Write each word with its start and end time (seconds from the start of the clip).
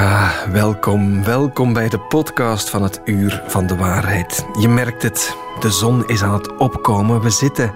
Ah, 0.00 0.30
welkom, 0.52 1.24
welkom 1.24 1.72
bij 1.72 1.88
de 1.88 1.98
podcast 1.98 2.70
van 2.70 2.82
het 2.82 3.00
Uur 3.04 3.42
van 3.46 3.66
de 3.66 3.76
Waarheid. 3.76 4.46
Je 4.60 4.68
merkt 4.68 5.02
het, 5.02 5.36
de 5.58 5.70
zon 5.70 6.06
is 6.06 6.22
aan 6.22 6.32
het 6.32 6.56
opkomen. 6.56 7.20
We 7.20 7.30
zitten 7.30 7.72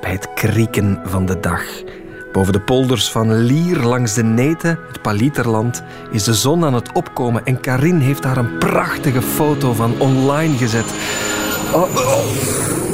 bij 0.00 0.10
het 0.10 0.32
krieken 0.34 1.00
van 1.04 1.26
de 1.26 1.40
dag. 1.40 1.62
Boven 2.32 2.52
de 2.52 2.60
polders 2.60 3.10
van 3.10 3.32
Lier 3.32 3.78
langs 3.78 4.14
de 4.14 4.22
Neten, 4.22 4.78
het 4.88 5.02
Palieterland, 5.02 5.82
is 6.10 6.24
de 6.24 6.34
zon 6.34 6.64
aan 6.64 6.74
het 6.74 6.92
opkomen 6.92 7.44
en 7.44 7.60
Karin 7.60 7.98
heeft 7.98 8.22
daar 8.22 8.36
een 8.36 8.58
prachtige 8.58 9.22
foto 9.22 9.72
van 9.72 9.94
online 9.98 10.56
gezet. 10.56 10.94
Oh. 11.72 11.94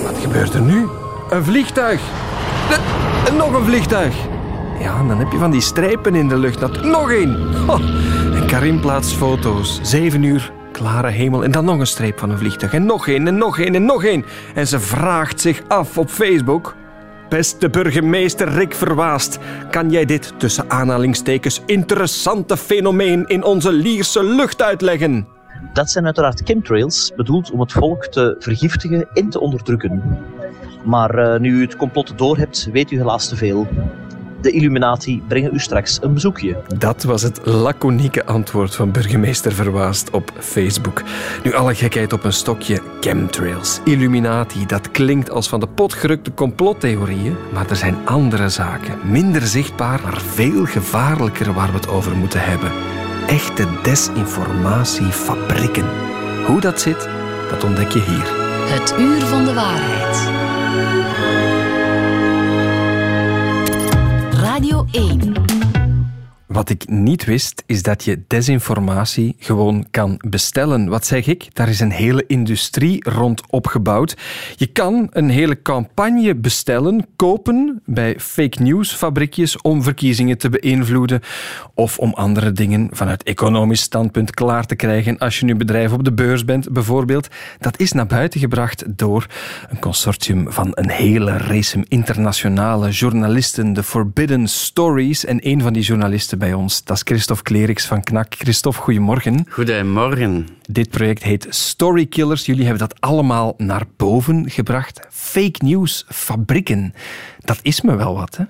Wat 0.03 0.19
gebeurt 0.23 0.55
er 0.55 0.63
nu? 0.63 0.87
Een 1.31 1.45
vliegtuig! 1.45 2.01
Nog 3.37 3.53
een 3.53 3.65
vliegtuig! 3.65 4.15
Ja, 4.81 5.03
dan 5.09 5.19
heb 5.19 5.33
je 5.33 5.39
van 5.39 5.51
die 5.51 5.61
strijpen 5.61 6.15
in 6.15 6.29
de 6.29 6.39
lucht. 6.39 6.83
Nog 6.83 7.11
één! 7.11 7.53
Karin 8.47 8.81
plaatst 8.81 9.13
foto's. 9.13 9.79
Zeven 9.83 10.23
uur, 10.23 10.53
klare 10.73 11.11
hemel. 11.11 11.45
En 11.45 11.51
dan 11.51 11.65
nog 11.65 11.79
een 11.79 11.87
streep 11.87 12.19
van 12.19 12.31
een 12.31 12.39
vliegtuig. 12.39 12.73
En 12.73 12.87
nog 12.87 13.09
één, 13.09 13.27
en 13.27 13.39
nog 13.39 13.59
één, 13.59 13.75
en 13.75 13.85
nog 13.85 14.05
één. 14.05 14.25
En 14.55 14.67
ze 14.67 14.81
vraagt 14.81 15.41
zich 15.41 15.63
af 15.69 15.99
op 15.99 16.09
Facebook... 16.11 16.75
Beste 17.29 17.71
burgemeester 17.71 18.49
Rick 18.49 18.75
Verwaast, 18.75 19.39
kan 19.71 19.91
jij 19.91 20.05
dit 20.05 20.33
tussen 20.39 20.71
aanhalingstekens 20.71 21.63
interessante 21.67 22.57
fenomeen 22.57 23.27
in 23.27 23.45
onze 23.45 23.73
Lierse 23.73 24.25
lucht 24.25 24.63
uitleggen? 24.63 25.27
Dat 25.73 25.91
zijn 25.91 26.05
uiteraard 26.05 26.41
chemtrails, 26.45 27.13
bedoeld 27.17 27.51
om 27.51 27.61
het 27.61 27.73
volk 27.73 28.07
te 28.07 28.37
vergiftigen 28.39 29.09
en 29.13 29.29
te 29.29 29.41
onderdrukken. 29.41 30.03
Maar 30.85 31.15
eh, 31.19 31.41
nu 31.41 31.59
u 31.59 31.61
het 31.61 31.77
complot 31.77 32.19
doorhebt, 32.19 32.69
weet 32.73 32.91
u 32.91 32.97
helaas 32.97 33.29
te 33.29 33.37
veel. 33.37 33.67
De 34.45 34.51
Illuminati 34.51 35.23
brengen 35.29 35.55
u 35.55 35.59
straks 35.59 35.99
een 36.03 36.15
bezoekje. 36.15 36.57
Dat 36.79 37.03
was 37.03 37.23
het 37.23 37.41
laconieke 37.45 38.27
antwoord 38.27 38.75
van 38.75 38.91
burgemeester 38.91 39.53
Verwaast 39.53 40.11
op 40.11 40.33
Facebook. 40.39 41.03
Nu 41.45 41.55
alle 41.55 41.75
gekheid 41.75 42.13
op 42.13 42.25
een 42.25 42.33
stokje, 42.33 42.81
chemtrails, 43.01 43.81
Illuminati, 43.85 44.67
dat 44.67 44.91
klinkt 44.91 45.31
als 45.31 45.49
van 45.49 45.61
de 45.61 45.67
pot 45.67 45.95
gerukte 45.95 46.35
complottheorieën, 46.35 47.37
maar 47.53 47.71
er 47.71 47.77
zijn 47.77 47.97
andere 48.05 48.49
zaken, 48.49 48.99
minder 49.05 49.43
zichtbaar, 49.43 50.01
maar 50.03 50.21
veel 50.21 50.65
gevaarlijker 50.65 51.53
waar 51.53 51.69
we 51.69 51.77
het 51.77 51.89
over 51.89 52.17
moeten 52.17 52.41
hebben. 52.41 52.71
Echte 53.27 53.67
desinformatiefabrieken. 53.83 55.87
Hoe 56.47 56.61
dat 56.61 56.81
zit, 56.81 57.09
dat 57.51 57.65
ontdek 57.65 57.93
je 57.93 58.01
hier. 58.01 58.27
Het 58.79 58.95
uur 58.99 59.21
van 59.21 59.45
de 59.45 59.53
waarheid. 59.53 60.33
1. 64.95 65.54
Wat 66.55 66.71
ik 66.71 66.89
niet 66.89 67.25
wist, 67.25 67.63
is 67.67 67.83
dat 67.83 68.05
je 68.05 68.23
desinformatie 68.27 69.37
gewoon 69.39 69.87
kan 69.91 70.21
bestellen. 70.29 70.89
Wat 70.89 71.07
zeg 71.07 71.27
ik? 71.27 71.55
Daar 71.55 71.69
is 71.69 71.81
een 71.81 71.91
hele 71.91 72.25
industrie 72.27 73.11
rond 73.11 73.43
opgebouwd. 73.51 74.17
Je 74.57 74.67
kan 74.67 75.07
een 75.11 75.29
hele 75.29 75.63
campagne 75.63 76.35
bestellen, 76.35 77.07
kopen 77.17 77.83
bij 77.85 78.15
fake 78.19 78.63
news 78.63 78.93
fabriekjes 78.95 79.61
om 79.61 79.83
verkiezingen 79.83 80.39
te 80.39 80.49
beïnvloeden 80.49 81.21
of 81.75 81.99
om 81.99 82.13
andere 82.13 82.53
dingen 82.53 82.89
vanuit 82.93 83.23
economisch 83.23 83.81
standpunt 83.81 84.31
klaar 84.31 84.67
te 84.67 84.77
krijgen 84.77 85.19
als 85.19 85.39
je 85.39 85.45
nu 85.45 85.57
bedrijf 85.57 85.93
op 85.93 86.05
de 86.05 86.13
beurs 86.13 86.45
bent, 86.45 86.73
bijvoorbeeld. 86.73 87.29
Dat 87.59 87.79
is 87.79 87.93
naar 87.93 88.07
buiten 88.07 88.41
gebracht 88.41 88.85
door 88.97 89.27
een 89.71 89.79
consortium 89.79 90.53
van 90.53 90.71
een 90.75 90.91
hele 90.91 91.37
race 91.37 91.85
internationale 91.89 92.91
journalisten, 92.91 93.73
de 93.73 93.83
Forbidden 93.83 94.49
Stories. 94.49 95.25
En 95.25 95.49
een 95.49 95.61
van 95.61 95.73
die 95.73 95.83
journalisten 95.83 96.43
bij 96.45 96.53
ons, 96.55 96.85
dat 96.85 96.97
is 96.97 97.03
Christophe 97.03 97.43
Kleriks 97.43 97.87
van 97.87 98.03
KNAK. 98.03 98.35
Christophe, 98.35 98.81
goedemorgen. 98.81 99.47
Goedemorgen. 99.49 100.49
Dit 100.63 100.91
project 100.91 101.23
heet 101.23 101.47
Story 101.49 102.07
Killers. 102.07 102.47
Jullie 102.47 102.63
hebben 102.63 102.89
dat 102.89 103.01
allemaal 103.01 103.55
naar 103.57 103.85
boven 103.97 104.51
gebracht. 104.51 105.01
Fake 105.11 105.65
news 105.65 106.05
fabrieken. 106.09 106.95
Dat 107.39 107.59
is 107.63 107.81
me 107.81 107.97
wel 107.97 108.15
wat, 108.15 108.37
hè? 108.37 108.45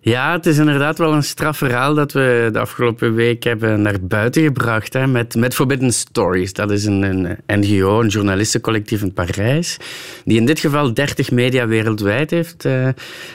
Ja, 0.00 0.32
het 0.32 0.46
is 0.46 0.58
inderdaad 0.58 0.98
wel 0.98 1.12
een 1.12 1.22
straf 1.22 1.56
verhaal 1.56 1.94
dat 1.94 2.12
we 2.12 2.48
de 2.52 2.58
afgelopen 2.58 3.14
week 3.14 3.42
hebben 3.42 3.82
naar 3.82 4.00
buiten 4.00 4.42
gebracht. 4.42 4.92
Hè, 4.92 5.06
met, 5.06 5.34
met 5.34 5.54
Forbidden 5.54 5.92
Stories. 5.92 6.52
Dat 6.52 6.70
is 6.70 6.84
een, 6.84 7.02
een 7.02 7.38
NGO, 7.46 8.00
een 8.00 8.08
journalistencollectief 8.08 9.02
in 9.02 9.12
Parijs. 9.12 9.76
Die 10.24 10.38
in 10.38 10.46
dit 10.46 10.58
geval 10.58 10.94
30 10.94 11.30
media 11.30 11.66
wereldwijd 11.66 12.30
heeft 12.30 12.64
eh, 12.64 12.88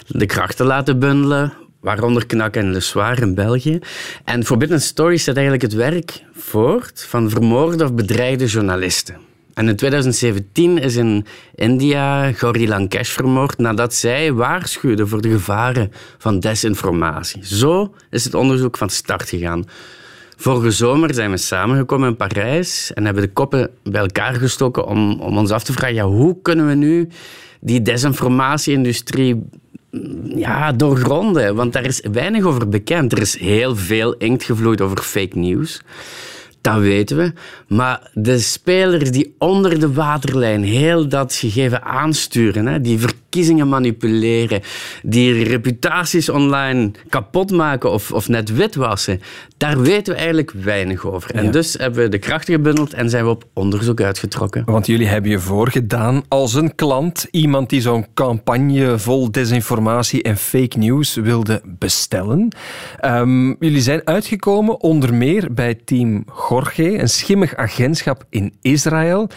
de 0.08 0.25
krachten 0.25 0.66
laten 0.66 1.00
bundelen. 1.00 1.53
Waaronder 1.81 2.25
Knak 2.25 2.56
en 2.56 2.72
Le 2.72 2.80
Soir 2.80 3.22
in 3.22 3.36
België. 3.36 3.80
En 4.25 4.46
Forbidden 4.46 4.81
Stories 4.81 5.24
zet 5.24 5.36
eigenlijk 5.36 5.66
het 5.66 5.74
werk 5.74 6.24
voort 6.34 7.06
van 7.08 7.30
vermoorde 7.30 7.84
of 7.84 7.94
bedreigde 7.94 8.46
journalisten. 8.46 9.16
En 9.53 9.68
in 9.68 9.75
2017 9.75 10.78
is 10.78 10.96
in 10.96 11.25
India 11.56 12.31
Gauri 12.31 12.68
Lankesh 12.68 13.09
vermoord 13.09 13.58
nadat 13.58 13.94
zij 13.94 14.34
waarschuwde 14.34 15.08
voor 15.08 15.22
de 15.22 15.30
gevaren 15.30 15.91
van 16.18 16.40
desinformatie. 16.40 17.46
Zo 17.46 17.94
is 18.09 18.24
het 18.24 18.34
onderzoek 18.34 18.78
van 18.78 18.90
start 18.90 19.30
gegaan. 19.30 19.66
Vorige 20.38 20.72
zomer 20.72 21.14
zijn 21.14 21.31
we 21.31 21.38
samengekomen 21.38 22.09
in 22.09 22.16
Parijs 22.16 22.94
en 22.94 23.06
hebben 23.06 23.24
de 23.24 23.31
koppen 23.31 23.70
bij 23.84 24.02
elkaar 24.02 24.34
gestoken 24.34 24.86
om, 24.86 25.20
om 25.20 25.38
ons 25.38 25.52
af 25.52 25.64
te 25.64 25.74
vragen, 25.74 26.02
hoe 26.02 26.41
kunnen 26.41 26.68
we 26.68 26.74
nu 26.74 27.08
die 27.59 27.81
desinformatie-industrie 27.81 29.44
ja, 30.35 30.72
doorgronden? 30.72 31.56
Want 31.56 31.74
daar 31.74 31.85
is 31.85 32.03
weinig 32.12 32.44
over 32.44 32.69
bekend. 32.69 33.12
Er 33.12 33.22
is 33.22 33.40
heel 33.40 33.75
veel 33.75 34.13
inkt 34.13 34.44
gevloeid 34.44 34.81
over 34.81 34.97
fake 34.97 35.38
news. 35.38 35.81
Dat 36.62 36.79
weten 36.79 37.18
we. 37.18 37.34
Maar 37.68 38.09
de 38.13 38.40
spelers 38.40 39.12
die 39.12 39.35
onder 39.38 39.79
de 39.79 39.94
waterlijn 39.94 40.63
heel 40.63 41.07
dat 41.07 41.34
gegeven 41.34 41.84
aansturen, 41.84 42.66
hè, 42.66 42.81
die 42.81 43.00
verkiezingen 43.31 43.69
manipuleren, 43.69 44.62
die 45.03 45.44
reputaties 45.44 46.30
online 46.30 46.92
kapot 47.09 47.52
maken 47.52 47.92
of, 47.92 48.12
of 48.12 48.28
net 48.28 48.56
witwassen, 48.56 49.22
daar 49.58 49.81
weten 49.81 50.14
we 50.14 50.19
eigenlijk 50.19 50.52
weinig 50.52 51.06
over. 51.06 51.36
En 51.36 51.44
Ja. 51.44 51.52
dus 51.52 51.74
hebben 51.74 52.03
we 52.03 52.09
de 52.09 52.18
krachten 52.18 52.53
gebundeld 52.53 52.94
en 52.94 53.09
zijn 53.09 53.24
we 53.24 53.30
op 53.30 53.46
onderzoek 53.53 54.02
uitgetrokken. 54.02 54.64
Want 54.66 54.86
jullie 54.86 55.08
hebben 55.08 55.31
je 55.31 55.40
voorgedaan 55.40 56.24
als 56.28 56.53
een 56.53 56.75
klant, 56.75 57.28
iemand 57.31 57.70
die 57.70 57.81
zo'n 57.81 58.06
campagne 58.14 59.00
vol 59.00 59.31
desinformatie 59.31 60.24
en 60.24 60.38
fake 60.38 60.78
news 60.78 61.16
wilde 61.16 61.62
bestellen. 61.66 62.56
Ehm, 63.00 63.47
jullie 63.47 63.81
zijn 63.81 64.02
uitgekomen 64.03 64.81
onder 64.81 65.14
meer 65.14 65.53
bij 65.53 65.75
team 65.86 66.24
Gorge, 66.28 67.00
een 67.00 67.09
schimmig 67.09 67.56
agentschap 67.56 68.24
in 68.30 68.53
Israël. 68.62 69.30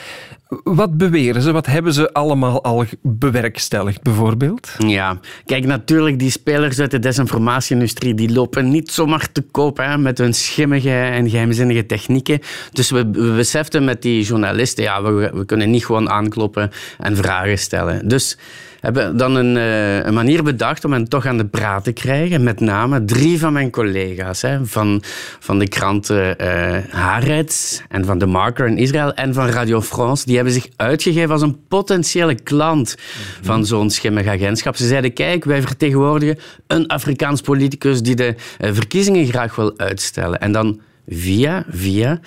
Wat 0.49 0.97
beweren 0.97 1.43
ze? 1.43 1.53
Wat 1.53 1.67
hebben 1.67 1.93
ze 1.93 2.13
allemaal 2.13 2.63
al 2.63 2.85
bewerkstelligd, 3.03 4.03
bijvoorbeeld? 4.03 4.71
Ja, 4.79 5.19
kijk, 5.45 5.67
natuurlijk, 5.67 6.19
die 6.19 6.31
spelers 6.31 6.81
uit 6.81 6.91
de 6.91 6.99
desinformatie-industrie, 6.99 8.15
die 8.15 8.33
lopen 8.33 8.69
niet 8.69 8.91
zomaar 8.91 9.33
te 9.33 9.43
koop 9.43 9.77
hè, 9.77 9.99
met 9.99 10.19
hun 10.19 10.35
schimmige 10.35 10.91
en 10.91 11.31
geheimzinnige 11.31 11.87
technieken. 11.87 12.41
Dus 12.73 12.91
we, 12.91 13.11
we 13.11 13.33
beseften 13.37 13.85
met 13.85 14.03
die 14.03 14.25
journalisten, 14.25 14.85
ja, 14.85 15.03
we, 15.03 15.31
we 15.35 15.45
kunnen 15.45 15.71
niet 15.71 15.87
gewoon 15.87 16.11
aankloppen 16.11 16.71
en 16.99 17.17
vragen 17.17 17.59
stellen. 17.59 18.09
Dus 18.09 18.39
hebben 18.85 19.17
dan 19.17 19.35
een, 19.35 19.57
eh, 19.57 20.05
een 20.05 20.15
manier 20.15 20.43
bedacht 20.43 20.85
om 20.85 20.93
hen 20.93 21.09
toch 21.09 21.27
aan 21.27 21.37
de 21.37 21.47
praat 21.47 21.85
te 21.85 21.93
krijgen. 21.93 22.43
Met 22.43 22.61
name 22.61 23.05
drie 23.05 23.39
van 23.39 23.53
mijn 23.53 23.71
collega's. 23.71 24.43
Hè, 24.43 24.67
van, 24.67 25.03
van 25.39 25.59
de 25.59 25.69
kranten 25.69 26.39
eh 26.39 26.79
Haaretz 26.91 27.81
en 27.89 28.05
van 28.05 28.19
The 28.19 28.27
Marker 28.27 28.67
in 28.67 28.79
Israël 28.79 29.15
en 29.15 29.35
van 29.35 29.47
Radio 29.47 29.81
France. 29.81 30.27
Die 30.27 30.35
hebben 30.35 30.53
zich 30.53 30.69
uitgegeven 30.77 31.31
als 31.31 31.43
een 31.43 31.67
potentiële 31.69 32.35
klant 32.35 32.97
van 33.43 33.67
zo'n 33.67 33.91
schimmig 33.91 34.27
agentschap. 34.27 34.77
Ze 34.77 34.87
zeiden, 34.87 35.13
kijk, 35.13 35.45
wij 35.45 35.63
vertegenwoordigen 35.63 36.39
een 36.67 36.87
Afrikaans 36.87 37.41
politicus 37.41 38.03
die 38.03 38.15
de 38.15 38.35
eh, 38.59 38.73
verkiezingen 38.73 39.27
graag 39.27 39.57
wil 39.57 39.79
uitstellen. 39.79 40.41
En 40.41 40.53
dan 40.53 40.81
via, 41.07 41.65
via 41.69 42.21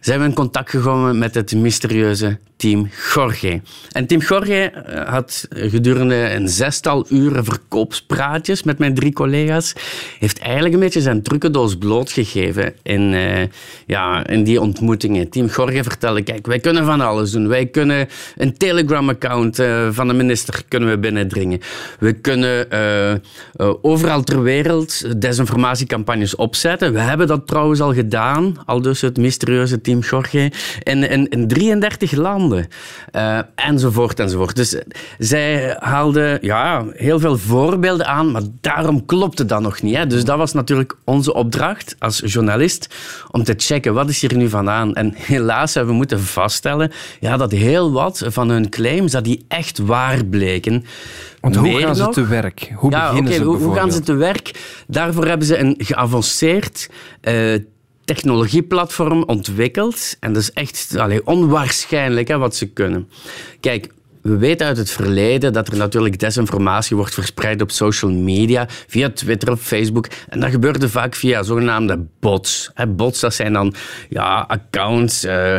zijn 0.00 0.20
we 0.20 0.24
in 0.24 0.34
contact 0.34 0.70
gekomen 0.70 1.18
met 1.18 1.34
het 1.34 1.54
mysterieuze 1.54 2.38
team 2.60 2.88
Gorge. 2.92 3.60
En 3.92 4.06
team 4.06 4.22
Gorge 4.22 4.70
eh, 4.70 5.08
had 5.08 5.46
gedurende 5.50 6.30
een 6.30 6.48
zestal 6.48 7.06
uren 7.08 7.44
verkoopspraatjes 7.44 8.62
met 8.62 8.78
mijn 8.78 8.94
drie 8.94 9.12
collega's, 9.12 9.72
heeft 10.18 10.38
eigenlijk 10.38 10.74
een 10.74 10.80
beetje 10.80 11.00
zijn 11.00 11.22
trucendoos 11.22 11.76
blootgegeven 11.76 12.74
in, 12.82 13.14
eh, 13.14 13.46
ja, 13.86 14.26
in 14.26 14.44
die 14.44 14.60
ontmoetingen. 14.60 15.28
Team 15.28 15.50
Gorge 15.50 15.82
vertelde, 15.82 16.22
kijk, 16.22 16.46
wij 16.46 16.58
kunnen 16.58 16.84
van 16.84 17.00
alles 17.00 17.30
doen. 17.30 17.48
Wij 17.48 17.66
kunnen 17.66 18.08
een 18.36 18.56
Telegram-account 18.56 19.58
eh, 19.58 19.88
van 19.90 20.08
de 20.08 20.14
minister 20.14 20.62
kunnen 20.68 20.88
we 20.88 20.98
binnendringen. 20.98 21.60
We 21.98 22.12
kunnen 22.12 22.68
overal 23.82 24.22
ter 24.22 24.42
wereld 24.42 25.20
desinformatiecampagnes 25.20 26.36
opzetten. 26.36 26.92
We 26.92 27.00
hebben 27.00 27.26
dat 27.26 27.46
trouwens 27.46 27.80
al 27.80 27.94
gedaan, 27.94 28.56
al 28.66 28.82
dus 28.82 29.00
het 29.00 29.16
mysterieuze 29.16 29.80
team 29.80 29.89
Gorge, 29.98 30.52
in, 30.82 31.10
in, 31.10 31.28
in 31.28 31.48
33 31.48 32.12
landen. 32.12 32.68
Uh, 33.16 33.38
enzovoort, 33.54 34.20
enzovoort. 34.20 34.56
Dus 34.56 34.76
zij 35.18 35.76
haalde 35.78 36.38
ja, 36.40 36.84
heel 36.92 37.18
veel 37.18 37.38
voorbeelden 37.38 38.06
aan, 38.06 38.30
maar 38.30 38.42
daarom 38.60 39.06
klopte 39.06 39.44
dat 39.44 39.60
nog 39.60 39.82
niet. 39.82 39.96
Hè. 39.96 40.06
Dus 40.06 40.24
dat 40.24 40.38
was 40.38 40.52
natuurlijk 40.52 40.96
onze 41.04 41.34
opdracht 41.34 41.96
als 41.98 42.22
journalist, 42.24 42.94
om 43.30 43.44
te 43.44 43.54
checken, 43.56 43.94
wat 43.94 44.08
is 44.08 44.20
hier 44.20 44.36
nu 44.36 44.48
vandaan? 44.48 44.94
En 44.94 45.12
helaas 45.16 45.74
hebben 45.74 45.92
we 45.92 45.98
moeten 45.98 46.20
vaststellen 46.20 46.92
ja, 47.20 47.36
dat 47.36 47.52
heel 47.52 47.92
wat 47.92 48.24
van 48.26 48.48
hun 48.48 48.68
claims, 48.68 49.12
dat 49.12 49.24
die 49.24 49.44
echt 49.48 49.78
waar 49.78 50.24
bleken. 50.24 50.84
Want 51.40 51.56
hoe 51.56 51.80
gaan 51.80 51.96
ze 51.96 52.08
te 52.08 52.26
werk? 52.26 52.72
Hoe 52.74 52.90
ja, 52.90 53.08
beginnen 53.08 53.32
ze 53.32 53.44
hoe, 53.44 53.56
hoe 53.56 53.74
gaan 53.74 53.92
ze 53.92 54.00
te 54.00 54.14
werk? 54.14 54.50
Daarvoor 54.86 55.26
hebben 55.26 55.46
ze 55.46 55.58
een 55.58 55.74
geavanceerd 55.78 56.90
uh, 57.22 57.58
technologieplatform 58.14 59.22
ontwikkeld. 59.22 60.16
En 60.20 60.32
dat 60.32 60.42
is 60.42 60.52
echt 60.52 60.96
allee, 60.96 61.26
onwaarschijnlijk 61.26 62.28
hè, 62.28 62.38
wat 62.38 62.56
ze 62.56 62.66
kunnen. 62.66 63.08
Kijk, 63.60 63.92
we 64.22 64.36
weten 64.36 64.66
uit 64.66 64.76
het 64.76 64.90
verleden 64.90 65.52
dat 65.52 65.68
er 65.68 65.76
natuurlijk 65.76 66.18
desinformatie 66.18 66.96
wordt 66.96 67.14
verspreid 67.14 67.62
op 67.62 67.70
social 67.70 68.10
media, 68.10 68.66
via 68.86 69.10
Twitter 69.10 69.52
of 69.52 69.60
Facebook. 69.60 70.06
En 70.28 70.40
dat 70.40 70.50
gebeurde 70.50 70.88
vaak 70.88 71.14
via 71.14 71.42
zogenaamde 71.42 72.06
bots. 72.20 72.70
Bots, 72.88 73.20
dat 73.20 73.34
zijn 73.34 73.52
dan 73.52 73.74
ja, 74.08 74.44
accounts, 74.48 75.24
uh, 75.24 75.56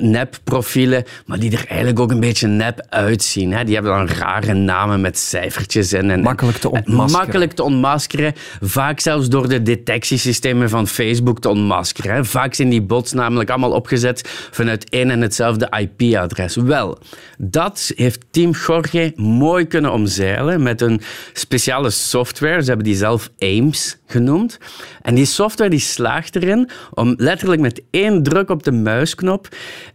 nep-profielen, 0.00 1.04
maar 1.26 1.38
die 1.38 1.50
er 1.52 1.64
eigenlijk 1.66 2.00
ook 2.00 2.10
een 2.10 2.20
beetje 2.20 2.46
nep 2.46 2.86
uitzien. 2.88 3.64
Die 3.64 3.74
hebben 3.74 3.92
dan 3.92 4.08
rare 4.08 4.54
namen 4.54 5.00
met 5.00 5.18
cijfertjes. 5.18 5.92
En, 5.92 6.10
en 6.10 6.20
makkelijk 6.20 6.58
te 6.58 6.70
ontmaskeren. 6.70 7.20
Makkelijk 7.24 7.52
te 7.52 7.62
ontmaskeren. 7.62 8.32
Vaak 8.60 9.00
zelfs 9.00 9.28
door 9.28 9.48
de 9.48 9.62
detectiesystemen 9.62 10.68
van 10.68 10.86
Facebook 10.86 11.40
te 11.40 11.48
ontmaskeren. 11.48 12.26
Vaak 12.26 12.54
zijn 12.54 12.68
die 12.68 12.82
bots 12.82 13.12
namelijk 13.12 13.50
allemaal 13.50 13.72
opgezet 13.72 14.48
vanuit 14.50 14.90
één 14.90 15.10
en 15.10 15.20
hetzelfde 15.20 15.72
IP-adres. 15.78 16.56
Wel, 16.56 16.98
dat 17.38 17.92
heeft 18.02 18.24
Team 18.30 18.50
Jorge 18.50 19.12
mooi 19.16 19.66
kunnen 19.66 19.92
omzeilen 19.92 20.62
met 20.62 20.80
een 20.80 21.00
speciale 21.32 21.90
software. 21.90 22.60
Ze 22.60 22.68
hebben 22.68 22.86
die 22.86 22.96
zelf 22.96 23.30
AIMS 23.38 23.98
genoemd. 24.06 24.58
En 25.02 25.14
die 25.14 25.24
software 25.24 25.70
die 25.70 25.78
slaagt 25.78 26.36
erin 26.36 26.68
om 26.90 27.14
letterlijk 27.16 27.60
met 27.60 27.82
één 27.90 28.22
druk 28.22 28.50
op 28.50 28.62
de 28.62 28.72
muisknop 28.72 29.48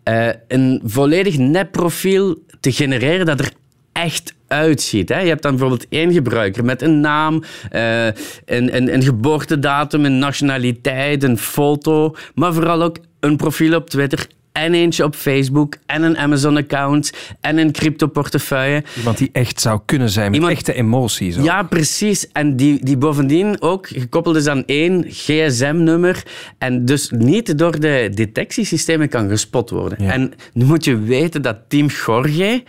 uh, 0.09 0.30
een 0.48 0.81
volledig 0.86 1.38
nepprofiel 1.38 2.44
te 2.59 2.71
genereren 2.71 3.25
dat 3.25 3.39
er 3.39 3.51
echt 3.92 4.33
uitziet. 4.48 5.10
Hè? 5.10 5.19
Je 5.19 5.27
hebt 5.27 5.42
dan 5.42 5.51
bijvoorbeeld 5.51 5.86
één 5.89 6.13
gebruiker 6.13 6.65
met 6.65 6.81
een 6.81 7.00
naam, 7.00 7.44
uh, 7.71 8.06
een, 8.06 8.75
een, 8.75 8.94
een 8.94 9.03
geboortedatum, 9.03 10.06
een 10.06 10.19
nationaliteit, 10.19 11.24
een 11.24 11.38
foto, 11.38 12.15
maar 12.36 12.53
vooral 12.53 12.83
ook 12.83 12.98
een 13.19 13.38
profiel 13.38 13.75
op 13.75 13.89
Twitter 13.89 14.27
en 14.57 14.74
eentje 14.74 15.04
op 15.04 15.15
Facebook 15.15 15.75
en 15.86 16.04
een 16.04 16.18
Amazon-account 16.18 17.12
en 17.42 17.57
een 17.57 17.71
crypto-portefeuille. 17.71 18.83
Iemand 18.98 19.18
die 19.18 19.30
echt 19.31 19.62
zou 19.62 19.80
kunnen 19.86 20.09
zijn 20.09 20.25
met 20.25 20.36
Iemand... 20.36 20.54
echte 20.54 20.74
emoties. 20.74 21.36
Ja, 21.36 21.63
precies. 21.63 22.31
En 22.31 22.56
die, 22.56 22.86
die 22.86 22.98
bovendien 22.98 23.62
ook 23.62 23.88
gekoppeld 23.88 24.36
is 24.36 24.48
aan 24.48 24.65
één 24.65 25.06
gsm-nummer 25.07 26.24
en 26.57 26.86
dus 26.86 27.09
niet 27.09 27.57
door 27.57 27.80
de 27.80 28.09
detectiesystemen 28.13 29.09
kan 29.09 29.30
gespot 29.30 29.69
worden. 29.69 29.98
En 29.98 30.33
nu 30.54 30.65
moet 30.65 30.86
je 30.86 31.00
weten 31.00 31.42
dat 31.42 31.57
Team 31.68 31.88
Jorge 32.06 32.63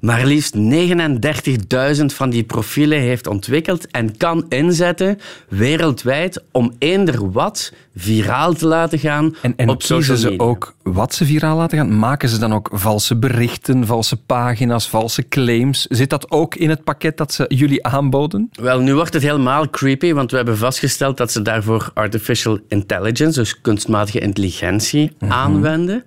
maar 0.00 0.26
liefst 0.26 0.56
39.000 0.56 2.04
van 2.06 2.30
die 2.30 2.42
profielen 2.42 3.00
heeft 3.00 3.26
ontwikkeld 3.26 3.86
en 3.90 4.16
kan 4.16 4.44
inzetten 4.48 5.18
wereldwijd 5.48 6.42
om 6.52 6.72
eender 6.78 7.30
wat 7.30 7.72
viraal 7.96 8.52
te 8.52 8.66
laten 8.66 8.98
gaan 8.98 9.36
en, 9.42 9.52
en 9.56 9.68
op 9.68 9.82
social 9.82 10.16
media. 10.16 10.30
ze 10.30 10.38
ook 10.38 10.74
wat 10.82 11.14
ze 11.14 11.24
viraal 11.24 11.56
laten 11.56 11.78
gaan? 11.78 11.98
Maken 11.98 12.28
ze 12.28 12.38
dan 12.38 12.54
ook 12.54 12.68
valse 12.72 13.16
berichten, 13.16 13.86
valse 13.86 14.16
pagina's, 14.16 14.88
valse 14.88 15.28
claims? 15.28 15.86
Zit 15.86 16.10
dat 16.10 16.30
ook 16.30 16.54
in 16.54 16.70
het 16.70 16.84
pakket 16.84 17.16
dat 17.16 17.32
ze 17.32 17.44
jullie 17.48 17.86
aanboden? 17.86 18.50
Wel, 18.52 18.80
nu 18.80 18.94
wordt 18.94 19.14
het 19.14 19.22
helemaal 19.22 19.70
creepy, 19.70 20.12
want 20.12 20.30
we 20.30 20.36
hebben 20.36 20.58
vastgesteld 20.58 21.16
dat 21.16 21.32
ze 21.32 21.42
daarvoor 21.42 21.90
artificial 21.94 22.58
intelligence, 22.68 23.38
dus 23.38 23.60
kunstmatige 23.60 24.18
intelligentie, 24.18 25.12
mhm. 25.18 25.32
aanwenden. 25.32 26.04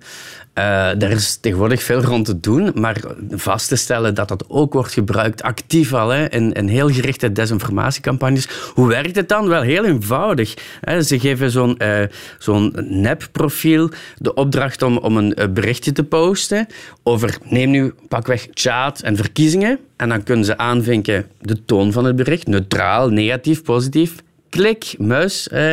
Uh, 0.58 0.64
daar 0.98 1.10
is 1.10 1.36
tegenwoordig 1.36 1.82
veel 1.82 2.02
rond 2.02 2.24
te 2.24 2.40
doen, 2.40 2.70
maar 2.74 3.00
vast 3.30 3.68
te 3.68 3.76
stellen 3.76 4.14
dat 4.14 4.28
dat 4.28 4.44
ook 4.48 4.72
wordt 4.72 4.92
gebruikt 4.92 5.42
actief 5.42 5.92
al 5.92 6.08
hè, 6.08 6.28
in, 6.30 6.52
in 6.52 6.68
heel 6.68 6.88
gerichte 6.88 7.32
desinformatiecampagnes. 7.32 8.48
Hoe 8.74 8.88
werkt 8.88 9.16
het 9.16 9.28
dan? 9.28 9.48
Wel 9.48 9.62
heel 9.62 9.84
eenvoudig. 9.84 10.54
Hè. 10.80 11.02
Ze 11.02 11.20
geven 11.20 11.50
zo'n 11.50 11.74
uh, 11.78 12.02
zo'n 12.38 12.72
nep-profiel 12.88 13.90
de 14.18 14.34
opdracht 14.34 14.82
om, 14.82 14.96
om 14.96 15.16
een 15.16 15.34
eh, 15.34 15.48
berichtje 15.48 15.92
te 15.92 16.04
posten 16.04 16.66
over, 17.02 17.38
neem 17.44 17.70
nu 17.70 17.94
pakweg 18.08 18.46
chat 18.52 19.00
en 19.00 19.16
verkiezingen. 19.16 19.78
En 19.96 20.08
dan 20.08 20.22
kunnen 20.22 20.44
ze 20.44 20.58
aanvinken 20.58 21.26
de 21.40 21.64
toon 21.64 21.92
van 21.92 22.04
het 22.04 22.16
bericht, 22.16 22.46
neutraal, 22.46 23.08
negatief, 23.08 23.62
positief 23.62 24.14
klik, 24.54 24.94
muis, 24.98 25.48
eh, 25.48 25.72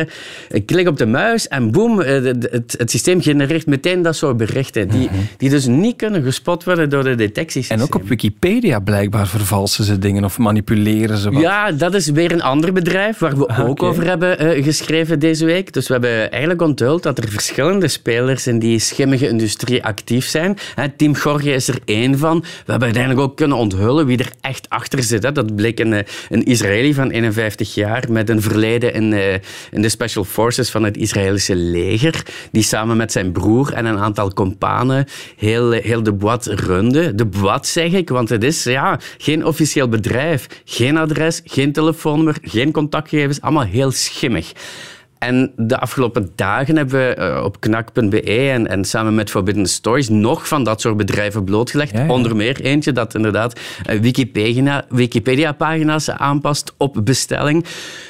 klik 0.66 0.88
op 0.88 0.98
de 0.98 1.06
muis 1.06 1.48
en 1.48 1.70
boem, 1.70 2.00
eh, 2.00 2.22
het, 2.22 2.74
het, 2.78 2.90
systeem 2.90 3.22
genereert 3.22 3.66
meteen 3.66 4.02
dat 4.02 4.16
soort 4.16 4.36
berichten. 4.36 4.88
Die, 4.88 5.08
mhm. 5.08 5.20
die 5.36 5.50
dus 5.50 5.66
niet 5.66 5.96
kunnen 5.96 6.22
gespot 6.22 6.64
worden 6.64 6.90
door 6.90 7.04
de 7.04 7.14
detectiesysteem. 7.14 7.78
En 7.78 7.84
ook 7.84 7.94
op 7.94 8.08
Wikipedia 8.08 8.78
blijkbaar 8.78 9.26
vervalsen 9.26 9.84
ze 9.84 9.98
dingen 9.98 10.24
of 10.24 10.38
manipuleren 10.38 11.16
ze 11.16 11.30
wat. 11.30 11.42
Ja, 11.42 11.72
dat 11.72 11.94
is 11.94 12.10
weer 12.10 12.32
een 12.32 12.42
ander 12.42 12.72
bedrijf 12.72 13.18
waar 13.18 13.36
we 13.36 13.46
ah, 13.46 13.68
ook 13.68 13.82
over 13.82 14.06
hebben 14.06 14.56
uh, 14.56 14.64
geschreven 14.64 15.18
deze 15.18 15.44
week. 15.44 15.72
Dus 15.72 15.86
we 15.86 15.92
hebben 15.92 16.30
eigenlijk 16.30 16.62
onthuld 16.62 17.02
dat 17.02 17.18
er 17.18 17.28
verschillende 17.28 17.88
spelers 17.88 18.46
in 18.46 18.58
die 18.58 18.78
schimmige 18.78 19.28
industrie 19.28 19.84
actief 19.84 20.26
zijn. 20.26 20.58
Team 20.96 21.16
Gorge 21.16 21.50
is 21.50 21.68
er 21.68 21.78
één 21.84 22.18
van. 22.18 22.40
We 22.40 22.70
hebben 22.70 22.82
uiteindelijk 22.82 23.26
ook 23.26 23.36
kunnen 23.36 23.56
onthullen 23.56 24.06
wie 24.06 24.18
er 24.18 24.32
echt 24.40 24.68
achter 24.68 25.02
zit. 25.02 25.22
Hè. 25.22 25.32
Dat 25.32 25.56
bleek 25.56 25.78
een, 25.78 26.04
een 26.28 26.44
Israëli 26.44 26.94
van 26.94 27.10
51 27.10 27.74
jaar 27.74 28.04
met 28.08 28.28
een 28.28 28.42
verleden 28.42 28.70
in 28.80 29.10
de, 29.10 29.40
in 29.70 29.82
de 29.82 29.88
Special 29.88 30.24
Forces 30.24 30.70
van 30.70 30.84
het 30.84 30.96
Israëlische 30.96 31.56
leger, 31.56 32.26
die 32.50 32.62
samen 32.62 32.96
met 32.96 33.12
zijn 33.12 33.32
broer 33.32 33.72
en 33.72 33.84
een 33.84 33.98
aantal 33.98 34.32
kompanen 34.32 35.06
heel, 35.36 35.70
heel 35.70 36.02
de 36.02 36.14
boîte 36.14 36.54
runde. 36.54 37.14
De 37.14 37.26
boîte 37.26 37.66
zeg 37.68 37.92
ik, 37.92 38.08
want 38.08 38.28
het 38.28 38.44
is 38.44 38.62
ja, 38.64 39.00
geen 39.18 39.46
officieel 39.46 39.88
bedrijf, 39.88 40.46
geen 40.64 40.96
adres, 40.96 41.40
geen 41.44 41.72
telefoonnummer, 41.72 42.36
geen 42.42 42.72
contactgegevens, 42.72 43.40
allemaal 43.40 43.64
heel 43.64 43.90
schimmig. 43.90 44.52
En 45.22 45.52
de 45.56 45.78
afgelopen 45.78 46.30
dagen 46.34 46.76
hebben 46.76 47.08
we 47.08 47.14
eh, 47.14 47.44
op 47.44 47.60
knak.be 47.60 48.22
en, 48.22 48.66
en 48.66 48.84
samen 48.84 49.14
met 49.14 49.30
Forbidden 49.30 49.66
Stories 49.66 50.08
nog 50.08 50.48
van 50.48 50.64
dat 50.64 50.80
soort 50.80 50.96
bedrijven 50.96 51.44
blootgelegd. 51.44 52.08
Onder 52.08 52.36
meer 52.36 52.60
eentje 52.60 52.92
dat 52.92 53.14
inderdaad 53.14 53.60
eh, 53.84 54.00
Wikipedia, 54.00 54.84
Wikipedia-pagina's 54.88 56.10
aanpast 56.10 56.74
op 56.76 57.00
bestelling. 57.04 57.64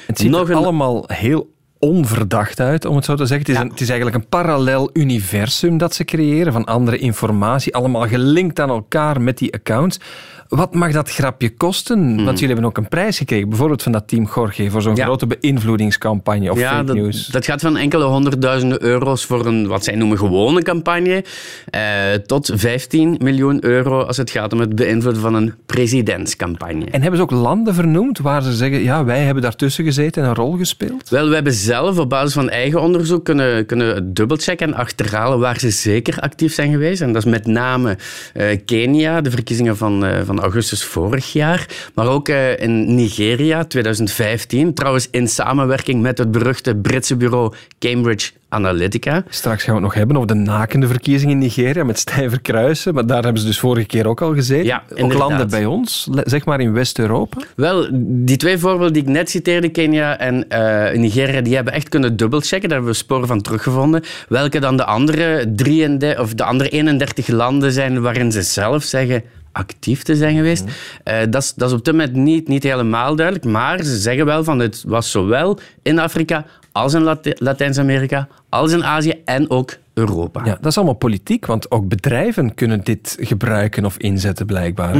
Het 0.07 0.19
ziet 0.19 0.29
nog 0.29 0.49
er 0.49 0.55
allemaal 0.55 1.03
heel 1.07 1.52
onverdacht 1.83 2.59
uit, 2.59 2.85
om 2.85 2.95
het 2.95 3.05
zo 3.05 3.15
te 3.15 3.25
zeggen. 3.25 3.45
Het 3.45 3.55
is, 3.55 3.61
een, 3.61 3.69
het 3.69 3.81
is, 3.81 3.89
eigenlijk 3.89 4.17
een 4.17 4.29
parallel 4.29 4.89
universum 4.93 5.77
dat 5.77 5.95
ze 5.95 6.05
creëren 6.05 6.53
van 6.53 6.65
andere 6.65 6.97
informatie, 6.97 7.75
allemaal 7.75 8.07
gelinkt 8.07 8.59
aan 8.59 8.69
elkaar 8.69 9.21
met 9.21 9.37
die 9.37 9.53
accounts. 9.53 9.99
Wat 10.47 10.73
mag 10.73 10.91
dat 10.91 11.11
grapje 11.11 11.49
kosten? 11.49 11.99
Hmm. 11.99 12.25
Want 12.25 12.39
jullie 12.39 12.53
hebben 12.53 12.65
ook 12.65 12.77
een 12.77 12.87
prijs 12.87 13.17
gekregen, 13.17 13.49
bijvoorbeeld 13.49 13.83
van 13.83 13.91
dat 13.91 14.07
team 14.07 14.29
Jorge, 14.35 14.69
voor 14.69 14.81
zo'n 14.81 14.97
grote 14.97 15.27
beïnvloedingscampagne 15.27 16.51
of 16.51 16.59
fake 16.59 16.83
dat, 16.83 16.95
news. 16.95 17.27
Dat 17.27 17.45
gaat 17.45 17.61
van 17.61 17.77
enkele 17.77 18.03
honderdduizenden 18.03 18.83
euro's 18.83 19.25
voor 19.25 19.45
een, 19.45 19.67
wat 19.67 19.83
zij 19.83 19.95
noemen, 19.95 20.17
gewone 20.17 20.61
campagne, 20.61 21.23
eh, 21.69 21.81
tot 22.25 22.51
15 22.53 23.15
miljoen 23.19 23.65
euro 23.65 24.01
als 24.01 24.17
het 24.17 24.29
gaat 24.29 24.53
om 24.53 24.59
het 24.59 24.75
beïnvloeden 24.75 25.21
van 25.21 25.33
een 25.33 25.53
presidentscampagne. 25.65 26.85
En 26.85 27.01
hebben 27.01 27.19
ze 27.19 27.23
ook 27.25 27.31
landen 27.31 27.73
vernoemd 27.73 28.19
waar 28.19 28.43
ze 28.43 28.53
zeggen, 28.53 28.83
ja, 28.83 29.05
wij 29.05 29.23
hebben 29.23 29.43
daartussen 29.43 29.83
gezeten 29.83 30.23
en 30.23 30.29
een 30.29 30.35
rol 30.35 30.57
gespeeld? 30.57 31.09
Wel, 31.09 31.27
we 31.27 31.33
hebben 31.33 31.53
zelf 31.73 31.97
op 31.99 32.09
basis 32.09 32.33
van 32.33 32.49
eigen 32.49 32.81
onderzoek 32.81 33.25
kunnen, 33.25 33.65
kunnen 33.65 34.13
dubbelchecken 34.13 34.67
en 34.67 34.73
achterhalen 34.73 35.39
waar 35.39 35.59
ze 35.59 35.69
zeker 35.69 36.19
actief 36.19 36.53
zijn 36.53 36.71
geweest. 36.71 37.01
En 37.01 37.13
dat 37.13 37.25
is 37.25 37.31
met 37.31 37.45
name 37.45 37.97
uh, 38.33 38.57
Kenia, 38.65 39.21
de 39.21 39.31
verkiezingen 39.31 39.77
van, 39.77 40.05
uh, 40.05 40.19
van 40.25 40.39
augustus 40.39 40.83
vorig 40.83 41.33
jaar. 41.33 41.67
Maar 41.93 42.07
ook 42.07 42.29
uh, 42.29 42.59
in 42.59 42.95
Nigeria 42.95 43.65
2015. 43.65 44.73
Trouwens 44.73 45.07
in 45.11 45.27
samenwerking 45.27 46.01
met 46.01 46.17
het 46.17 46.31
beruchte 46.31 46.75
Britse 46.75 47.15
bureau 47.15 47.53
Cambridge 47.79 48.31
Analytica. 48.53 49.23
Straks 49.29 49.63
gaan 49.63 49.75
we 49.75 49.79
het 49.79 49.89
nog 49.89 49.93
hebben 49.93 50.15
over 50.15 50.27
de 50.27 50.33
nakende 50.33 50.87
verkiezingen 50.87 51.33
in 51.33 51.39
Nigeria 51.39 51.83
met 51.83 51.99
stijve 51.99 52.39
kruisen. 52.39 52.93
Maar 52.93 53.05
daar 53.05 53.23
hebben 53.23 53.41
ze 53.41 53.47
dus 53.47 53.59
vorige 53.59 53.85
keer 53.85 54.07
ook 54.07 54.21
al 54.21 54.33
gezeten. 54.33 54.65
Ja, 54.65 54.83
ook 54.95 55.13
landen 55.13 55.49
bij 55.49 55.65
ons, 55.65 56.09
zeg 56.23 56.45
maar 56.45 56.59
in 56.59 56.73
West-Europa. 56.73 57.37
Wel, 57.55 57.87
die 58.03 58.37
twee 58.37 58.57
voorbeelden 58.57 58.93
die 58.93 59.01
ik 59.01 59.09
net 59.09 59.29
citeerde, 59.29 59.69
Kenia 59.69 60.17
en 60.17 60.35
uh, 60.35 60.99
Nigeria, 60.99 61.41
die 61.41 61.55
hebben 61.55 61.73
echt 61.73 61.89
kunnen 61.89 62.17
dubbelchecken. 62.17 62.69
Daar 62.69 62.77
hebben 62.77 62.95
we 62.95 63.03
sporen 63.03 63.27
van 63.27 63.41
teruggevonden. 63.41 64.03
Welke 64.27 64.59
dan 64.59 64.77
de 64.77 64.85
andere, 64.85 65.53
33, 65.55 66.19
of 66.19 66.33
de 66.33 66.43
andere 66.43 66.69
31 66.69 67.27
landen 67.27 67.71
zijn 67.71 68.01
waarin 68.01 68.31
ze 68.31 68.41
zelf 68.41 68.83
zeggen 68.83 69.23
actief 69.53 70.03
te 70.03 70.15
zijn 70.15 70.35
geweest. 70.35 70.63
Eh, 71.03 71.17
dat, 71.29 71.41
is, 71.43 71.53
dat 71.53 71.69
is 71.69 71.75
op 71.77 71.85
dit 71.85 71.93
moment 71.93 72.13
niet, 72.15 72.47
niet 72.47 72.63
helemaal 72.63 73.15
duidelijk, 73.15 73.45
maar 73.45 73.83
ze 73.83 73.97
zeggen 73.97 74.25
wel 74.25 74.43
van 74.43 74.59
het 74.59 74.83
was 74.87 75.11
zowel 75.11 75.59
in 75.81 75.99
Afrika 75.99 76.45
als 76.71 76.93
in 76.93 77.01
Lat- 77.01 77.39
Latijns-Amerika, 77.41 78.27
als 78.49 78.71
in 78.71 78.83
Azië 78.83 79.13
en 79.25 79.49
ook 79.49 79.77
Europa. 79.93 80.41
Ja, 80.45 80.57
dat 80.61 80.65
is 80.65 80.75
allemaal 80.77 80.93
politiek, 80.95 81.45
want 81.45 81.71
ook 81.71 81.87
bedrijven 81.87 82.53
kunnen 82.53 82.83
dit 82.83 83.17
gebruiken 83.19 83.85
of 83.85 83.97
inzetten 83.97 84.45
blijkbaar. 84.45 84.95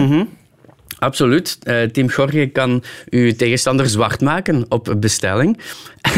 Absoluut. 1.03 1.57
Eh, 1.63 1.83
Team 1.83 2.09
Gorge 2.09 2.45
kan 2.47 2.83
uw 3.09 3.35
tegenstander 3.35 3.89
zwart 3.89 4.21
maken 4.21 4.65
op 4.69 4.95
bestelling. 4.99 5.57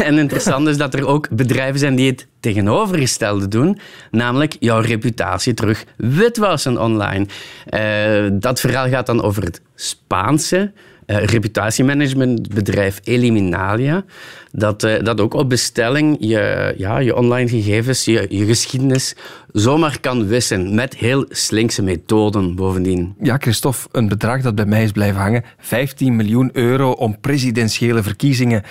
En 0.02 0.18
interessant 0.18 0.68
is 0.68 0.76
dat 0.76 0.94
er 0.94 1.06
ook 1.06 1.28
bedrijven 1.30 1.78
zijn 1.78 1.94
die 1.94 2.10
het 2.10 2.26
tegenovergestelde 2.40 3.48
doen, 3.48 3.78
namelijk 4.10 4.56
jouw 4.60 4.80
reputatie 4.80 5.54
terug 5.54 5.84
witwassen 5.96 6.80
online. 6.80 7.26
Eh, 7.66 8.26
dat 8.32 8.60
verhaal 8.60 8.88
gaat 8.88 9.06
dan 9.06 9.22
over 9.22 9.42
het 9.42 9.60
Spaanse 9.74 10.72
eh, 11.06 11.24
reputatiemanagementbedrijf 11.24 13.00
Eliminalia, 13.04 14.04
dat, 14.52 14.82
eh, 14.82 15.04
dat 15.04 15.20
ook 15.20 15.34
op 15.34 15.48
bestelling 15.48 16.16
je, 16.20 16.74
ja, 16.76 16.98
je 16.98 17.16
online 17.16 17.48
gegevens, 17.48 18.04
je, 18.04 18.26
je 18.28 18.44
geschiedenis 18.44 19.16
zomaar 19.52 20.00
kan 20.00 20.26
wissen 20.26 20.74
met 20.74 20.94
heel 20.94 21.24
slinkse 21.28 21.82
methoden 21.82 22.54
bovendien. 22.54 23.14
Ja, 23.20 23.36
Christophe, 23.38 23.88
een 23.92 24.08
bedrag 24.08 24.42
dat 24.42 24.54
bij 24.54 24.66
mij 24.66 24.82
is 24.82 24.92
blijven 24.92 25.20
hangen. 25.20 25.44
15 25.58 26.16
miljoen 26.16 26.50
euro 26.52 26.90
om 26.90 27.20
presidentiële 27.20 28.02
verkiezingen 28.02 28.62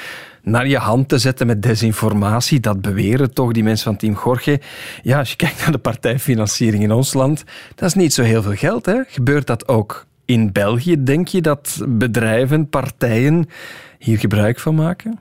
naar 0.46 0.68
je 0.68 0.78
hand 0.78 1.10
te 1.10 1.18
zetten 1.18 1.48
met 1.48 1.62
desinformatie. 1.62 2.60
Dat 2.60 2.82
beweren 2.82 3.34
toch 3.34 3.52
die 3.52 3.64
mensen 3.64 3.86
van 3.86 3.96
Team 3.98 4.16
Gorge. 4.16 4.62
Ja, 5.04 5.20
als 5.20 5.30
je 5.30 5.36
kijkt 5.36 5.60
naar 5.60 5.72
de 5.72 5.78
partijfinanciering 5.78 6.84
in 6.84 6.92
ons 6.92 7.14
land, 7.14 7.44
dat 7.76 7.88
is 7.88 7.94
niet 7.94 8.14
zo 8.14 8.24
heel 8.24 8.42
veel 8.42 8.56
geld. 8.56 8.86
Hè? 8.86 9.02
Gebeurt 9.08 9.48
dat 9.48 9.68
ook 9.68 10.06
in 10.26 10.52
België? 10.52 11.04
Denk 11.04 11.28
je 11.28 11.42
dat 11.42 11.82
bedrijven, 11.88 12.70
partijen 12.70 13.50
hier 14.00 14.18
gebruik 14.18 14.60
van 14.60 14.76
maken? 14.76 15.20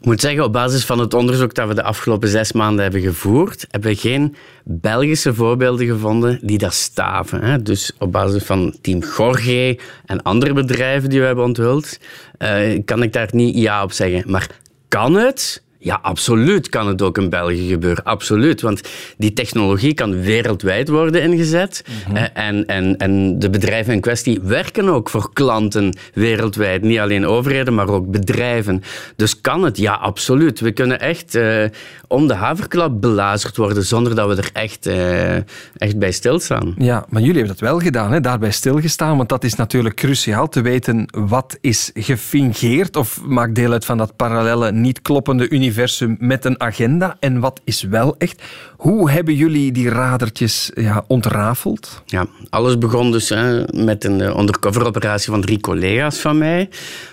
Ik 0.00 0.06
moet 0.12 0.20
zeggen, 0.20 0.44
op 0.44 0.52
basis 0.52 0.84
van 0.84 0.98
het 0.98 1.14
onderzoek 1.14 1.54
dat 1.54 1.68
we 1.68 1.74
de 1.74 1.82
afgelopen 1.82 2.28
zes 2.28 2.52
maanden 2.52 2.82
hebben 2.82 3.00
gevoerd, 3.00 3.66
hebben 3.70 3.90
we 3.90 3.96
geen 3.96 4.34
Belgische 4.64 5.34
voorbeelden 5.34 5.86
gevonden 5.86 6.38
die 6.42 6.58
dat 6.58 6.74
staven. 6.74 7.42
Hè. 7.42 7.62
Dus 7.62 7.92
op 7.98 8.12
basis 8.12 8.42
van 8.42 8.76
Team 8.80 9.02
Gorge 9.02 9.78
en 10.04 10.22
andere 10.22 10.52
bedrijven 10.52 11.10
die 11.10 11.20
we 11.20 11.26
hebben 11.26 11.44
onthuld, 11.44 11.98
eh, 12.38 12.80
kan 12.84 13.02
ik 13.02 13.12
daar 13.12 13.28
niet 13.32 13.56
ja 13.56 13.82
op 13.82 13.92
zeggen. 13.92 14.30
Maar 14.30 14.50
kan 14.88 15.14
het? 15.14 15.62
Ja, 15.78 15.98
absoluut 16.02 16.68
kan 16.68 16.86
het 16.86 17.02
ook 17.02 17.18
in 17.18 17.30
België 17.30 17.68
gebeuren. 17.68 18.04
Absoluut. 18.04 18.60
Want 18.60 18.80
die 19.16 19.32
technologie 19.32 19.94
kan 19.94 20.20
wereldwijd 20.20 20.88
worden 20.88 21.22
ingezet. 21.22 21.84
Eh, 22.14 22.22
en, 22.34 22.66
en, 22.66 22.96
en 22.96 23.38
de 23.38 23.50
bedrijven 23.50 23.92
in 23.92 24.00
kwestie 24.00 24.40
werken 24.42 24.88
ook 24.88 25.10
voor 25.10 25.32
klanten 25.32 25.96
wereldwijd. 26.12 26.82
Niet 26.82 26.98
alleen 26.98 27.26
overheden, 27.26 27.74
maar 27.74 27.88
ook 27.88 28.10
bedrijven. 28.10 28.82
Dus 29.16 29.40
kan 29.40 29.62
het? 29.62 29.76
Ja, 29.76 29.92
absoluut. 29.92 30.60
We 30.60 30.72
kunnen 30.72 31.00
echt 31.00 31.34
eh, 31.34 31.64
om 32.08 32.26
de 32.26 32.34
haverklap 32.34 33.00
belazerd 33.00 33.56
worden 33.56 33.84
zonder 33.84 34.14
dat 34.14 34.28
we 34.28 34.42
er 34.42 34.50
echt, 34.52 34.86
eh, 34.86 35.36
echt 35.76 35.98
bij 35.98 36.12
stilstaan. 36.12 36.74
Ja, 36.78 37.04
maar 37.08 37.20
jullie 37.20 37.36
hebben 37.36 37.56
dat 37.56 37.68
wel 37.68 37.78
gedaan, 37.78 38.12
hè? 38.12 38.20
daarbij 38.20 38.50
stilgestaan, 38.50 39.16
want 39.16 39.28
dat 39.28 39.44
is 39.44 39.54
natuurlijk 39.54 39.94
cruciaal 39.94 40.48
te 40.48 40.60
weten 40.60 41.08
wat 41.10 41.58
is 41.60 41.90
gefingeerd 41.94 42.96
of 42.96 43.20
maakt 43.24 43.54
deel 43.54 43.72
uit 43.72 43.84
van 43.84 43.98
dat 43.98 44.16
parallele, 44.16 44.72
niet 44.72 45.02
kloppende 45.02 45.48
universum 45.66 46.16
met 46.18 46.44
een 46.44 46.60
agenda 46.60 47.16
en 47.20 47.40
wat 47.40 47.60
is 47.64 47.82
wel 47.82 48.14
echt. 48.18 48.42
Hoe 48.76 49.10
hebben 49.10 49.34
jullie 49.34 49.72
die 49.72 49.88
radertjes 49.88 50.70
ja, 50.74 51.04
ontrafeld? 51.06 52.02
Ja, 52.06 52.26
alles 52.50 52.78
begon 52.78 53.12
dus 53.12 53.28
hè, 53.28 53.62
met 53.84 54.04
een 54.04 54.20
eh, 54.20 54.38
undercover-operatie 54.38 55.30
van 55.30 55.40
drie 55.40 55.60
collega's 55.60 56.18
van 56.18 56.38
mij. 56.38 56.68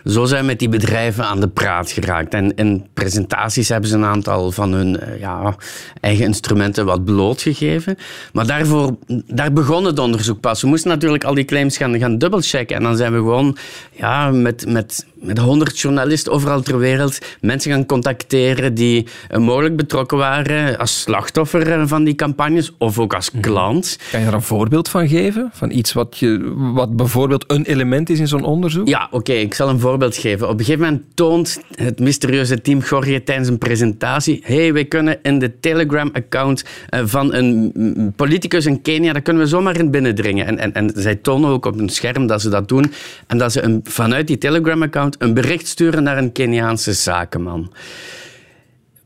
Zo 0.05 0.25
zijn 0.25 0.41
we 0.41 0.47
met 0.47 0.59
die 0.59 0.69
bedrijven 0.69 1.25
aan 1.25 1.39
de 1.39 1.47
praat 1.47 1.91
geraakt. 1.91 2.33
En 2.33 2.55
in 2.55 2.87
presentaties 2.93 3.69
hebben 3.69 3.89
ze 3.89 3.95
een 3.95 4.05
aantal 4.05 4.51
van 4.51 4.73
hun 4.73 4.99
eh, 4.99 5.19
ja, 5.19 5.55
eigen 5.99 6.25
instrumenten 6.25 6.85
wat 6.85 7.05
blootgegeven. 7.05 7.97
Maar 8.33 8.47
daarvoor, 8.47 8.95
daar 9.25 9.53
begon 9.53 9.85
het 9.85 9.99
onderzoek 9.99 10.39
pas. 10.39 10.61
We 10.61 10.67
moesten 10.67 10.89
natuurlijk 10.89 11.23
al 11.23 11.33
die 11.33 11.45
claims 11.45 11.77
gaan, 11.77 11.99
gaan 11.99 12.17
dubbelchecken. 12.17 12.75
En 12.75 12.83
dan 12.83 12.97
zijn 12.97 13.11
we 13.11 13.17
gewoon 13.17 13.57
ja, 13.91 14.31
met, 14.31 14.65
met, 14.67 15.05
met 15.23 15.37
honderd 15.37 15.79
journalisten 15.79 16.31
overal 16.31 16.61
ter 16.61 16.77
wereld 16.77 17.17
mensen 17.41 17.71
gaan 17.71 17.85
contacteren 17.85 18.73
die 18.73 19.07
eh, 19.29 19.39
mogelijk 19.39 19.75
betrokken 19.75 20.17
waren 20.17 20.77
als 20.77 21.01
slachtoffer 21.01 21.71
eh, 21.71 21.83
van 21.85 22.03
die 22.03 22.15
campagnes 22.15 22.71
of 22.77 22.99
ook 22.99 23.13
als 23.13 23.31
klant. 23.41 23.97
Kan 24.11 24.19
je 24.19 24.25
daar 24.25 24.35
een 24.35 24.41
voorbeeld 24.41 24.89
van 24.89 25.07
geven? 25.07 25.49
Van 25.53 25.71
iets 25.71 25.93
wat, 25.93 26.17
je, 26.17 26.53
wat 26.73 26.95
bijvoorbeeld 26.95 27.43
een 27.47 27.65
element 27.65 28.09
is 28.09 28.19
in 28.19 28.27
zo'n 28.27 28.43
onderzoek? 28.43 28.87
Ja, 28.87 29.07
oké, 29.11 29.33
ik 29.33 29.53
zal 29.53 29.69
een 29.69 29.79
voorbeeld 29.79 30.15
geven. 30.15 30.49
Op 30.49 30.59
een 30.59 30.65
gegeven 30.65 30.85
moment 30.85 31.03
toont 31.13 31.61
het 31.75 31.99
mysterieuze 31.99 32.61
team 32.61 32.83
Gorge 32.83 33.23
tijdens 33.23 33.47
een 33.47 33.57
presentatie 33.57 34.41
hey, 34.43 34.73
wij 34.73 34.85
kunnen 34.85 35.19
in 35.21 35.39
de 35.39 35.59
Telegram-account 35.59 36.63
eh, 36.89 37.01
van 37.05 37.33
een 37.33 37.71
mm, 37.73 38.13
politicus 38.15 38.65
in 38.65 38.81
Kenia, 38.81 39.13
daar 39.13 39.21
kunnen 39.21 39.43
we 39.43 39.49
zomaar 39.49 39.77
in 39.77 39.91
binnendringen. 39.91 40.45
En, 40.45 40.59
en, 40.59 40.73
en 40.73 40.91
zij 40.95 41.15
tonen 41.15 41.49
ook 41.49 41.65
op 41.65 41.79
een 41.79 41.89
scherm 41.89 42.27
dat 42.27 42.41
ze 42.41 42.49
dat 42.49 42.67
doen 42.67 42.91
en 43.27 43.37
dat 43.37 43.51
ze 43.51 43.61
een, 43.61 43.81
vanuit 43.83 44.27
die 44.27 44.37
Telegram-account 44.37 45.12
een 45.17 45.33
bericht 45.33 45.67
sturen 45.67 46.03
naar 46.03 46.17
een 46.17 46.31
Keniaanse 46.31 46.93
zakenman. 46.93 47.73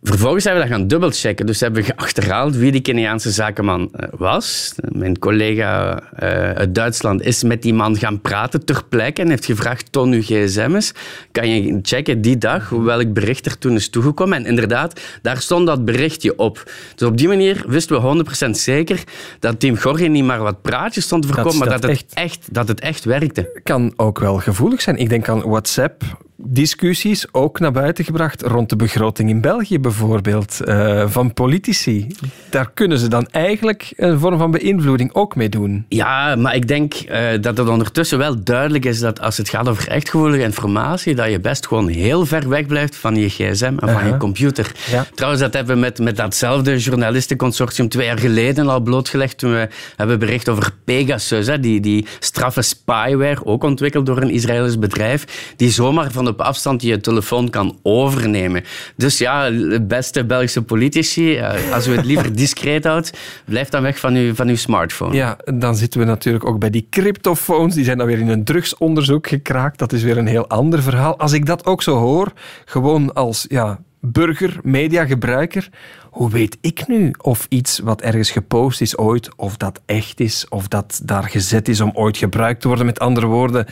Vervolgens 0.01 0.43
hebben 0.43 0.63
we 0.63 0.69
dat 0.69 0.77
gaan 0.77 0.87
dubbelchecken. 0.87 1.45
Dus 1.45 1.59
hebben 1.59 1.83
we 1.83 1.95
achterhaald 1.95 2.55
wie 2.55 2.71
die 2.71 2.81
Keniaanse 2.81 3.31
zakenman 3.31 3.89
eh, 3.93 4.07
was. 4.17 4.73
Mijn 4.91 5.19
collega 5.19 5.99
eh, 6.15 6.29
uit 6.51 6.75
Duitsland 6.75 7.21
is 7.21 7.43
met 7.43 7.61
die 7.61 7.73
man 7.73 7.97
gaan 7.97 8.21
praten 8.21 8.65
ter 8.65 8.83
plekke 8.89 9.21
en 9.21 9.29
heeft 9.29 9.45
gevraagd, 9.45 9.91
toon 9.91 10.11
uw 10.11 10.21
gsm's. 10.21 10.91
Kan 11.31 11.49
je 11.49 11.79
checken 11.81 12.21
die 12.21 12.37
dag 12.37 12.69
welk 12.69 13.13
bericht 13.13 13.45
er 13.45 13.57
toen 13.57 13.75
is 13.75 13.89
toegekomen? 13.89 14.37
En 14.37 14.45
inderdaad, 14.45 15.01
daar 15.21 15.37
stond 15.41 15.67
dat 15.67 15.85
berichtje 15.85 16.37
op. 16.37 16.71
Dus 16.95 17.07
op 17.07 17.17
die 17.17 17.27
manier 17.27 17.63
wisten 17.67 18.01
we 18.01 18.23
100% 18.47 18.49
zeker 18.49 19.03
dat 19.39 19.59
Team 19.59 19.77
Gorge 19.77 20.05
niet 20.05 20.23
maar 20.23 20.39
wat 20.41 20.61
praatjes 20.61 21.03
stond 21.03 21.21
te 21.21 21.27
voorkomen, 21.27 21.57
maar 21.57 21.69
dat 21.69 21.81
dat 21.81 21.91
het 21.91 21.99
echt- 21.99 22.13
echt, 22.13 22.53
dat 22.53 22.67
het 22.67 22.79
echt 22.79 23.03
werkte. 23.05 23.59
Kan 23.63 23.93
ook 23.95 24.19
wel 24.19 24.37
gevoelig 24.37 24.81
zijn. 24.81 24.97
Ik 24.97 25.09
denk 25.09 25.29
aan 25.29 25.41
WhatsApp. 25.41 26.03
Discussies 26.39 27.33
ook 27.33 27.59
naar 27.59 27.71
buiten 27.71 28.05
gebracht 28.05 28.41
rond 28.41 28.69
de 28.69 28.75
begroting 28.75 29.29
in 29.29 29.41
België 29.41 29.79
bijvoorbeeld, 29.79 30.61
eh, 30.61 31.03
van 31.07 31.33
politici. 31.33 32.07
Daar 32.49 32.71
kunnen 32.73 32.99
ze 32.99 33.07
dan 33.07 33.27
eigenlijk 33.31 33.93
een 33.95 34.19
vorm 34.19 34.37
van 34.37 34.51
beïnvloeding 34.51 35.13
ook 35.13 35.35
mee 35.35 35.49
doen. 35.49 35.85
Ja, 35.89 36.35
maar 36.35 36.55
ik 36.55 36.67
denk 36.67 36.93
eh, 36.93 37.41
dat 37.41 37.57
het 37.57 37.69
ondertussen 37.69 38.17
wel 38.17 38.43
duidelijk 38.43 38.85
is 38.85 38.99
dat 38.99 39.21
als 39.21 39.37
het 39.37 39.49
gaat 39.49 39.69
over 39.69 39.87
echt 39.87 40.09
gevoelige 40.09 40.43
informatie, 40.43 41.15
dat 41.15 41.29
je 41.29 41.39
best 41.39 41.67
gewoon 41.67 41.87
heel 41.87 42.25
ver 42.25 42.49
weg 42.49 42.65
blijft 42.65 42.95
van 42.95 43.15
je 43.15 43.29
gsm 43.29 43.75
en 43.79 43.89
van 43.89 44.05
je 44.05 44.17
computer. 44.17 44.71
Ja. 44.91 45.05
Trouwens, 45.15 45.41
dat 45.41 45.53
hebben 45.53 45.75
we 45.75 45.81
met, 45.81 45.99
met 45.99 46.15
datzelfde 46.15 46.77
journalistenconsortium 46.77 47.89
twee 47.89 48.05
jaar 48.05 48.19
geleden 48.19 48.67
al 48.67 48.79
blootgelegd 48.79 49.37
toen 49.37 49.51
we 49.51 49.67
hebben 49.95 50.19
bericht 50.19 50.49
over 50.49 50.71
Pegasus, 50.83 51.47
hè, 51.47 51.59
die, 51.59 51.79
die 51.79 52.05
straffe 52.19 52.61
spyware, 52.61 53.45
ook 53.45 53.63
ontwikkeld 53.63 54.05
door 54.05 54.21
een 54.21 54.29
Israëlisch 54.29 54.79
bedrijf, 54.79 55.53
die 55.55 55.69
zomaar 55.69 56.11
van 56.11 56.26
op 56.27 56.41
afstand 56.41 56.81
je 56.81 56.99
telefoon 56.99 57.49
kan 57.49 57.77
overnemen. 57.81 58.63
Dus 58.95 59.17
ja, 59.17 59.51
beste 59.81 60.25
Belgische 60.25 60.61
politici, 60.61 61.35
eh, 61.35 61.73
als 61.73 61.87
u 61.87 61.95
het 61.95 62.05
liever 62.05 62.35
discreet 62.43 62.83
houdt, 62.83 63.11
blijf 63.45 63.69
dan 63.69 63.81
weg 63.81 63.99
van 63.99 64.13
uw, 64.13 64.35
van 64.35 64.47
uw 64.47 64.55
smartphone. 64.55 65.15
Ja, 65.15 65.37
dan 65.45 65.75
zitten 65.75 65.99
we 65.99 66.05
natuurlijk 66.05 66.45
ook 66.45 66.59
bij 66.59 66.69
die 66.69 66.87
cryptofoons. 66.89 67.75
Die 67.75 67.83
zijn 67.83 67.97
dan 67.97 68.07
weer 68.07 68.19
in 68.19 68.29
een 68.29 68.43
drugsonderzoek 68.43 69.27
gekraakt. 69.27 69.79
Dat 69.79 69.93
is 69.93 70.03
weer 70.03 70.17
een 70.17 70.27
heel 70.27 70.47
ander 70.47 70.83
verhaal. 70.83 71.17
Als 71.19 71.31
ik 71.31 71.45
dat 71.45 71.65
ook 71.65 71.83
zo 71.83 71.95
hoor, 71.95 72.31
gewoon 72.65 73.13
als 73.13 73.45
ja, 73.49 73.79
burger, 74.11 74.59
mediagebruiker, 74.63 75.69
hoe 76.11 76.29
weet 76.29 76.57
ik 76.61 76.87
nu 76.87 77.13
of 77.21 77.45
iets 77.49 77.79
wat 77.79 78.01
ergens 78.01 78.31
gepost 78.31 78.81
is 78.81 78.97
ooit, 78.97 79.35
of 79.35 79.57
dat 79.57 79.81
echt 79.85 80.19
is, 80.19 80.45
of 80.49 80.67
dat 80.67 81.01
daar 81.03 81.23
gezet 81.23 81.67
is 81.67 81.81
om 81.81 81.91
ooit 81.93 82.17
gebruikt 82.17 82.61
te 82.61 82.67
worden? 82.67 82.85
Met 82.85 82.99
andere 82.99 83.25
woorden, 83.25 83.65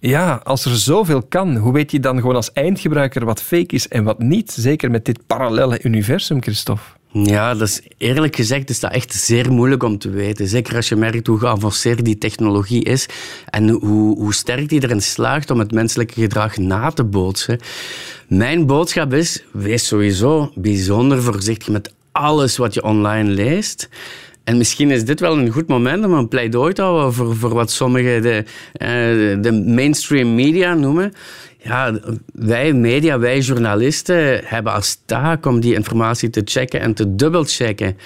ja, 0.00 0.40
als 0.44 0.64
er 0.64 0.76
zoveel 0.76 1.22
kan, 1.22 1.56
hoe 1.56 1.72
weet 1.72 1.90
je 1.90 2.00
dan 2.00 2.20
gewoon 2.20 2.36
als 2.36 2.52
eindgebruiker 2.52 3.24
wat 3.24 3.42
fake 3.42 3.74
is 3.74 3.88
en 3.88 4.04
wat 4.04 4.18
niet? 4.18 4.52
Zeker 4.52 4.90
met 4.90 5.04
dit 5.04 5.26
parallele 5.26 5.82
universum, 5.82 6.42
Christophe. 6.42 6.99
Ja, 7.12 7.54
dat 7.54 7.82
eerlijk 7.98 8.36
gezegd 8.36 8.70
is 8.70 8.80
dat 8.80 8.92
echt 8.92 9.14
zeer 9.14 9.52
moeilijk 9.52 9.82
om 9.82 9.98
te 9.98 10.10
weten. 10.10 10.48
Zeker 10.48 10.76
als 10.76 10.88
je 10.88 10.96
merkt 10.96 11.26
hoe 11.26 11.38
geavanceerd 11.38 12.04
die 12.04 12.18
technologie 12.18 12.84
is 12.84 13.06
en 13.46 13.68
hoe, 13.68 14.18
hoe 14.18 14.34
sterk 14.34 14.68
die 14.68 14.82
erin 14.82 15.02
slaagt 15.02 15.50
om 15.50 15.58
het 15.58 15.72
menselijke 15.72 16.20
gedrag 16.20 16.56
na 16.56 16.90
te 16.90 17.04
bootsen. 17.04 17.58
Mijn 18.28 18.66
boodschap 18.66 19.12
is, 19.12 19.44
wees 19.52 19.86
sowieso 19.86 20.52
bijzonder 20.54 21.22
voorzichtig 21.22 21.68
met 21.68 21.94
alles 22.12 22.56
wat 22.56 22.74
je 22.74 22.82
online 22.82 23.30
leest. 23.30 23.88
En 24.44 24.56
misschien 24.56 24.90
is 24.90 25.04
dit 25.04 25.20
wel 25.20 25.38
een 25.38 25.50
goed 25.50 25.68
moment 25.68 26.04
om 26.04 26.12
een 26.12 26.28
pleidooi 26.28 26.72
te 26.72 26.82
houden 26.82 27.12
voor, 27.12 27.36
voor 27.36 27.54
wat 27.54 27.70
sommigen 27.70 28.22
de, 28.22 28.44
eh, 28.72 28.88
de 29.42 29.62
mainstream 29.66 30.34
media 30.34 30.74
noemen. 30.74 31.12
Ja, 31.62 31.98
wij 32.32 32.72
media, 32.72 33.18
wij 33.18 33.38
journalisten 33.38 34.40
hebben 34.44 34.72
als 34.72 34.98
taak 35.06 35.46
om 35.46 35.60
die 35.60 35.74
informatie 35.74 36.30
te 36.30 36.42
checken 36.44 36.80
en 36.80 36.94
te 36.94 37.14
dubbelchecken. 37.14 37.96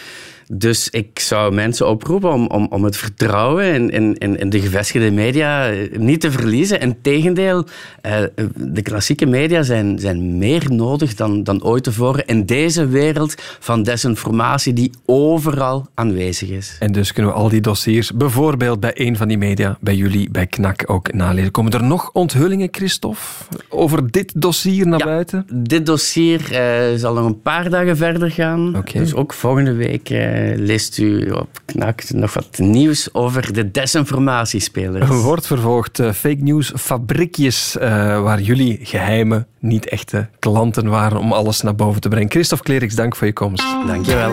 Dus 0.52 0.90
ik 0.90 1.18
zou 1.18 1.54
mensen 1.54 1.88
oproepen 1.88 2.32
om, 2.32 2.46
om, 2.46 2.66
om 2.70 2.84
het 2.84 2.96
vertrouwen 2.96 3.90
in, 3.90 4.18
in, 4.18 4.38
in 4.38 4.50
de 4.50 4.60
gevestigde 4.60 5.10
media 5.10 5.70
niet 5.92 6.20
te 6.20 6.30
verliezen. 6.30 6.80
Integendeel, 6.80 7.64
uh, 8.06 8.16
de 8.56 8.82
klassieke 8.82 9.26
media 9.26 9.62
zijn, 9.62 9.98
zijn 9.98 10.38
meer 10.38 10.72
nodig 10.72 11.14
dan, 11.14 11.42
dan 11.42 11.64
ooit 11.64 11.82
tevoren 11.84 12.26
in 12.26 12.46
deze 12.46 12.86
wereld 12.86 13.34
van 13.60 13.82
desinformatie 13.82 14.72
die 14.72 14.90
overal 15.06 15.86
aanwezig 15.94 16.48
is. 16.48 16.76
En 16.78 16.92
dus 16.92 17.12
kunnen 17.12 17.32
we 17.32 17.38
al 17.38 17.48
die 17.48 17.60
dossiers 17.60 18.12
bijvoorbeeld 18.12 18.80
bij 18.80 18.92
een 18.94 19.16
van 19.16 19.28
die 19.28 19.38
media, 19.38 19.78
bij 19.80 19.94
jullie, 19.94 20.30
bij 20.30 20.46
KNAK 20.46 20.82
ook 20.86 21.12
nalezen. 21.12 21.50
Komen 21.50 21.72
er 21.72 21.84
nog 21.84 22.10
onthullingen, 22.12 22.68
Christophe, 22.70 23.20
over 23.68 24.10
dit 24.10 24.32
dossier 24.36 24.86
naar 24.86 25.04
buiten? 25.04 25.46
Dit 25.52 25.86
dossier 25.86 26.40
uh, 26.52 26.98
zal 26.98 27.14
nog 27.14 27.26
een 27.26 27.40
paar 27.40 27.70
dagen 27.70 27.96
verder 27.96 28.30
gaan. 28.30 28.76
Okay. 28.76 29.02
Dus 29.02 29.14
ook 29.14 29.32
volgende 29.32 29.72
week 29.72 30.10
uh, 30.10 30.33
leest 30.56 30.98
u 30.98 31.30
op 31.30 31.48
KNAK 31.64 32.10
nog 32.10 32.34
wat 32.34 32.58
nieuws 32.58 33.14
over 33.14 33.52
de 33.52 33.70
desinformatiespelers. 33.70 35.08
Wordt 35.08 35.46
vervolgd 35.46 35.98
uh, 35.98 36.12
fake 36.12 36.42
news 36.42 36.72
fabriekjes 36.76 37.76
waar 37.80 38.40
jullie 38.40 38.78
geheime, 38.82 39.46
niet 39.58 39.88
echte 39.88 40.28
klanten 40.38 40.88
waren 40.88 41.18
om 41.18 41.32
alles 41.32 41.60
naar 41.60 41.74
boven 41.74 42.00
te 42.00 42.08
brengen. 42.08 42.30
Christophe 42.30 42.64
Kleriks, 42.64 42.94
dank 42.94 43.16
voor 43.16 43.26
je 43.26 43.32
komst. 43.32 43.64
Dankjewel. 43.86 44.32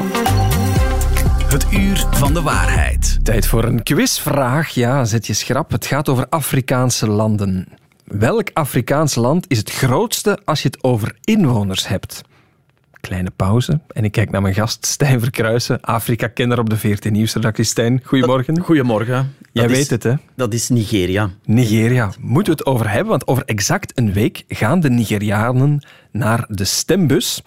Het 1.51 1.65
uur 1.73 2.05
van 2.11 2.33
de 2.33 2.41
waarheid. 2.41 3.19
Tijd 3.23 3.47
voor 3.47 3.63
een 3.63 3.83
quizvraag. 3.83 4.69
Ja, 4.69 5.05
zet 5.05 5.27
je 5.27 5.33
schrap. 5.33 5.71
Het 5.71 5.85
gaat 5.85 6.09
over 6.09 6.25
Afrikaanse 6.29 7.09
landen. 7.09 7.67
Welk 8.05 8.49
Afrikaans 8.53 9.15
land 9.15 9.45
is 9.47 9.57
het 9.57 9.71
grootste 9.71 10.39
als 10.45 10.61
je 10.61 10.67
het 10.67 10.83
over 10.83 11.15
inwoners 11.23 11.87
hebt? 11.87 12.21
Kleine 13.01 13.31
pauze. 13.35 13.79
En 13.87 14.03
ik 14.03 14.11
kijk 14.11 14.31
naar 14.31 14.41
mijn 14.41 14.53
gast 14.53 14.85
Stijn 14.85 15.19
Verkruisen, 15.19 15.81
Afrika-kenner 15.81 16.59
op 16.59 16.69
de 16.69 16.77
VRT 16.77 17.09
Nieuwsredactie. 17.11 17.63
Stijn, 17.63 18.01
goedemorgen. 18.03 18.59
Goedemorgen. 18.59 19.35
Jij 19.51 19.63
dat 19.63 19.71
weet 19.71 19.81
is, 19.81 19.89
het, 19.89 20.03
hè? 20.03 20.13
Dat 20.35 20.53
is 20.53 20.69
Nigeria. 20.69 21.29
Nigeria. 21.45 22.11
Moeten 22.19 22.53
we 22.53 22.59
het 22.59 22.67
over 22.69 22.89
hebben? 22.89 23.09
Want 23.09 23.27
over 23.27 23.45
exact 23.45 23.97
een 23.97 24.13
week 24.13 24.43
gaan 24.47 24.79
de 24.79 24.89
Nigerianen 24.89 25.85
naar 26.11 26.45
de 26.47 26.65
stembus. 26.65 27.41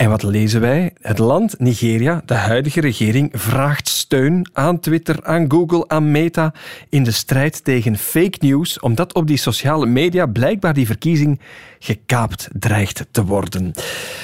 En 0.00 0.10
wat 0.10 0.22
lezen 0.22 0.60
wij? 0.60 0.92
Het 1.00 1.18
land 1.18 1.58
Nigeria, 1.58 2.22
de 2.24 2.34
huidige 2.34 2.80
regering, 2.80 3.30
vraagt 3.32 3.88
steun 3.88 4.48
aan 4.52 4.80
Twitter, 4.80 5.24
aan 5.24 5.50
Google, 5.50 5.88
aan 5.88 6.10
Meta 6.10 6.52
in 6.88 7.04
de 7.04 7.10
strijd 7.10 7.64
tegen 7.64 7.96
fake 7.96 8.38
news, 8.40 8.80
omdat 8.80 9.14
op 9.14 9.26
die 9.26 9.36
sociale 9.36 9.86
media 9.86 10.26
blijkbaar 10.26 10.74
die 10.74 10.86
verkiezing 10.86 11.40
gekaapt 11.78 12.48
dreigt 12.52 13.06
te 13.10 13.24
worden. 13.24 13.72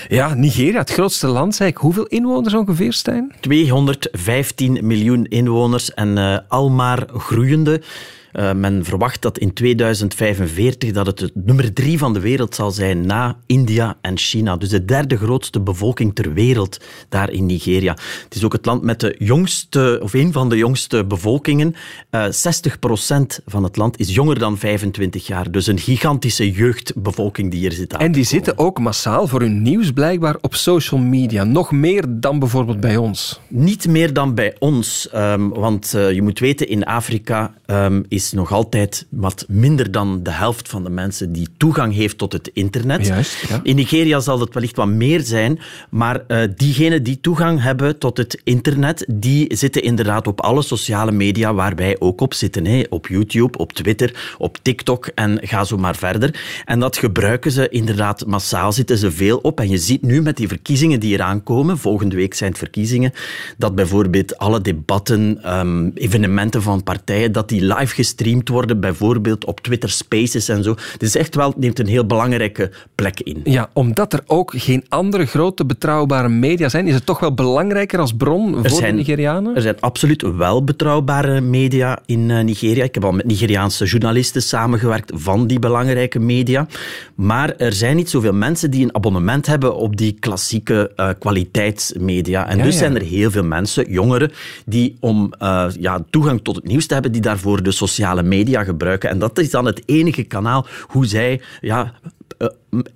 Ja, 0.08 0.34
Nigeria, 0.34 0.78
het 0.78 0.92
grootste 0.92 1.26
land, 1.26 1.54
zei 1.54 1.68
ik. 1.68 1.76
Hoeveel 1.76 2.06
inwoners 2.06 2.54
ongeveer, 2.54 2.92
Stijn? 2.92 3.32
215 3.40 4.78
miljoen 4.86 5.24
inwoners 5.24 5.94
en 5.94 6.16
uh, 6.16 6.38
al 6.48 6.70
maar 6.70 7.06
groeiende. 7.16 7.82
Uh, 8.36 8.52
men 8.52 8.84
verwacht 8.84 9.22
dat 9.22 9.38
in 9.38 9.52
2045 9.52 10.92
dat 10.92 11.06
het 11.06 11.20
het 11.20 11.34
nummer 11.34 11.72
drie 11.72 11.98
van 11.98 12.12
de 12.12 12.20
wereld 12.20 12.54
zal 12.54 12.70
zijn 12.70 13.06
na 13.06 13.36
India 13.46 13.96
en 14.00 14.18
China. 14.18 14.56
Dus 14.56 14.68
de 14.68 14.84
derde 14.84 15.16
grootste 15.16 15.60
bevolking 15.60 16.14
ter 16.14 16.32
wereld 16.32 16.80
daar 17.08 17.30
in 17.30 17.46
Nigeria. 17.46 17.96
Het 18.24 18.34
is 18.34 18.44
ook 18.44 18.52
het 18.52 18.66
land 18.66 18.82
met 18.82 19.00
de 19.00 19.14
jongste, 19.18 19.98
of 20.02 20.14
een 20.14 20.32
van 20.32 20.48
de 20.48 20.56
jongste 20.56 21.04
bevolkingen. 21.04 21.74
Uh, 22.10 22.24
60% 22.24 22.28
van 23.46 23.64
het 23.64 23.76
land 23.76 23.98
is 23.98 24.14
jonger 24.14 24.38
dan 24.38 24.58
25 24.58 25.26
jaar. 25.26 25.50
Dus 25.50 25.66
een 25.66 25.78
gigantische 25.78 26.50
jeugdbevolking 26.50 27.50
die 27.50 27.60
hier 27.60 27.72
zit 27.72 27.94
aan 27.94 28.00
En 28.00 28.12
die 28.12 28.24
zitten 28.24 28.58
ook 28.58 28.78
massaal 28.78 29.28
voor 29.28 29.40
hun 29.40 29.62
nieuws 29.62 29.90
blijkbaar 29.90 30.36
op 30.40 30.54
social 30.54 31.00
media. 31.00 31.44
Nog 31.44 31.72
meer 31.72 32.04
dan 32.08 32.38
bijvoorbeeld 32.38 32.80
bij 32.80 32.96
ons. 32.96 33.40
Niet 33.48 33.88
meer 33.88 34.12
dan 34.12 34.34
bij 34.34 34.56
ons. 34.58 35.08
Um, 35.14 35.48
want 35.48 35.92
uh, 35.96 36.12
je 36.12 36.22
moet 36.22 36.38
weten, 36.38 36.68
in 36.68 36.84
Afrika 36.84 37.54
um, 37.66 38.04
is 38.08 38.25
nog 38.32 38.52
altijd 38.52 39.06
wat 39.08 39.44
minder 39.48 39.90
dan 39.90 40.22
de 40.22 40.30
helft 40.30 40.68
van 40.68 40.84
de 40.84 40.90
mensen 40.90 41.32
die 41.32 41.48
toegang 41.56 41.94
heeft 41.94 42.18
tot 42.18 42.32
het 42.32 42.50
internet. 42.52 43.06
Juist, 43.06 43.48
ja. 43.48 43.60
In 43.62 43.76
Nigeria 43.76 44.20
zal 44.20 44.38
dat 44.38 44.54
wellicht 44.54 44.76
wat 44.76 44.88
meer 44.88 45.20
zijn, 45.20 45.58
maar 45.90 46.24
uh, 46.28 46.42
diegenen 46.56 47.02
die 47.02 47.20
toegang 47.20 47.62
hebben 47.62 47.98
tot 47.98 48.16
het 48.16 48.40
internet, 48.44 49.04
die 49.10 49.56
zitten 49.56 49.82
inderdaad 49.82 50.26
op 50.26 50.40
alle 50.40 50.62
sociale 50.62 51.12
media 51.12 51.54
waar 51.54 51.74
wij 51.74 51.96
ook 51.98 52.20
op 52.20 52.34
zitten. 52.34 52.66
Hè. 52.66 52.82
Op 52.88 53.06
YouTube, 53.06 53.58
op 53.58 53.72
Twitter, 53.72 54.34
op 54.38 54.58
TikTok 54.62 55.06
en 55.14 55.38
ga 55.42 55.64
zo 55.64 55.76
maar 55.76 55.96
verder. 55.96 56.62
En 56.64 56.80
dat 56.80 56.96
gebruiken 56.96 57.50
ze 57.50 57.68
inderdaad 57.68 58.26
massaal, 58.26 58.72
zitten 58.72 58.98
ze 58.98 59.10
veel 59.10 59.38
op. 59.38 59.60
En 59.60 59.68
je 59.68 59.78
ziet 59.78 60.02
nu 60.02 60.22
met 60.22 60.36
die 60.36 60.48
verkiezingen 60.48 61.00
die 61.00 61.14
eraan 61.14 61.42
komen, 61.42 61.78
volgende 61.78 62.16
week 62.16 62.34
zijn 62.34 62.50
het 62.50 62.58
verkiezingen, 62.58 63.12
dat 63.56 63.74
bijvoorbeeld 63.74 64.38
alle 64.38 64.60
debatten, 64.60 65.56
um, 65.58 65.90
evenementen 65.94 66.62
van 66.62 66.82
partijen, 66.82 67.32
dat 67.32 67.48
die 67.48 67.62
live 67.74 67.94
gestreamd 68.16 68.48
worden, 68.48 68.80
bijvoorbeeld 68.80 69.44
op 69.44 69.60
Twitter 69.60 69.90
Spaces 69.90 70.48
en 70.48 70.62
zo. 70.62 70.74
Het 70.92 71.02
is 71.02 71.16
echt 71.16 71.34
wel, 71.34 71.54
neemt 71.56 71.78
een 71.78 71.86
heel 71.86 72.06
belangrijke 72.06 72.70
plek 72.94 73.20
in. 73.20 73.40
Ja, 73.44 73.70
omdat 73.72 74.12
er 74.12 74.22
ook 74.26 74.52
geen 74.56 74.84
andere 74.88 75.26
grote 75.26 75.64
betrouwbare 75.64 76.28
media 76.28 76.68
zijn, 76.68 76.86
is 76.86 76.94
het 76.94 77.06
toch 77.06 77.20
wel 77.20 77.34
belangrijker 77.34 77.98
als 77.98 78.12
bron 78.12 78.54
voor 78.54 78.70
zijn, 78.70 78.90
de 78.90 78.96
Nigerianen? 78.96 79.54
Er 79.54 79.62
zijn 79.62 79.80
absoluut 79.80 80.22
wel 80.22 80.64
betrouwbare 80.64 81.40
media 81.40 81.98
in 82.06 82.28
uh, 82.28 82.40
Nigeria. 82.40 82.84
Ik 82.84 82.94
heb 82.94 83.04
al 83.04 83.12
met 83.12 83.26
Nigeriaanse 83.26 83.84
journalisten 83.84 84.42
samengewerkt 84.42 85.12
van 85.14 85.46
die 85.46 85.58
belangrijke 85.58 86.18
media. 86.18 86.66
Maar 87.14 87.56
er 87.56 87.72
zijn 87.72 87.96
niet 87.96 88.10
zoveel 88.10 88.32
mensen 88.32 88.70
die 88.70 88.84
een 88.84 88.94
abonnement 88.94 89.46
hebben 89.46 89.76
op 89.76 89.96
die 89.96 90.16
klassieke 90.20 90.92
uh, 90.96 91.08
kwaliteitsmedia. 91.18 92.48
En 92.48 92.56
Ja, 92.56 92.64
dus 92.64 92.72
ja. 92.72 92.78
zijn 92.78 92.94
er 92.94 93.02
heel 93.02 93.30
veel 93.30 93.44
mensen, 93.44 93.90
jongeren, 93.90 94.32
die 94.66 94.96
om 95.00 95.32
uh, 95.42 95.66
ja, 95.80 96.04
toegang 96.10 96.40
tot 96.42 96.56
het 96.56 96.66
nieuws 96.66 96.86
te 96.86 96.94
hebben, 96.94 97.12
die 97.12 97.20
daarvoor 97.20 97.62
de 97.62 97.70
sociale 97.70 97.95
media 98.22 98.64
gebruiken. 98.64 99.10
En 99.10 99.18
dat 99.18 99.38
is 99.38 99.50
dan 99.50 99.64
het 99.64 99.82
enige 99.86 100.24
kanaal 100.24 100.66
hoe 100.86 101.06
zij 101.06 101.40
ja, 101.60 101.94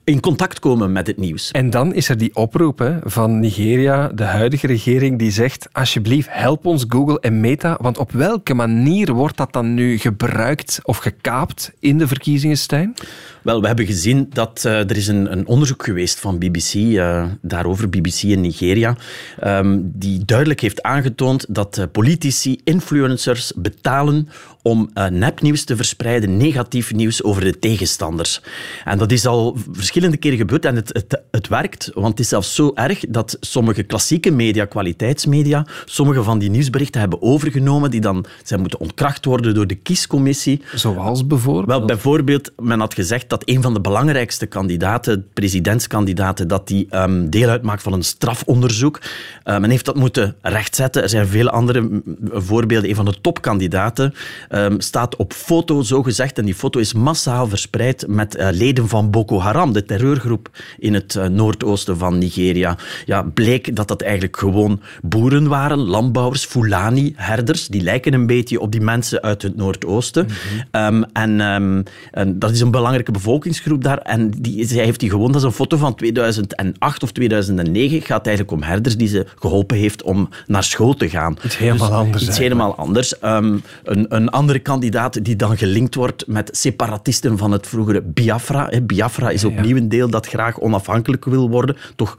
in 0.04 0.20
contact 0.20 0.58
komen 0.58 0.92
met 0.92 1.06
het 1.06 1.16
nieuws. 1.16 1.50
En 1.50 1.70
dan 1.70 1.94
is 1.94 2.08
er 2.08 2.18
die 2.18 2.34
oproep 2.34 2.78
hè, 2.78 2.98
van 3.02 3.40
Nigeria, 3.40 4.08
de 4.08 4.24
huidige 4.24 4.66
regering, 4.66 5.18
die 5.18 5.30
zegt 5.30 5.68
alsjeblieft 5.72 6.28
help 6.30 6.66
ons 6.66 6.84
Google 6.88 7.20
en 7.20 7.40
Meta, 7.40 7.78
want 7.80 7.98
op 7.98 8.12
welke 8.12 8.54
manier 8.54 9.12
wordt 9.12 9.36
dat 9.36 9.52
dan 9.52 9.74
nu 9.74 9.98
gebruikt 9.98 10.80
of 10.82 10.96
gekaapt 10.96 11.72
in 11.78 11.98
de 11.98 12.06
verkiezingen, 12.06 12.56
Stijn? 12.56 12.94
Wel, 13.42 13.60
we 13.60 13.66
hebben 13.66 13.86
gezien 13.86 14.26
dat 14.32 14.62
uh, 14.66 14.78
er 14.78 14.96
is 14.96 15.08
een, 15.08 15.32
een 15.32 15.46
onderzoek 15.46 15.84
geweest 15.84 16.20
van 16.20 16.38
BBC, 16.38 16.74
uh, 16.74 17.24
daarover 17.42 17.88
BBC 17.88 18.22
in 18.22 18.40
Nigeria, 18.40 18.96
um, 19.44 19.90
die 19.94 20.24
duidelijk 20.24 20.60
heeft 20.60 20.82
aangetoond 20.82 21.44
dat 21.48 21.78
uh, 21.78 21.84
politici, 21.92 22.60
influencers 22.64 23.52
betalen 23.56 24.28
om 24.62 24.90
nepnieuws 25.10 25.64
te 25.64 25.76
verspreiden, 25.76 26.36
negatief 26.36 26.92
nieuws 26.92 27.22
over 27.22 27.44
de 27.44 27.58
tegenstanders. 27.58 28.42
En 28.84 28.98
dat 28.98 29.12
is 29.12 29.19
al 29.26 29.56
verschillende 29.72 30.16
keren 30.16 30.38
gebeurd 30.38 30.64
en 30.64 30.76
het, 30.76 30.88
het, 30.92 31.22
het 31.30 31.48
werkt, 31.48 31.90
want 31.94 32.08
het 32.08 32.20
is 32.20 32.28
zelfs 32.28 32.54
zo 32.54 32.70
erg 32.74 33.04
dat 33.08 33.36
sommige 33.40 33.82
klassieke 33.82 34.30
media, 34.30 34.64
kwaliteitsmedia, 34.64 35.66
sommige 35.84 36.22
van 36.22 36.38
die 36.38 36.50
nieuwsberichten 36.50 37.00
hebben 37.00 37.22
overgenomen 37.22 37.90
die 37.90 38.00
dan 38.00 38.24
zijn 38.44 38.60
moeten 38.60 38.80
ontkracht 38.80 39.24
worden 39.24 39.54
door 39.54 39.66
de 39.66 39.74
kiescommissie. 39.74 40.62
Zoals 40.74 41.26
bijvoorbeeld? 41.26 41.66
Wel, 41.78 41.84
bijvoorbeeld, 41.84 42.52
men 42.58 42.80
had 42.80 42.94
gezegd 42.94 43.28
dat 43.28 43.42
een 43.44 43.62
van 43.62 43.74
de 43.74 43.80
belangrijkste 43.80 44.46
kandidaten, 44.46 45.26
presidentskandidaten, 45.32 46.48
dat 46.48 46.68
die 46.68 46.86
um, 46.90 47.30
deel 47.30 47.48
uitmaakt 47.48 47.82
van 47.82 47.92
een 47.92 48.04
strafonderzoek. 48.04 49.00
Uh, 49.44 49.58
men 49.58 49.70
heeft 49.70 49.84
dat 49.84 49.96
moeten 49.96 50.36
rechtzetten. 50.40 51.02
Er 51.02 51.08
zijn 51.08 51.26
vele 51.26 51.50
andere 51.50 52.02
voorbeelden. 52.32 52.90
Een 52.90 52.96
van 52.96 53.04
de 53.04 53.20
topkandidaten 53.20 54.14
um, 54.50 54.80
staat 54.80 55.16
op 55.16 55.32
foto, 55.32 55.82
zo 55.82 56.02
gezegd, 56.02 56.38
en 56.38 56.44
die 56.44 56.54
foto 56.54 56.80
is 56.80 56.92
massaal 56.92 57.48
verspreid 57.48 58.04
met 58.08 58.36
uh, 58.36 58.48
leden 58.50 58.88
van 58.88 59.09
Boko 59.10 59.40
Haram, 59.40 59.72
de 59.72 59.84
terreurgroep 59.84 60.50
in 60.78 60.94
het 60.94 61.14
uh, 61.14 61.26
noordoosten 61.26 61.98
van 61.98 62.18
Nigeria. 62.18 62.76
Ja, 63.04 63.22
bleek 63.22 63.76
dat 63.76 63.88
dat 63.88 64.02
eigenlijk 64.02 64.36
gewoon 64.36 64.80
boeren 65.02 65.48
waren, 65.48 65.78
landbouwers, 65.78 66.44
Fulani, 66.44 67.12
herders. 67.16 67.68
Die 67.68 67.82
lijken 67.82 68.12
een 68.12 68.26
beetje 68.26 68.60
op 68.60 68.72
die 68.72 68.80
mensen 68.80 69.22
uit 69.22 69.42
het 69.42 69.56
noordoosten. 69.56 70.26
Mm-hmm. 70.26 70.94
Um, 70.94 71.04
en, 71.12 71.40
um, 71.40 71.82
en 72.10 72.38
dat 72.38 72.50
is 72.50 72.60
een 72.60 72.70
belangrijke 72.70 73.12
bevolkingsgroep 73.12 73.82
daar. 73.82 73.98
En 73.98 74.30
die, 74.30 74.66
zij 74.66 74.84
heeft 74.84 75.00
die 75.00 75.10
gewoon, 75.10 75.32
dat 75.32 75.40
is 75.40 75.46
een 75.46 75.52
foto 75.52 75.76
van 75.76 75.94
2008 75.94 77.02
of 77.02 77.12
2009. 77.12 77.96
Het 77.96 78.06
gaat 78.06 78.26
eigenlijk 78.26 78.56
om 78.56 78.62
herders 78.62 78.96
die 78.96 79.08
ze 79.08 79.26
geholpen 79.38 79.76
heeft 79.76 80.02
om 80.02 80.28
naar 80.46 80.64
school 80.64 80.94
te 80.94 81.08
gaan. 81.08 81.36
Iets 81.44 81.58
helemaal 81.58 81.88
dus, 81.88 81.98
anders. 81.98 82.28
Iets 82.28 82.38
helemaal 82.38 82.76
anders. 82.76 83.14
Um, 83.22 83.62
een, 83.84 84.06
een 84.08 84.28
andere 84.28 84.58
kandidaat 84.58 85.24
die 85.24 85.36
dan 85.36 85.58
gelinkt 85.58 85.94
wordt 85.94 86.26
met 86.26 86.48
separatisten 86.52 87.38
van 87.38 87.52
het 87.52 87.66
vroegere 87.66 88.02
Biafra. 88.02 88.66
Hè. 88.70 88.82
Biafra 88.82 88.99
is 89.30 89.44
opnieuw 89.44 89.76
een 89.76 89.88
deel 89.88 90.10
dat 90.10 90.26
graag 90.26 90.60
onafhankelijk 90.60 91.24
wil 91.24 91.50
worden. 91.50 91.76
Toch 91.96 92.18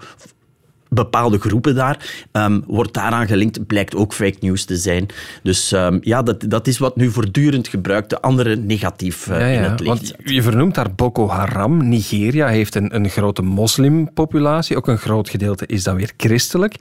bepaalde 0.94 1.40
groepen 1.40 1.76
daar, 1.76 2.26
um, 2.32 2.64
wordt 2.68 2.94
daaraan 2.94 3.28
gelinkt, 3.28 3.68
blijkt 3.68 3.96
ook 3.96 4.14
fake 4.14 4.38
news 4.40 4.66
te 4.66 4.78
zijn. 4.78 5.06
Dus 5.44 5.72
um, 5.72 6.00
ja, 6.02 6.22
dat, 6.24 6.44
dat 6.50 6.68
is 6.68 6.78
wat 6.78 6.96
nu 6.96 7.12
voortdurend 7.12 7.68
gebruikt, 7.68 8.10
de 8.10 8.22
andere 8.22 8.56
negatief 8.56 9.28
uh, 9.28 9.40
ja, 9.40 9.46
ja, 9.48 9.58
in 9.58 9.64
het 9.72 9.80
licht. 9.80 10.12
Want 10.12 10.14
je 10.24 10.42
vernoemt 10.42 10.76
daar 10.76 10.94
Boko 10.96 11.28
Haram. 11.30 11.90
Nigeria 11.90 12.48
heeft 12.48 12.76
een, 12.76 12.96
een 12.96 13.10
grote 13.10 13.42
moslimpopulatie, 13.42 14.78
ook 14.78 14.88
een 14.88 14.98
groot 14.98 15.30
gedeelte 15.30 15.66
is 15.66 15.84
dan 15.84 15.96
weer 15.96 16.12
christelijk. 16.18 16.76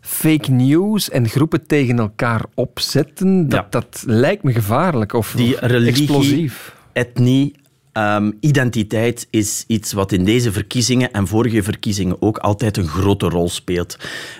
fake 0.00 0.50
news 0.50 1.10
en 1.10 1.28
groepen 1.28 1.66
tegen 1.66 1.98
elkaar 1.98 2.42
opzetten. 2.54 3.48
Dat, 3.48 3.58
Ja. 3.60 3.66
dat 3.70 4.02
lijkt 4.06 4.42
me 4.42 4.52
gevaarlijk 4.52 5.12
of, 5.12 5.32
Die 5.36 5.56
religie, 5.60 6.02
explosief. 6.02 6.74
etnie, 6.92 7.54
ehm, 7.92 8.30
identiteit 8.40 9.26
is 9.30 9.64
iets 9.66 9.92
wat 9.92 10.12
in 10.12 10.24
deze 10.24 10.52
verkiezingen 10.52 11.12
en 11.12 11.26
vorige 11.26 11.62
verkiezingen 11.62 12.22
ook 12.22 12.38
altijd 12.38 12.76
een 12.76 12.88
grote 12.88 13.28
rol 13.28 13.48
speelt. 13.48 13.96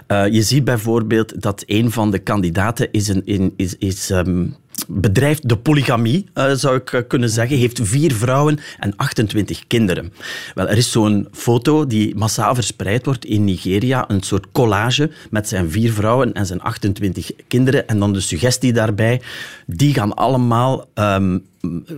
Eh, 0.06 0.26
je 0.28 0.42
ziet 0.42 0.64
bijvoorbeeld 0.64 1.42
dat 1.42 1.62
een 1.66 1.90
van 1.90 2.10
de 2.10 2.18
kandidaten 2.18 2.88
is, 2.92 3.08
een, 3.08 3.22
in, 3.24 3.52
is, 3.56 3.76
is 3.76 4.10
ehm, 4.10 4.46
bedrijft 4.88 5.48
de 5.48 5.56
polygamie, 5.56 6.26
eh, 6.34 6.52
zou 6.52 6.76
ik 6.76 6.92
eh, 6.92 7.00
kunnen 7.08 7.28
zeggen, 7.28 7.56
heeft 7.56 7.80
vier 7.82 8.14
vrouwen 8.14 8.58
en 8.78 8.96
28 8.96 9.66
kinderen. 9.66 10.12
Wel, 10.54 10.68
er 10.68 10.76
is 10.76 10.90
zo'n 10.90 11.28
foto 11.32 11.86
die 11.86 12.16
massaal 12.16 12.54
verspreid 12.54 13.04
wordt 13.04 13.24
in 13.24 13.44
Nigeria, 13.44 14.04
een 14.08 14.22
soort 14.22 14.46
collage 14.52 15.10
met 15.30 15.48
zijn 15.48 15.70
vier 15.70 15.92
vrouwen 15.92 16.32
en 16.32 16.46
zijn 16.46 16.60
28 16.60 17.30
kinderen 17.48 17.88
en 17.88 17.98
dan 17.98 18.12
de 18.12 18.20
suggestie 18.20 18.72
daarbij, 18.72 19.20
die 19.66 19.94
gaan 19.94 20.14
allemaal 20.14 20.86
ehm, 20.94 21.38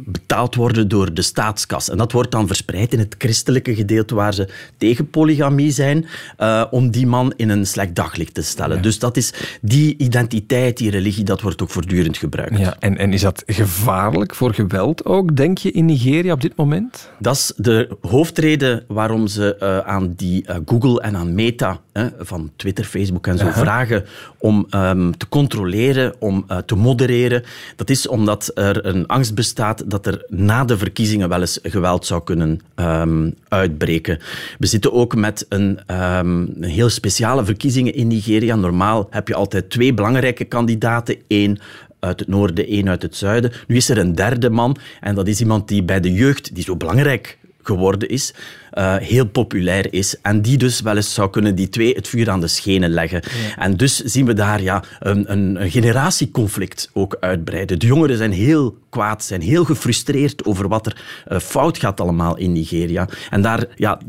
betaald 0.05 0.55
worden 0.55 0.89
door 0.89 1.15
de 1.15 1.23
staatskas. 1.23 1.91
En 1.91 1.97
dat 1.97 2.13
wordt 2.13 2.31
dan 2.31 2.47
verspreid 2.47 2.93
in 2.93 2.99
het 2.99 3.15
christelijke 3.19 3.75
gedeelte 3.75 4.15
waar 4.15 4.35
ze 4.35 4.49
tegen 4.77 5.11
polygamie 5.11 5.71
zijn, 5.71 6.07
eh, 6.37 6.65
om 6.71 6.91
die 6.91 7.07
man 7.07 7.33
in 7.37 7.49
een 7.49 7.67
slecht 7.67 7.95
daglicht 7.95 8.35
te 8.35 8.43
stellen. 8.43 8.83
Dus 8.83 8.99
dat 8.99 9.17
is 9.17 9.33
die 9.61 9.97
identiteit, 9.97 10.77
die 10.77 10.91
religie, 10.91 11.25
dat 11.25 11.41
wordt 11.41 11.63
ook 11.63 11.71
voortdurend 11.71 12.17
gebruikt. 12.17 12.59
Ja, 12.59 12.77
en, 12.79 12.99
en 12.99 13.13
is 13.13 13.21
dat 13.21 13.43
gevaarlijk 13.47 14.35
voor 14.35 14.55
geweld 14.55 15.05
ook, 15.05 15.37
denk 15.37 15.59
je, 15.59 15.71
in 15.71 15.85
Nigeria 15.85 16.33
op 16.33 16.41
dit 16.41 16.57
moment? 16.57 17.11
Dat 17.19 17.35
is 17.35 17.53
de 17.57 17.97
hoofdreden 18.01 18.85
waarom 18.89 19.27
ze 19.27 19.57
eh, 19.57 19.79
aan 19.79 20.13
die 20.17 20.47
eh, 20.47 20.57
Google 20.65 21.01
en 21.01 21.17
aan 21.17 21.35
Meta 21.35 21.81
van 22.19 22.51
Twitter, 22.57 22.85
Facebook 22.85 23.27
en 23.27 23.39
zo 23.39 23.51
vragen 23.51 24.05
om 24.39 24.67
ehm, 24.71 25.11
te 25.11 25.29
controleren, 25.29 26.15
om 26.19 26.47
te 26.67 26.75
modereren. 26.75 27.43
Dat 27.77 27.91
is 27.91 28.09
omdat 28.09 28.51
er 28.55 28.87
een 28.87 29.07
angst 29.07 29.35
bestaat 29.35 29.54
dat 29.87 30.07
er 30.07 30.25
na 30.29 30.65
de 30.65 30.79
verkiezingen 30.79 31.29
wel 31.29 31.41
eens 31.41 31.59
geweld 31.63 32.07
zou 32.07 32.25
kunnen 32.25 32.61
ehm, 32.75 33.31
uitbreken. 33.49 34.19
We 34.59 34.67
zitten 34.67 34.93
ook 34.93 35.15
met 35.15 35.47
een, 35.49 35.81
ehm, 35.87 36.39
een 36.61 36.63
heel 36.63 36.89
speciale 36.89 37.45
verkiezingen 37.45 37.95
in 37.95 38.07
Nigeria. 38.07 38.55
Normaal 38.55 39.07
heb 39.11 39.29
je 39.29 39.35
altijd 39.35 39.71
twee 39.71 39.95
belangrijke 39.95 40.45
kandidaten. 40.45 41.17
één 41.27 41.59
uit 42.05 42.21
het 42.21 42.29
noorden, 42.29 42.67
één 42.67 42.89
uit 42.89 43.03
het 43.03 43.17
zuiden. 43.17 43.53
Nu 43.67 43.77
is 43.77 43.89
er 43.89 43.99
een 43.99 44.15
derde 44.15 44.51
man 44.51 44.77
en 45.01 45.15
dat 45.15 45.29
is 45.29 45.41
iemand 45.41 45.69
die 45.69 45.83
bij 45.83 46.01
de 46.01 46.13
jeugd, 46.13 46.55
die 46.55 46.65
zo 46.65 46.77
belangrijk 46.77 47.39
geworden 47.67 48.09
is, 48.09 48.35
eh, 48.71 48.97
heel 48.97 49.27
populair 49.27 49.93
is 49.93 50.21
en 50.23 50.43
die 50.43 50.57
dus 50.57 50.81
wel 50.81 50.97
eens 50.97 51.15
zou 51.15 51.31
kunnen 51.31 51.55
die 51.55 51.69
twee 51.69 51.95
het 51.95 52.09
vuur 52.09 52.31
aan 52.31 52.41
de 52.41 52.49
schenen 52.49 52.91
leggen. 52.91 53.23
En 53.57 53.77
dus 53.77 53.97
zien 53.97 54.27
we 54.27 54.33
daar 54.33 54.63
ja, 54.63 54.83
een, 54.99 55.33
een, 55.33 55.63
een 55.63 55.71
generatieconflict 55.71 56.91
ook 56.93 57.17
uitbreiden. 57.21 57.79
De 57.79 57.87
jongeren 57.87 58.17
zijn 58.17 58.33
heel 58.33 58.79
kwaad, 58.91 59.25
zijn 59.25 59.41
heel 59.41 59.65
gefrustreerd 59.65 60.45
over 60.45 60.69
wat 60.69 60.87
er 60.87 61.03
eh, 61.27 61.39
fout 61.39 61.79
gaat 61.79 62.01
allemaal 62.01 62.37
in 62.37 62.53
Nigeria. 62.53 63.09
En 63.31 63.43
daar, 63.43 63.67
ja, 63.75 64.01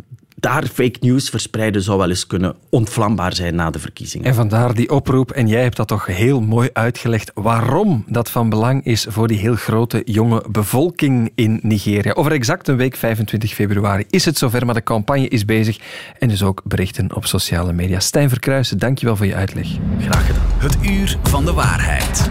daar 0.45 0.65
fake 0.65 0.97
news 0.99 1.29
verspreiden 1.29 1.81
zou 1.81 1.97
wel 1.97 2.09
eens 2.09 2.27
kunnen 2.27 2.55
ontvlambaar 2.69 3.35
zijn 3.35 3.55
na 3.55 3.69
de 3.69 3.79
verkiezingen. 3.79 4.27
En 4.27 4.35
vandaar 4.35 4.73
die 4.73 4.89
oproep, 4.89 5.31
en 5.31 5.47
jij 5.47 5.61
hebt 5.61 5.75
dat 5.75 5.87
toch 5.87 6.05
heel 6.05 6.41
mooi 6.41 6.69
uitgelegd, 6.73 7.31
waarom 7.33 8.03
dat 8.07 8.29
van 8.29 8.49
belang 8.49 8.85
is 8.85 9.05
voor 9.09 9.27
die 9.27 9.37
heel 9.37 9.55
grote 9.55 10.01
jonge 10.05 10.43
bevolking 10.49 11.31
in 11.35 11.59
Nigeria. 11.61 12.13
Over 12.13 12.31
exact 12.31 12.67
een 12.67 12.75
week, 12.75 12.95
25 12.95 13.53
februari, 13.53 14.05
is 14.09 14.25
het 14.25 14.37
zover, 14.37 14.65
maar 14.65 14.75
de 14.75 14.83
campagne 14.83 15.27
is 15.27 15.45
bezig. 15.45 15.79
En 16.19 16.27
dus 16.27 16.43
ook 16.43 16.61
berichten 16.63 17.15
op 17.15 17.25
sociale 17.25 17.73
media. 17.73 17.99
Stijn 17.99 18.29
Verkruijsen, 18.29 18.79
dankjewel 18.79 19.15
voor 19.15 19.25
je 19.25 19.35
uitleg. 19.35 19.67
Graag 19.99 20.25
gedaan. 20.25 20.45
Het 20.57 20.77
uur 20.81 21.17
van 21.23 21.45
de 21.45 21.53
waarheid. 21.53 22.29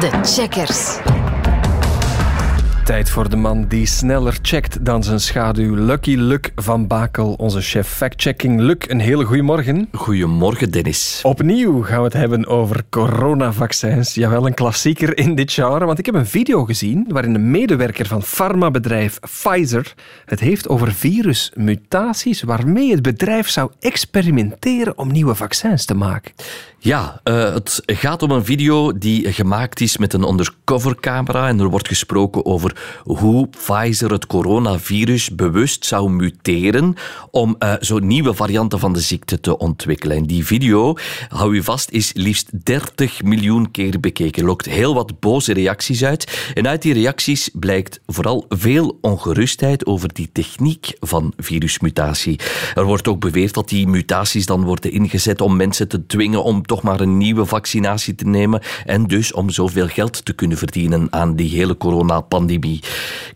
De 0.00 0.10
checkers. 0.22 0.98
Tijd 2.90 3.10
voor 3.10 3.30
de 3.30 3.36
man 3.36 3.66
die 3.68 3.86
sneller 3.86 4.38
checkt 4.42 4.84
dan 4.84 5.04
zijn 5.04 5.20
schaduw. 5.20 5.74
Lucky 5.74 6.14
Luc 6.16 6.40
van 6.54 6.86
Bakel, 6.86 7.32
onze 7.32 7.60
chef 7.60 7.88
fact-checking. 7.88 8.60
Luc, 8.60 8.76
een 8.78 9.00
hele 9.00 9.24
goede 9.24 9.42
morgen. 9.42 9.88
Goedemorgen, 9.92 10.70
Dennis. 10.70 11.20
Opnieuw 11.22 11.82
gaan 11.82 11.98
we 11.98 12.04
het 12.04 12.12
hebben 12.12 12.46
over 12.46 12.82
coronavaccins. 12.88 14.14
Jawel, 14.14 14.46
een 14.46 14.54
klassieker 14.54 15.18
in 15.18 15.34
dit 15.34 15.52
genre. 15.52 15.84
Want 15.84 15.98
ik 15.98 16.06
heb 16.06 16.14
een 16.14 16.26
video 16.26 16.64
gezien 16.64 17.06
waarin 17.08 17.34
een 17.34 17.50
medewerker 17.50 18.06
van 18.06 18.22
farmabedrijf 18.22 19.18
Pfizer 19.20 19.94
het 20.24 20.40
heeft 20.40 20.68
over 20.68 20.92
virusmutaties 20.92 22.42
waarmee 22.42 22.90
het 22.90 23.02
bedrijf 23.02 23.48
zou 23.48 23.70
experimenteren 23.80 24.98
om 24.98 25.12
nieuwe 25.12 25.34
vaccins 25.34 25.84
te 25.84 25.94
maken. 25.94 26.32
Ja, 26.82 27.20
eh, 27.24 27.52
het 27.52 27.82
gaat 27.86 28.22
om 28.22 28.30
een 28.30 28.44
video 28.44 28.98
die 28.98 29.32
gemaakt 29.32 29.80
is 29.80 29.96
met 29.96 30.12
een 30.12 30.28
undercovercamera 30.28 31.48
en 31.48 31.60
er 31.60 31.68
wordt 31.68 31.88
gesproken 31.88 32.44
over 32.44 33.00
hoe 33.02 33.48
Pfizer 33.48 34.10
het 34.10 34.26
coronavirus 34.26 35.34
bewust 35.34 35.84
zou 35.84 36.10
muteren 36.10 36.94
om 37.30 37.56
eh, 37.58 37.74
zo 37.80 37.98
nieuwe 37.98 38.34
varianten 38.34 38.78
van 38.78 38.92
de 38.92 39.00
ziekte 39.00 39.40
te 39.40 39.58
ontwikkelen. 39.58 40.16
En 40.16 40.26
die 40.26 40.46
video, 40.46 40.94
hou 41.28 41.54
u 41.54 41.62
vast, 41.62 41.90
is 41.90 42.12
liefst 42.14 42.64
30 42.64 43.22
miljoen 43.22 43.70
keer 43.70 44.00
bekeken. 44.00 44.44
Lokt 44.44 44.66
heel 44.66 44.94
wat 44.94 45.20
boze 45.20 45.52
reacties 45.52 46.04
uit. 46.04 46.52
En 46.54 46.68
uit 46.68 46.82
die 46.82 46.92
reacties 46.92 47.50
blijkt 47.52 48.00
vooral 48.06 48.44
veel 48.48 48.98
ongerustheid 49.00 49.86
over 49.86 50.14
die 50.14 50.30
techniek 50.32 50.96
van 51.00 51.32
virusmutatie. 51.36 52.40
Er 52.74 52.84
wordt 52.84 53.08
ook 53.08 53.20
beweerd 53.20 53.54
dat 53.54 53.68
die 53.68 53.86
mutaties 53.86 54.46
dan 54.46 54.64
worden 54.64 54.92
ingezet 54.92 55.40
om 55.40 55.56
mensen 55.56 55.88
te 55.88 56.06
dwingen 56.06 56.44
om 56.44 56.68
toch 56.70 56.82
maar 56.82 57.00
een 57.00 57.16
nieuwe 57.16 57.44
vaccinatie 57.44 58.14
te 58.14 58.26
nemen 58.26 58.60
en 58.84 59.06
dus 59.06 59.32
om 59.32 59.50
zoveel 59.50 59.86
geld 59.86 60.24
te 60.24 60.32
kunnen 60.32 60.58
verdienen 60.58 61.06
aan 61.10 61.36
die 61.36 61.48
hele 61.56 61.76
coronapandemie. 61.76 62.82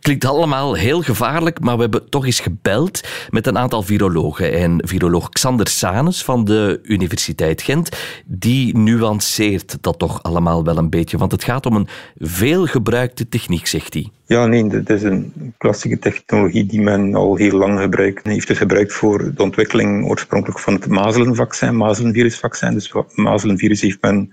Klinkt 0.01 0.25
allemaal 0.25 0.75
heel 0.75 1.03
gevaarlijk, 1.03 1.61
maar 1.61 1.75
we 1.77 1.83
hebben 1.83 2.11
toch 2.11 2.27
eens 2.27 2.41
gebeld 2.41 3.01
met 3.31 3.47
een 3.47 3.59
aantal 3.59 3.83
virologen. 3.83 4.53
En 4.53 4.83
viroloog 4.87 5.29
Xander 5.29 5.69
Sanes 5.69 6.25
van 6.25 6.45
de 6.45 6.81
Universiteit 6.83 7.63
Gent, 7.63 7.89
die 8.25 8.77
nuanceert 8.77 9.79
dat 9.81 9.99
toch 9.99 10.23
allemaal 10.23 10.65
wel 10.65 10.77
een 10.77 10.91
beetje, 10.91 11.19
want 11.19 11.33
het 11.33 11.45
gaat 11.45 11.67
om 11.67 11.77
een 11.77 11.89
veelgebruikte 12.19 13.29
techniek, 13.29 13.67
zegt 13.67 13.95
hij. 13.95 14.09
Ja, 14.27 14.47
nee, 14.47 14.67
dit 14.67 14.91
is 14.91 15.03
een 15.03 15.33
klassieke 15.59 15.99
technologie 15.99 16.67
die 16.67 16.81
men 16.81 17.15
al 17.15 17.37
heel 17.37 17.59
lang 17.59 17.81
gebruikt. 17.81 18.27
Heeft 18.27 18.49
het 18.49 18.57
gebruikt 18.57 18.93
voor 18.93 19.33
de 19.35 19.43
ontwikkeling 19.43 20.07
oorspronkelijk 20.07 20.59
van 20.59 20.75
het 20.75 20.87
mazelenvaccin, 20.87 21.77
mazelenvirusvaccin. 21.77 22.73
Dus 22.73 22.93
mazelenvirus 23.25 23.81
heeft 23.81 24.03
men 24.03 24.33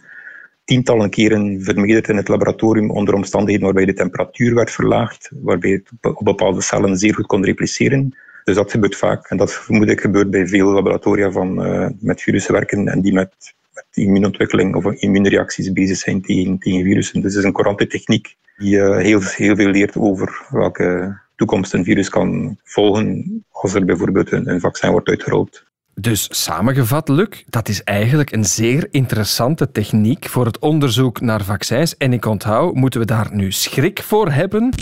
tientallen 0.63 1.09
keren 1.09 1.61
vermeerderd 1.61 2.07
in 2.07 2.17
het 2.17 2.27
laboratorium 2.27 2.91
onder 2.91 3.13
omstandigheden 3.13 3.63
waarbij 3.65 3.85
de 3.85 3.93
temperatuur 3.93 4.55
werd 4.55 4.71
verlaagd, 4.71 5.31
waarbij 5.41 5.71
het 5.71 5.91
op- 6.01 6.21
bepaalde 6.23 6.61
cellen 6.61 6.97
zeer 6.97 7.13
goed 7.13 7.25
kon 7.25 7.45
repliceren. 7.45 8.15
Dus 8.43 8.55
dat 8.55 8.71
gebeurt 8.71 8.95
vaak. 8.95 9.29
En 9.29 9.37
dat 9.37 9.53
vermoed 9.53 9.89
ik 9.89 10.01
gebeurt 10.01 10.29
bij 10.29 10.47
veel 10.47 10.67
laboratoria 10.71 11.31
van, 11.31 11.63
eh, 11.63 11.87
met 11.99 12.21
virussen 12.21 12.53
werken 12.53 12.87
en 12.87 13.01
die 13.01 13.13
met, 13.13 13.53
met 13.73 13.85
immuunontwikkeling 13.91 14.75
of 14.75 14.85
immuunreacties 14.85 15.71
bezig 15.71 15.97
zijn 15.97 16.21
tegen, 16.21 16.57
tegen 16.57 16.83
virussen. 16.83 17.21
Dus 17.21 17.31
het 17.31 17.39
is 17.39 17.47
een 17.47 17.53
courante 17.53 17.87
techniek 17.87 18.35
die 18.57 18.81
eh, 18.81 18.97
heel, 18.97 19.21
heel 19.21 19.55
veel 19.55 19.69
leert 19.69 19.97
over 19.97 20.45
welke 20.49 21.17
toekomst 21.35 21.73
een 21.73 21.83
virus 21.83 22.09
kan 22.09 22.57
volgen 22.63 23.43
als 23.49 23.73
er 23.73 23.85
bijvoorbeeld 23.85 24.31
een, 24.31 24.49
een 24.49 24.59
vaccin 24.59 24.91
wordt 24.91 25.09
uitgerold. 25.09 25.70
Dus 26.01 26.43
samengevat, 26.43 27.09
Luc, 27.09 27.27
dat 27.49 27.69
is 27.69 27.83
eigenlijk 27.83 28.31
een 28.31 28.45
zeer 28.45 28.87
interessante 28.91 29.71
techniek 29.71 30.29
voor 30.29 30.45
het 30.45 30.59
onderzoek 30.59 31.21
naar 31.21 31.43
vaccins. 31.43 31.97
En 31.97 32.13
ik 32.13 32.25
onthoud, 32.25 32.73
moeten 32.73 32.99
we 32.99 33.05
daar 33.05 33.29
nu 33.31 33.51
schrik 33.51 34.01
voor 34.03 34.31
hebben? 34.31 34.73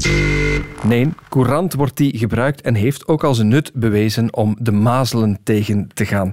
Nee, 0.83 1.09
courant 1.29 1.73
wordt 1.73 1.97
die 1.97 2.17
gebruikt 2.17 2.61
en 2.61 2.75
heeft 2.75 3.07
ook 3.07 3.23
al 3.23 3.33
zijn 3.33 3.47
nut 3.47 3.71
bewezen 3.73 4.33
om 4.33 4.55
de 4.59 4.71
mazelen 4.71 5.39
tegen 5.43 5.89
te 5.93 6.05
gaan. 6.05 6.31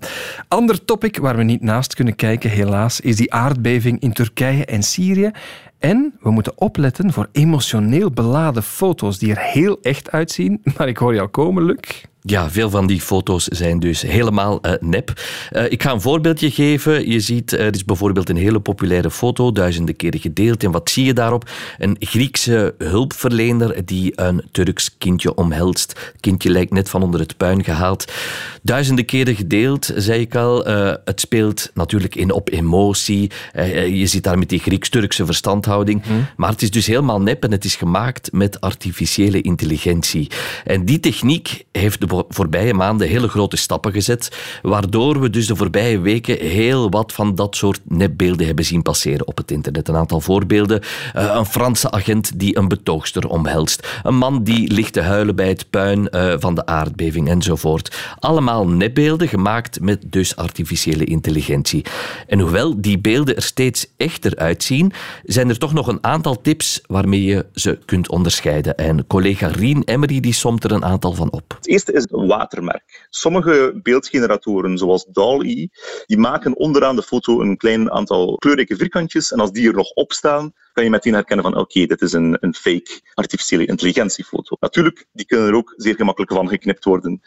Ander 0.49 0.85
topic 0.85 1.18
waar 1.18 1.37
we 1.37 1.42
niet 1.42 1.62
naast 1.62 1.94
kunnen 1.94 2.16
kijken, 2.16 2.51
helaas, 2.51 3.01
is 3.01 3.16
die 3.16 3.33
aardbeving 3.33 4.01
in 4.01 4.12
Turkije 4.12 4.64
en 4.64 4.83
Syrië. 4.83 5.31
En 5.79 6.14
we 6.20 6.31
moeten 6.31 6.61
opletten 6.61 7.12
voor 7.12 7.29
emotioneel 7.33 8.11
beladen 8.11 8.62
foto's 8.62 9.18
die 9.18 9.31
er 9.31 9.40
heel 9.40 9.79
echt 9.83 10.11
uitzien. 10.11 10.61
Maar 10.77 10.88
ik 10.88 10.96
hoor 10.96 11.14
jou 11.14 11.29
komen, 11.29 11.64
Luc. 11.64 12.05
Ja, 12.29 12.51
veel 12.51 12.71
van 12.71 12.87
die 12.87 13.01
foto's 13.01 13.45
zijn 13.45 13.81
dus 13.81 14.03
helemaal 14.03 14.61
eh, 14.61 14.73
nep. 14.81 15.21
Eh, 15.51 15.71
ik 15.71 15.83
ga 15.83 15.93
een 15.93 16.01
voorbeeldje 16.01 16.51
geven. 16.51 17.11
Je 17.11 17.21
ziet, 17.21 17.53
er 17.53 17.75
is 17.75 17.85
bijvoorbeeld 17.85 18.29
een 18.29 18.37
hele 18.37 18.61
populaire 18.61 19.11
foto, 19.11 19.53
duizenden 19.53 19.97
keren 19.97 20.21
gedeeld. 20.21 20.65
En 20.65 20.71
wat 20.71 20.91
zie 20.91 21.05
je 21.05 21.12
daarop? 21.12 21.51
Een 21.79 21.97
Griekse 22.01 22.75
hulpverlener 22.79 23.85
die 23.85 24.12
een 24.15 24.45
Turks 24.53 24.99
kindje 24.99 25.35
omhelst. 25.35 25.91
Het 26.12 26.21
kindje 26.21 26.51
lijkt 26.51 26.73
net 26.73 26.91
van 26.91 27.03
onder 27.03 27.21
het 27.21 27.37
puin 27.37 27.65
gehaald. 27.65 28.12
Duizenden 28.62 29.05
keren 29.05 29.35
gedeeld, 29.35 29.93
zei 29.97 30.21
ik 30.21 30.35
al. 30.35 30.67
Eh, 30.67 30.95
het 31.05 31.21
speelt 31.21 31.71
natuurlijk 31.75 32.15
in 32.15 32.33
op 32.33 32.51
emotie. 32.51 33.31
Eh, 33.53 33.87
je 33.99 34.07
zit 34.07 34.23
daar 34.23 34.39
met 34.39 34.49
die 34.49 34.59
Grieks-Turkse 34.59 35.27
verstandhouding. 35.27 36.03
Maar 36.37 36.51
het 36.51 36.62
is 36.62 36.71
dus 36.71 36.87
helemaal 36.87 37.21
nep 37.21 37.45
en 37.45 37.53
het 37.53 37.65
is 37.65 37.77
gemaakt 37.77 38.33
met 38.33 38.61
artificiële 38.61 39.41
intelligentie. 39.41 40.31
En 40.65 40.85
die 40.85 41.01
techniek 41.01 41.65
heeft 41.77 42.01
de 42.01 42.25
voorbije 42.29 42.75
maanden 42.75 43.09
hele 43.09 43.29
grote 43.29 43.57
stappen 43.57 43.93
gezet, 43.93 44.59
waardoor 44.62 45.21
we 45.21 45.31
dus 45.31 45.47
de 45.47 45.57
voorbije 45.57 46.01
weken 46.01 46.39
heel 46.39 46.91
wat 46.91 47.12
van 47.12 47.35
dat 47.35 47.57
soort 47.57 47.81
nepbeelden 47.85 48.47
hebben 48.47 48.65
zien 48.65 48.83
passeren 48.83 49.27
op 49.27 49.37
het 49.37 49.51
internet. 49.51 49.89
Een 49.89 49.97
aantal 49.97 50.21
voorbeelden. 50.21 50.81
Uh, 51.17 51.35
een 51.35 51.47
Franse 51.47 51.91
agent 51.91 52.39
die 52.39 52.59
een 52.59 52.69
betoogster 52.69 53.29
omhelst. 53.29 53.89
Een 54.03 54.17
man 54.17 54.43
die 54.43 54.73
ligt 54.73 54.93
te 54.93 55.01
huilen 55.01 55.37
bij 55.37 55.49
het 55.49 55.71
puin 55.71 56.09
uh, 56.11 56.35
van 56.39 56.55
de 56.55 56.67
aardbeving 56.67 57.29
enzovoort. 57.29 58.15
Allemaal 58.19 58.69
nepbeelden 58.69 59.29
gemaakt 59.29 59.81
met 59.81 60.05
dus 60.07 60.37
artificiële 60.37 61.05
intelligentie. 61.05 61.85
En 62.27 62.41
hoewel 62.41 62.81
die 62.81 62.99
beelden 62.99 63.37
er 63.37 63.43
steeds 63.43 63.87
echter 63.97 64.37
uitzien, 64.37 64.93
zijn 65.25 65.49
er 65.49 65.59
toch 65.59 65.73
nog 65.73 65.87
een 65.87 66.05
aantal 66.05 66.41
tips 66.41 66.81
waarmee 66.87 67.25
je 67.25 67.47
ze 67.55 67.79
kunt 67.85 68.09
onderscheiden. 68.09 68.77
En 68.77 69.07
collega 69.07 69.47
Rien 69.47 69.83
Emery 69.85 70.21
die 70.21 70.33
somt 70.33 70.65
er 70.65 70.73
een 70.73 70.85
aantal 70.85 71.12
van 71.12 71.33
op. 71.33 71.59
Het 71.67 71.75
eerste 71.75 71.93
is 71.93 72.07
een 72.11 72.27
watermerk. 72.27 73.07
Sommige 73.11 73.81
beeldgeneratoren, 73.83 74.79
zoals 74.79 75.05
DALL-E, 75.05 75.67
die 76.07 76.19
maken 76.19 76.57
onderaan 76.57 76.97
de 76.97 77.03
foto 77.03 77.41
een 77.41 77.57
klein 77.57 77.91
aantal 77.91 78.37
kleurrijke 78.37 78.77
vierkantjes 78.77 79.33
en 79.33 79.41
als 79.41 79.53
die 79.53 79.69
er 79.69 79.75
nog 79.75 79.91
op 79.91 80.13
staan, 80.13 80.53
kan 80.73 80.85
je 80.85 80.91
meteen 80.91 81.15
herkennen 81.15 81.45
van 81.45 81.57
oké, 81.57 81.87
dit 81.87 82.03
is 82.03 82.13
een, 82.13 82.37
een 82.41 82.55
fake 82.55 83.01
artificiële 83.15 83.67
intelligentiefoto. 83.67 84.57
Natuurlijk, 84.61 85.07
die 85.13 85.27
kunnen 85.27 85.49
er 85.49 85.55
ook 85.55 85.75
zeer 85.77 85.95
gemakkelijk 85.95 86.33
van 86.33 86.49
geknipt 86.49 86.85
worden. 86.85 87.23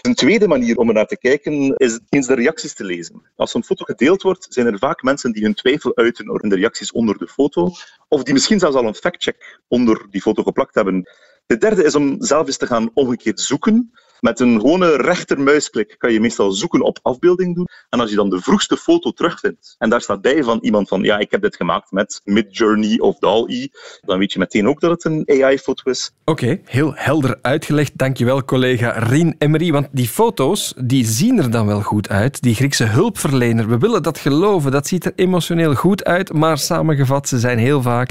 Een 0.00 0.14
tweede 0.14 0.48
manier 0.48 0.76
om 0.76 0.88
er 0.88 0.94
naar 0.94 1.06
te 1.06 1.18
kijken 1.18 1.74
is 1.76 2.00
eens 2.08 2.26
de 2.26 2.34
reacties 2.34 2.74
te 2.74 2.84
lezen. 2.84 3.22
Als 3.36 3.54
een 3.54 3.64
foto 3.64 3.84
gedeeld 3.84 4.22
wordt, 4.22 4.46
zijn 4.48 4.66
er 4.66 4.78
vaak 4.78 5.02
mensen 5.02 5.32
die 5.32 5.42
hun 5.42 5.54
twijfel 5.54 5.96
uiten 5.96 6.40
in 6.42 6.48
de 6.48 6.56
reacties 6.56 6.92
onder 6.92 7.18
de 7.18 7.28
foto, 7.28 7.70
of 8.08 8.22
die 8.22 8.34
misschien 8.34 8.58
zelfs 8.58 8.76
al 8.76 8.86
een 8.86 8.94
factcheck 8.94 9.60
onder 9.68 10.06
die 10.10 10.20
foto 10.20 10.42
geplakt 10.42 10.74
hebben. 10.74 11.08
De 11.46 11.56
derde 11.56 11.84
is 11.84 11.94
om 11.94 12.16
zelf 12.18 12.46
eens 12.46 12.56
te 12.56 12.66
gaan 12.66 12.90
omgekeerd 12.94 13.40
zoeken. 13.40 13.90
Met 14.20 14.40
een 14.40 14.60
gewone 14.60 14.96
rechtermuisklik 14.96 15.94
kan 15.98 16.12
je 16.12 16.20
meestal 16.20 16.52
zoeken 16.52 16.80
op 16.82 16.98
afbeelding 17.02 17.54
doen. 17.54 17.68
En 17.88 18.00
als 18.00 18.10
je 18.10 18.16
dan 18.16 18.30
de 18.30 18.40
vroegste 18.40 18.76
foto 18.76 19.10
terugvindt, 19.10 19.74
en 19.78 19.90
daar 19.90 20.00
staat 20.00 20.20
bij 20.20 20.42
van 20.42 20.58
iemand 20.60 20.88
van 20.88 21.02
ja, 21.02 21.18
ik 21.18 21.30
heb 21.30 21.42
dit 21.42 21.56
gemaakt 21.56 21.90
met 21.90 22.20
Midjourney 22.24 22.98
of 22.98 23.18
DALL-E, 23.18 23.66
dan 24.00 24.18
weet 24.18 24.32
je 24.32 24.38
meteen 24.38 24.68
ook 24.68 24.80
dat 24.80 24.90
het 24.90 25.04
een 25.04 25.24
AI-foto 25.26 25.90
is. 25.90 26.12
Oké, 26.24 26.60
heel 26.64 26.92
helder 26.94 27.38
uitgelegd. 27.42 27.98
Dankjewel 27.98 28.44
collega 28.44 28.90
Rien 28.90 29.34
Emery. 29.38 29.72
Want 29.72 29.88
die 29.92 30.08
foto's, 30.08 30.74
die 30.76 31.06
zien 31.06 31.38
er 31.38 31.50
dan 31.50 31.66
wel 31.66 31.82
goed 31.82 32.08
uit. 32.08 32.42
Die 32.42 32.54
Griekse 32.54 32.84
hulpverlener, 32.84 33.68
we 33.68 33.78
willen 33.78 34.02
dat 34.02 34.18
geloven. 34.18 34.70
Dat 34.70 34.86
ziet 34.86 35.04
er 35.04 35.12
emotioneel 35.16 35.74
goed 35.74 36.04
uit, 36.04 36.32
maar 36.32 36.58
samengevat, 36.58 37.28
ze 37.28 37.38
zijn 37.38 37.58
heel 37.58 37.82
vaak 37.82 38.10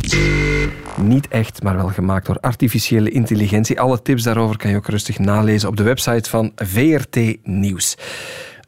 niet 1.01 1.27
echt, 1.27 1.63
maar 1.63 1.75
wel 1.75 1.87
gemaakt 1.87 2.25
door 2.25 2.37
artificiële 2.39 3.09
intelligentie. 3.09 3.79
Alle 3.79 4.01
tips 4.01 4.23
daarover 4.23 4.57
kan 4.57 4.69
je 4.69 4.77
ook 4.77 4.87
rustig 4.87 5.19
nalezen 5.19 5.69
op 5.69 5.77
de 5.77 5.83
website 5.83 6.29
van 6.29 6.51
VRT 6.55 7.17
Nieuws. 7.43 7.97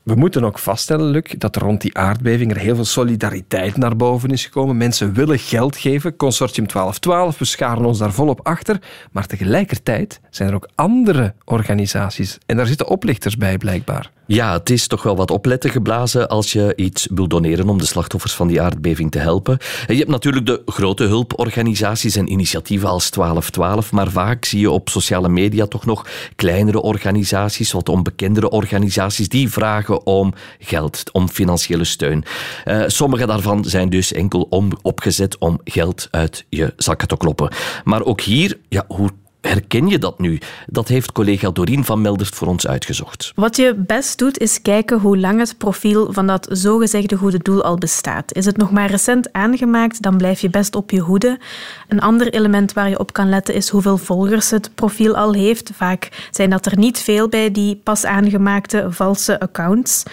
We 0.04 0.16
moeten 0.16 0.44
ook 0.44 0.60
vaststellen, 0.60 1.10
Luc, 1.10 1.34
dat 1.38 1.56
rond 1.56 1.82
die 1.82 1.98
aardbeving 1.98 2.52
er 2.52 2.58
heel 2.58 2.76
veel 2.76 2.86
solidariteit 2.86 3.78
naar 3.78 3.96
boven 3.96 4.30
is 4.30 4.44
gekomen. 4.44 4.78
Mensen 4.78 5.14
willen 5.14 5.40
geld 5.40 5.78
geven. 5.78 6.16
Consortium 6.16 6.68
1212, 6.68 7.38
we 7.38 7.46
scharen 7.46 7.86
ons 7.86 7.98
daar 7.98 8.14
volop 8.14 8.40
achter. 8.44 8.82
Maar 9.12 9.26
tegelijkertijd 9.26 10.20
zijn 10.30 10.50
er 10.50 10.56
ook 10.56 10.70
andere 10.76 11.34
organisaties. 11.46 12.38
En 12.46 12.58
daar 12.58 12.68
zitten 12.68 12.88
oplichters 12.88 13.38
bij, 13.38 13.58
blijkbaar. 13.58 14.12
Ja, 14.34 14.54
het 14.54 14.70
is 14.70 14.88
toch 14.88 15.04
wel 15.04 15.16
wat 15.16 15.32
opletten 15.32 15.70
geblazen 15.70 16.30
als 16.30 16.52
je 16.52 16.74
iets 16.76 17.08
wil 17.14 17.28
doneren 17.28 17.70
om 17.70 17.78
de 17.78 17.86
slachtoffers 17.86 18.34
van 18.34 18.48
die 18.48 18.62
aardbeving 18.62 19.12
te 19.12 19.20
helpen. 19.20 19.58
je 19.88 19.96
hebt 19.96 20.10
natuurlijk 20.10 20.46
de 20.46 20.62
grote 20.66 21.04
hulporganisaties 21.04 22.16
en 22.16 22.32
initiatieven 22.32 22.90
als 22.90 23.10
1212, 23.10 23.92
maar 23.92 24.12
vaak 24.12 24.46
zie 24.46 24.60
je 24.60 24.72
op 24.72 24.90
sociale 24.90 25.30
media 25.30 25.66
toch 25.66 25.86
nog 25.86 26.08
kleinere 26.36 26.82
organisaties, 26.82 27.72
wat 27.72 27.90
onbekendere 27.90 28.50
organisaties, 28.50 29.30
die 29.30 29.50
vragen 29.50 29.91
om 30.00 30.34
geld, 30.60 31.04
om 31.12 31.30
financiële 31.30 31.84
steun. 31.84 32.24
Uh, 32.66 32.84
sommige 32.88 33.26
daarvan 33.26 33.66
zijn 33.66 33.90
dus 33.90 34.14
enkel 34.14 34.48
om, 34.50 34.72
opgezet 34.82 35.38
om 35.38 35.60
geld 35.64 36.08
uit 36.12 36.46
je 36.50 36.74
zakken 36.78 37.08
te 37.08 37.18
kloppen. 37.18 37.52
Maar 37.84 38.04
ook 38.04 38.22
hier, 38.22 38.58
ja, 38.70 38.86
hoe 38.88 39.10
herken 39.42 39.88
je 39.88 39.98
dat 39.98 40.20
nu? 40.20 40.40
Dat 40.68 40.88
heeft 40.88 41.12
collega 41.12 41.52
Dorien 41.52 41.86
van 41.86 42.02
Meldert 42.02 42.36
voor 42.36 42.48
ons 42.48 42.68
uitgezocht. 42.68 43.32
Wat 43.36 43.56
je 43.56 43.76
best 43.78 44.18
doet, 44.18 44.38
is 44.38 44.62
kijken 44.62 45.00
hoe 45.00 45.18
lang 45.18 45.40
het 45.40 45.58
profiel 45.58 46.14
van 46.14 46.28
dat 46.28 46.48
zogezegde 46.52 47.16
goede 47.18 47.38
doel 47.38 47.64
al 47.64 47.78
bestaat. 47.78 48.34
Is 48.34 48.46
het 48.46 48.58
nog 48.58 48.72
maar 48.72 48.90
recent 48.90 49.34
aangemaakt, 49.34 50.02
dan 50.02 50.18
blijf 50.18 50.40
je 50.42 50.50
best 50.50 50.76
op 50.76 50.92
je 50.92 51.00
hoede. 51.00 51.40
Een 51.88 52.02
ander 52.02 52.34
element 52.34 52.74
waar 52.74 52.90
je 52.90 53.00
op 53.00 53.14
kan 53.14 53.30
letten 53.30 53.54
is 53.54 53.70
hoeveel 53.70 53.98
volgers 53.98 54.50
het 54.50 54.76
profiel 54.76 55.16
al 55.16 55.34
heeft. 55.34 55.72
Vaak 55.74 56.28
zijn 56.32 56.50
dat 56.50 56.66
er 56.66 56.78
niet 56.78 57.00
veel 57.00 57.30
bij 57.30 57.52
die 57.52 57.76
pas 57.76 58.06
aangemaakte 58.06 58.86
valse 58.90 59.40
accounts. 59.40 60.04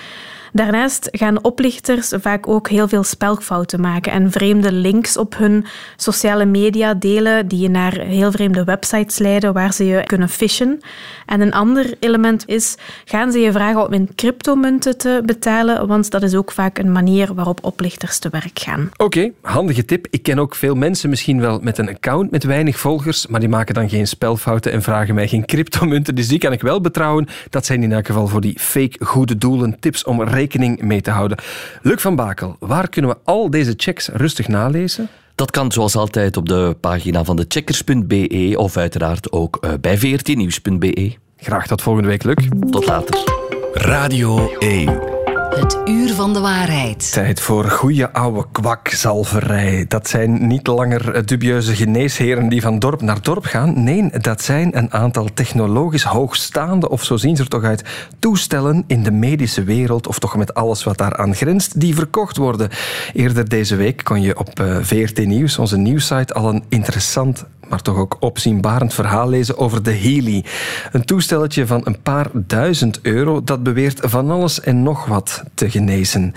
Daarnaast 0.52 1.08
gaan 1.11 1.44
oplichters 1.44 2.12
vaak 2.20 2.48
ook 2.48 2.68
heel 2.68 2.88
veel 2.88 3.02
spelfouten 3.02 3.80
maken 3.80 4.12
en 4.12 4.30
vreemde 4.30 4.72
links 4.72 5.16
op 5.16 5.37
hun 5.37 5.64
sociale 5.96 6.44
media 6.44 6.94
delen 6.94 7.48
die 7.48 7.61
je 7.61 7.70
naar 7.70 7.92
heel 7.92 8.32
vreemde 8.32 8.64
websites 8.64 9.18
leiden 9.18 9.52
waar 9.52 9.72
ze 9.72 9.84
je 9.84 10.04
kunnen 10.04 10.28
fishen. 10.28 10.80
En 11.26 11.40
een 11.40 11.52
ander 11.52 11.94
element 12.00 12.46
is, 12.46 12.76
gaan 13.04 13.32
ze 13.32 13.38
je 13.38 13.52
vragen 13.52 13.87
om 13.87 13.92
in 13.92 14.14
cryptomunten 14.14 14.98
te 14.98 15.22
betalen, 15.24 15.87
want 15.87 16.11
dat 16.11 16.22
is 16.22 16.34
ook 16.34 16.52
vaak 16.52 16.78
een 16.78 16.92
manier 16.92 17.34
waarop 17.34 17.64
oplichters 17.64 18.18
te 18.18 18.28
werk 18.30 18.58
gaan. 18.58 18.90
Oké, 18.96 19.30
handige 19.42 19.84
tip. 19.84 20.06
Ik 20.11 20.22
ken 20.22 20.38
ook 20.38 20.54
veel 20.54 20.74
mensen 20.74 21.11
misschien 21.11 21.40
wel 21.40 21.58
met 21.62 21.78
een 21.78 21.88
account 21.88 22.30
met 22.30 22.44
weinig 22.44 22.78
volgers, 22.78 23.26
maar 23.26 23.40
die 23.40 23.48
maken 23.48 23.74
dan 23.74 23.88
geen 23.88 24.06
spelfouten 24.06 24.72
en 24.72 24.82
vragen 24.82 25.14
mij 25.14 25.28
geen 25.28 25.46
cryptomunten, 25.46 26.14
dus 26.14 26.28
die 26.28 26.38
kan 26.38 26.52
ik 26.52 26.61
wel 26.61 26.80
betrouwen. 26.80 27.26
Dat 27.50 27.66
zijn 27.66 27.82
in 27.82 27.92
elk 27.92 28.06
geval 28.06 28.26
voor 28.26 28.40
die 28.40 28.58
fake 28.58 29.04
goede 29.04 29.38
doelen 29.38 29.80
tips 29.80 30.04
om 30.04 30.20
rekening 30.38 30.83
mee 30.83 31.01
te 31.01 31.11
houden. 31.11 31.38
Luc 31.83 32.01
van 32.01 32.16
Bakel, 32.16 32.57
waar 32.59 32.88
kunnen 32.88 33.11
we 33.11 33.16
al 33.24 33.51
deze 33.51 33.74
checks 33.77 34.09
rustig 34.09 34.48
nalezen? 34.48 35.09
Dat 35.35 35.51
kan 35.51 35.72
zoals 35.72 35.96
altijd 35.96 36.37
op 36.37 36.48
de 36.48 36.77
pagina 36.81 37.24
van 37.24 37.37
de 37.37 37.44
checkers.be 37.48 38.55
of 38.57 38.77
uiteraard 38.77 39.33
ook 39.33 39.57
eh, 39.61 39.70
bij 39.81 39.98
vrtnieuws.be. 39.98 41.16
Graag 41.37 41.66
tot 41.66 41.83
volgende 41.83 42.09
week, 42.09 42.22
Luc. 42.22 42.48
Tot 42.70 42.87
later. 42.87 43.24
Radio 43.72 44.57
1. 44.59 45.17
Het 45.54 45.78
uur 45.84 46.14
van 46.14 46.32
de 46.32 46.40
waarheid. 46.40 47.12
Tijd 47.12 47.40
voor 47.40 47.64
goede 47.64 48.12
oude 48.12 48.44
kwakzalverij. 48.52 49.84
Dat 49.88 50.08
zijn 50.08 50.46
niet 50.46 50.66
langer 50.66 51.26
dubieuze 51.26 51.74
geneesheren 51.74 52.48
die 52.48 52.61
van 52.61 52.78
dorp 52.78 53.00
naar 53.00 53.22
dorp 53.22 53.44
gaan. 53.44 53.82
Nee, 53.84 54.11
dat 54.11 54.42
zijn 54.42 54.76
een 54.76 54.92
aantal 54.92 55.28
technologisch 55.34 56.02
hoogstaande, 56.02 56.88
of 56.88 57.04
zo 57.04 57.16
zien 57.16 57.37
ze 57.37 57.42
er 57.42 57.48
toch 57.48 57.64
uit, 57.64 57.84
toestellen 58.18 58.84
in 58.87 59.02
de 59.02 59.11
medische 59.11 59.62
wereld, 59.62 60.06
of 60.06 60.18
toch 60.18 60.37
met 60.37 60.54
alles 60.54 60.84
wat 60.84 60.98
daaraan 60.98 61.34
grenst, 61.34 61.80
die 61.80 61.94
verkocht 61.94 62.37
worden. 62.37 62.68
Eerder 63.12 63.48
deze 63.48 63.76
week 63.76 64.04
kon 64.04 64.20
je 64.20 64.38
op 64.38 64.61
eh, 64.61 64.76
VRT 64.80 65.26
Nieuws, 65.26 65.58
onze 65.58 65.76
nieuwssite, 65.76 66.34
al 66.34 66.48
een 66.48 66.64
interessant 66.68 67.44
maar 67.68 67.83
toch 67.83 67.96
ook 67.96 68.16
opzienbarend 68.20 68.94
verhaal 68.94 69.28
lezen 69.28 69.59
over 69.59 69.83
de 69.83 69.92
Healy. 69.92 70.44
Een 70.92 71.04
toestelletje 71.04 71.66
van 71.66 71.81
een 71.85 72.02
paar 72.02 72.26
duizend 72.33 73.00
euro 73.02 73.44
dat 73.44 73.62
beweert 73.62 74.00
van 74.02 74.31
alles 74.31 74.61
en 74.61 74.83
nog 74.83 75.07
wat 75.07 75.42
te 75.54 75.70
genezen. 75.70 76.35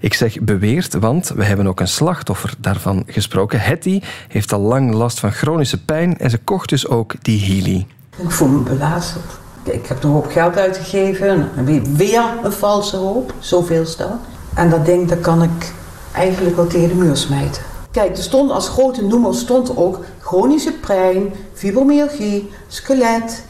Ik 0.00 0.14
zeg 0.14 0.40
beweert, 0.40 0.94
want 0.94 1.28
we 1.28 1.44
hebben 1.44 1.66
ook 1.66 1.80
een 1.80 1.88
slachtoffer 1.88 2.54
daarvan 2.58 3.04
gesproken. 3.06 3.60
Hetty 3.60 4.00
heeft 4.28 4.52
al 4.52 4.60
lang 4.60 4.94
last 4.94 5.20
van 5.20 5.32
chronische 5.32 5.84
pijn 5.84 6.18
en 6.18 6.30
ze 6.30 6.38
kocht 6.38 6.68
dus 6.68 6.88
ook 6.88 7.14
die 7.22 7.40
Healy. 7.44 7.86
Ik 8.16 8.30
voel 8.30 8.48
me 8.48 8.58
belazerd. 8.58 9.40
Ik 9.62 9.86
heb 9.86 10.02
een 10.02 10.10
hoop 10.10 10.30
geld 10.30 10.56
uitgegeven 10.56 11.48
en 11.56 11.96
weer 11.96 12.24
een 12.44 12.52
valse 12.52 12.96
hoop, 12.96 13.34
zoveel 13.38 13.86
staan. 13.86 14.20
En 14.54 14.70
dat 14.70 14.86
ding 14.86 15.08
dat 15.08 15.20
kan 15.20 15.42
ik 15.42 15.72
eigenlijk 16.12 16.56
wel 16.56 16.66
tegen 16.66 16.88
de 16.88 16.94
muur 16.94 17.16
smijten. 17.16 17.71
Kijk, 17.92 18.16
er 18.16 18.22
stond 18.22 18.50
als 18.50 18.68
grote 18.68 19.04
noemer 19.04 19.34
stond 19.34 19.76
ook 19.76 19.98
chronische 20.20 20.72
pijn, 20.72 21.32
fibromyalgie, 21.52 22.50
skelet, 22.68 23.44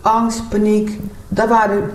angst, 0.00 0.48
paniek. 0.48 1.00
Dat 1.28 1.48
waren 1.48 1.90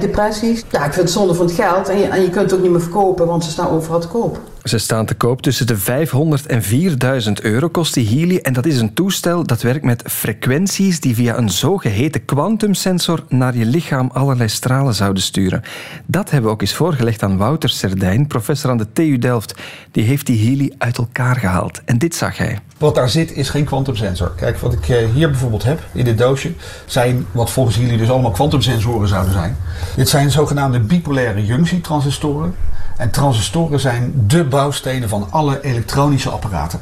depressies. 0.00 0.64
Ja, 0.70 0.84
ik 0.84 0.92
vind 0.92 1.04
het 1.06 1.10
zonde 1.10 1.34
van 1.34 1.46
het 1.46 1.54
geld 1.54 1.88
en 1.88 2.10
en 2.10 2.22
je 2.22 2.30
kunt 2.30 2.50
het 2.50 2.52
ook 2.52 2.62
niet 2.62 2.70
meer 2.70 2.80
verkopen, 2.80 3.26
want 3.26 3.44
ze 3.44 3.50
staan 3.50 3.70
overal 3.70 4.00
te 4.00 4.08
koop. 4.08 4.38
Ze 4.64 4.78
staan 4.78 5.06
te 5.06 5.14
koop 5.14 5.42
tussen 5.42 5.66
de 5.66 5.76
500 5.76 6.46
en 6.46 6.62
4000 6.62 7.40
euro 7.40 7.68
kost 7.68 7.94
die 7.94 8.08
Healy. 8.08 8.36
En 8.36 8.52
dat 8.52 8.66
is 8.66 8.80
een 8.80 8.94
toestel 8.94 9.44
dat 9.44 9.62
werkt 9.62 9.84
met 9.84 10.02
frequenties 10.06 11.00
die 11.00 11.14
via 11.14 11.36
een 11.36 11.48
zogeheten 11.50 12.24
kwantumsensor 12.24 13.24
naar 13.28 13.56
je 13.56 13.64
lichaam 13.64 14.10
allerlei 14.12 14.48
stralen 14.48 14.94
zouden 14.94 15.22
sturen. 15.22 15.62
Dat 16.06 16.30
hebben 16.30 16.48
we 16.48 16.54
ook 16.54 16.60
eens 16.60 16.74
voorgelegd 16.74 17.22
aan 17.22 17.36
Wouter 17.36 17.68
Serdijn, 17.68 18.26
professor 18.26 18.70
aan 18.70 18.78
de 18.78 18.92
TU 18.92 19.18
Delft. 19.18 19.54
Die 19.90 20.04
heeft 20.04 20.26
die 20.26 20.46
Healy 20.46 20.74
uit 20.78 20.98
elkaar 20.98 21.36
gehaald. 21.36 21.80
En 21.84 21.98
dit 21.98 22.14
zag 22.14 22.36
hij. 22.36 22.58
Wat 22.78 22.94
daar 22.94 23.08
zit 23.08 23.32
is 23.32 23.50
geen 23.50 23.64
kwantumsensor. 23.64 24.32
Kijk, 24.36 24.58
wat 24.58 24.72
ik 24.72 24.88
eh, 24.88 25.08
hier 25.14 25.30
bijvoorbeeld 25.30 25.64
heb 25.64 25.80
in 25.92 26.04
dit 26.04 26.18
doosje 26.18 26.52
zijn 26.86 27.26
wat 27.32 27.50
volgens 27.50 27.76
jullie 27.76 27.98
dus 27.98 28.10
allemaal 28.10 28.30
kwantumsensoren 28.30 29.08
zouden 29.08 29.32
zijn. 29.32 29.56
Dit 29.96 30.08
zijn 30.08 30.30
zogenaamde 30.30 30.80
bipolaire 30.80 31.44
junctietransistoren. 31.44 32.54
En 32.98 33.10
transistoren 33.10 33.80
zijn 33.80 34.12
de 34.26 34.44
bouwstenen 34.44 35.08
van 35.08 35.26
alle 35.30 35.60
elektronische 35.64 36.30
apparaten. 36.30 36.80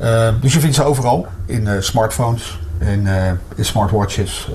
Uh, 0.00 0.28
dus 0.40 0.52
je 0.52 0.60
vindt 0.60 0.74
ze 0.74 0.82
overal. 0.82 1.26
In 1.46 1.66
uh, 1.66 1.72
smartphones, 1.80 2.58
in, 2.78 3.06
uh, 3.06 3.26
in 3.54 3.64
smartwatches, 3.64 4.50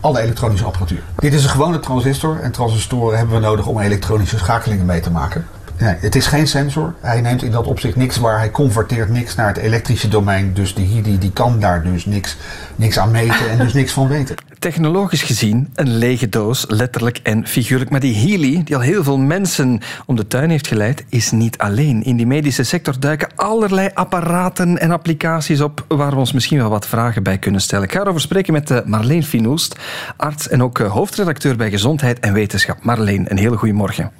alle 0.00 0.20
elektronische 0.20 0.64
apparatuur. 0.64 1.02
Dit 1.16 1.32
is 1.32 1.44
een 1.44 1.50
gewone 1.50 1.80
transistor 1.80 2.40
en 2.40 2.50
transistoren 2.50 3.18
hebben 3.18 3.34
we 3.34 3.40
nodig 3.40 3.66
om 3.66 3.80
elektronische 3.80 4.38
schakelingen 4.38 4.86
mee 4.86 5.00
te 5.00 5.10
maken. 5.10 5.46
Nee, 5.78 5.94
het 6.00 6.14
is 6.14 6.26
geen 6.26 6.46
sensor. 6.46 6.94
Hij 7.00 7.20
neemt 7.20 7.42
in 7.42 7.50
dat 7.50 7.66
opzicht 7.66 7.96
niks 7.96 8.16
waar. 8.16 8.38
Hij 8.38 8.50
converteert 8.50 9.08
niks 9.08 9.34
naar 9.34 9.46
het 9.46 9.56
elektrische 9.56 10.08
domein. 10.08 10.54
Dus 10.54 10.74
die 10.74 10.86
HIDI 10.86 11.18
die 11.18 11.32
kan 11.32 11.60
daar 11.60 11.82
dus 11.82 12.06
niks, 12.06 12.36
niks 12.76 12.98
aan 12.98 13.10
meten 13.10 13.50
en 13.50 13.58
dus 13.58 13.72
niks 13.72 13.92
van 13.92 14.08
weten. 14.08 14.36
Technologisch 14.62 15.22
gezien 15.22 15.70
een 15.74 15.96
lege 15.96 16.28
doos, 16.28 16.64
letterlijk 16.68 17.20
en 17.22 17.46
figuurlijk. 17.46 17.90
Maar 17.90 18.00
die 18.00 18.14
Healy, 18.14 18.62
die 18.64 18.74
al 18.74 18.80
heel 18.80 19.02
veel 19.02 19.18
mensen 19.18 19.80
om 20.06 20.16
de 20.16 20.26
tuin 20.26 20.50
heeft 20.50 20.66
geleid, 20.66 21.04
is 21.08 21.30
niet 21.30 21.58
alleen. 21.58 22.02
In 22.02 22.16
die 22.16 22.26
medische 22.26 22.62
sector 22.62 23.00
duiken 23.00 23.28
allerlei 23.36 23.90
apparaten 23.94 24.78
en 24.78 24.90
applicaties 24.90 25.60
op 25.60 25.84
waar 25.88 26.10
we 26.10 26.16
ons 26.16 26.32
misschien 26.32 26.58
wel 26.58 26.68
wat 26.70 26.86
vragen 26.86 27.22
bij 27.22 27.38
kunnen 27.38 27.60
stellen. 27.60 27.84
Ik 27.84 27.92
ga 27.92 28.00
erover 28.00 28.20
spreken 28.20 28.52
met 28.52 28.70
eh, 28.70 28.78
Marleen 28.84 29.22
Finoest, 29.22 29.76
arts 30.16 30.48
en 30.48 30.62
ook 30.62 30.78
eh, 30.78 30.92
hoofdredacteur 30.92 31.56
bij 31.56 31.70
Gezondheid 31.70 32.20
en 32.20 32.32
Wetenschap. 32.32 32.84
Marleen, 32.84 33.30
een 33.30 33.38
hele 33.38 33.56
goede 33.56 33.74
morgen. 33.74 34.10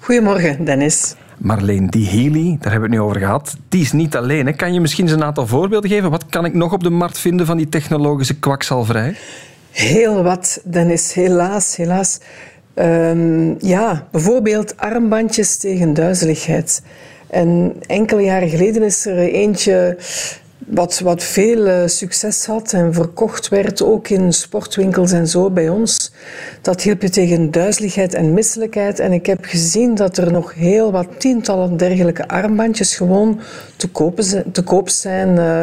Goedemorgen, 0.00 0.64
Dennis. 0.64 1.14
Marleen, 1.36 1.86
die 1.86 2.08
Healy, 2.08 2.56
daar 2.60 2.72
hebben 2.72 2.90
we 2.90 2.96
het 2.96 3.04
nu 3.04 3.08
over 3.08 3.20
gehad, 3.20 3.56
die 3.68 3.80
is 3.80 3.92
niet 3.92 4.16
alleen. 4.16 4.46
Hè. 4.46 4.52
Kan 4.52 4.72
je 4.72 4.80
misschien 4.80 5.04
eens 5.04 5.14
een 5.14 5.24
aantal 5.24 5.46
voorbeelden 5.46 5.90
geven? 5.90 6.10
Wat 6.10 6.26
kan 6.26 6.44
ik 6.44 6.54
nog 6.54 6.72
op 6.72 6.82
de 6.82 6.90
markt 6.90 7.18
vinden 7.18 7.46
van 7.46 7.56
die 7.56 7.68
technologische 7.68 8.38
kwakzalverij? 8.38 9.16
Heel 9.70 10.22
wat, 10.22 10.60
Dennis. 10.64 11.12
Helaas, 11.12 11.76
helaas. 11.76 12.18
Um, 12.74 13.56
ja, 13.58 14.08
bijvoorbeeld 14.10 14.76
armbandjes 14.76 15.56
tegen 15.56 15.94
duizeligheid. 15.94 16.82
En 17.30 17.74
enkele 17.86 18.22
jaren 18.22 18.48
geleden 18.48 18.82
is 18.82 19.06
er 19.06 19.18
eentje 19.18 19.96
wat, 20.66 20.98
wat 20.98 21.22
veel 21.22 21.66
uh, 21.66 21.86
succes 21.86 22.46
had 22.46 22.72
en 22.72 22.94
verkocht 22.94 23.48
werd, 23.48 23.82
ook 23.82 24.08
in 24.08 24.32
sportwinkels 24.32 25.12
en 25.12 25.28
zo 25.28 25.50
bij 25.50 25.68
ons. 25.68 26.12
Dat 26.62 26.82
hielp 26.82 27.02
je 27.02 27.10
tegen 27.10 27.50
duizeligheid 27.50 28.14
en 28.14 28.34
misselijkheid. 28.34 28.98
En 28.98 29.12
ik 29.12 29.26
heb 29.26 29.44
gezien 29.44 29.94
dat 29.94 30.16
er 30.16 30.32
nog 30.32 30.54
heel 30.54 30.92
wat 30.92 31.08
tientallen 31.18 31.76
dergelijke 31.76 32.28
armbandjes 32.28 32.96
gewoon 32.96 33.40
te, 33.76 33.88
kopen, 33.88 34.52
te 34.52 34.62
koop 34.62 34.88
zijn 34.88 35.36
uh, 35.36 35.62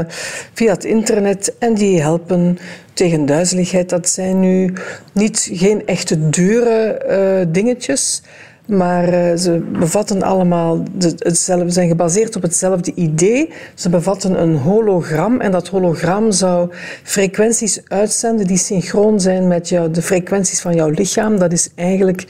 via 0.54 0.74
het 0.74 0.86
internet. 0.86 1.54
En 1.60 1.74
die 1.74 2.02
helpen 2.02 2.58
tegen 2.94 3.26
duizeligheid. 3.26 3.90
Dat 3.90 4.10
zijn 4.10 4.40
nu 4.40 4.74
niet, 5.12 5.50
geen 5.52 5.86
echte 5.86 6.30
dure 6.30 7.06
uh, 7.10 7.54
dingetjes. 7.54 8.22
Maar 8.68 9.14
uh, 9.14 9.38
ze 9.38 9.60
bevatten 9.80 10.22
allemaal 10.22 10.84
hetzelfde, 11.18 11.70
zijn 11.70 11.88
gebaseerd 11.88 12.36
op 12.36 12.42
hetzelfde 12.42 12.94
idee. 12.96 13.50
Ze 13.74 13.90
bevatten 13.90 14.42
een 14.42 14.56
hologram 14.56 15.42
en 15.42 15.52
dat 15.52 15.68
hologram 15.68 16.32
zou 16.32 16.70
frequenties 17.04 17.82
uitzenden 17.88 18.48
die 18.48 18.58
synchroon 18.58 19.20
zijn 19.20 19.48
met 19.48 19.70
jou, 19.70 19.92
de 19.92 20.02
frequenties 20.02 20.62
van 20.62 20.76
jouw 20.76 20.90
lichaam. 20.90 21.40
Dat 21.40 21.52
is 21.52 21.70
eigenlijk 21.76 22.26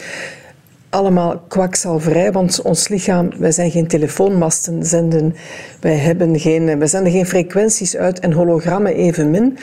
allemaal 0.89 1.41
kwakzalverij, 1.47 2.31
want 2.31 2.61
ons 2.61 2.87
lichaam, 2.87 3.29
wij 3.37 3.51
zijn 3.51 3.71
geen 3.71 3.87
telefoonmasten 3.87 4.85
zenden, 4.85 5.35
wij, 5.79 5.95
hebben 5.95 6.39
geen, 6.39 6.77
wij 6.77 6.87
zenden 6.87 7.11
geen 7.11 7.25
frequenties 7.25 7.95
uit 7.95 8.19
en 8.19 8.31
hologrammen 8.31 8.95
evenmin. 8.95 9.57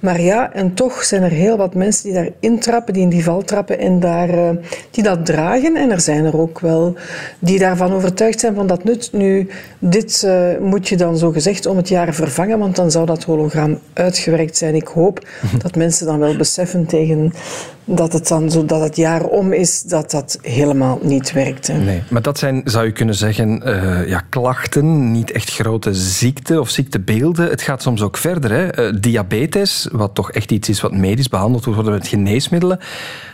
Maar 0.00 0.20
ja, 0.20 0.52
en 0.52 0.74
toch 0.74 1.04
zijn 1.04 1.22
er 1.22 1.30
heel 1.30 1.56
wat 1.56 1.74
mensen 1.74 2.04
die 2.04 2.12
daar 2.12 2.28
intrappen, 2.40 2.94
die 2.94 3.02
in 3.02 3.08
die 3.08 3.24
val 3.24 3.42
trappen 3.42 3.78
en 3.78 4.00
daar, 4.00 4.28
uh, 4.28 4.50
die 4.90 5.04
dat 5.04 5.26
dragen. 5.26 5.76
En 5.76 5.90
er 5.90 6.00
zijn 6.00 6.24
er 6.24 6.40
ook 6.40 6.60
wel 6.60 6.94
die 7.38 7.58
daarvan 7.58 7.92
overtuigd 7.92 8.40
zijn 8.40 8.54
van 8.54 8.66
dat 8.66 8.84
nut. 8.84 9.08
Nu, 9.12 9.48
dit 9.78 10.22
uh, 10.26 10.58
moet 10.60 10.88
je 10.88 10.96
dan 10.96 11.18
zo 11.18 11.30
gezegd 11.30 11.66
om 11.66 11.76
het 11.76 11.88
jaar 11.88 12.14
vervangen, 12.14 12.58
want 12.58 12.76
dan 12.76 12.90
zou 12.90 13.06
dat 13.06 13.24
hologram 13.24 13.78
uitgewerkt 13.92 14.56
zijn. 14.56 14.74
Ik 14.74 14.88
hoop 14.88 15.28
dat 15.62 15.76
mensen 15.76 16.06
dan 16.06 16.18
wel 16.18 16.36
beseffen 16.36 16.86
tegen 16.86 17.32
dat 17.86 18.12
het 18.12 18.28
dan 18.28 18.50
zo 18.50 18.64
dat 18.64 18.80
het 18.80 18.96
jaar 18.96 19.24
om 19.24 19.52
is, 19.52 19.82
dat 19.82 20.10
dat 20.10 20.38
helemaal 20.42 20.98
niet 21.02 21.32
werkt. 21.32 21.68
Nee, 21.68 22.02
maar 22.10 22.22
dat 22.22 22.38
zijn, 22.38 22.62
zou 22.64 22.86
je 22.86 22.92
kunnen 22.92 23.14
zeggen, 23.14 23.68
uh, 23.68 24.08
ja, 24.08 24.20
klachten, 24.28 25.12
niet 25.12 25.30
echt 25.30 25.50
grote 25.50 25.94
ziekten 25.94 26.60
of 26.60 26.70
ziektebeelden. 26.70 27.48
Het 27.48 27.62
gaat 27.62 27.82
soms 27.82 28.02
ook 28.02 28.16
verder. 28.16 28.50
Hè. 28.50 28.88
Uh, 28.88 29.00
diabetes, 29.00 29.88
wat 29.92 30.14
toch 30.14 30.30
echt 30.32 30.50
iets 30.50 30.68
is 30.68 30.80
wat 30.80 30.92
medisch 30.92 31.28
behandeld 31.28 31.64
wordt 31.64 31.88
met 31.88 32.08
geneesmiddelen. 32.08 32.78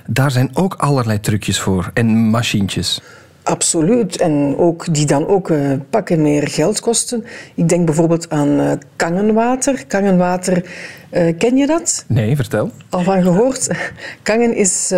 Daar 0.07 0.31
zijn 0.31 0.51
ook 0.53 0.75
allerlei 0.75 1.21
trucjes 1.21 1.61
voor 1.61 1.91
en 1.95 2.07
machientjes. 2.07 3.01
Absoluut. 3.43 4.17
En 4.17 4.55
ook, 4.57 4.95
die 4.95 5.07
dan 5.07 5.27
ook 5.27 5.49
uh, 5.49 5.73
pakken 5.91 6.23
meer 6.23 6.49
geld 6.49 6.81
kosten. 6.81 7.25
Ik 7.55 7.69
denk 7.69 7.87
bijvoorbeeld 7.87 8.31
aan 8.31 8.61
uh, 8.61 8.73
kangenwater. 8.97 9.87
Kangenwater, 9.87 10.65
uh, 11.13 11.39
ken 11.39 11.57
je 11.57 11.67
dat? 11.67 12.05
Nee, 12.07 12.37
vertel. 12.37 12.71
Al 12.91 13.03
van 13.03 13.23
gehoord? 13.23 13.69
Kangen 14.23 14.55
is, 14.55 14.95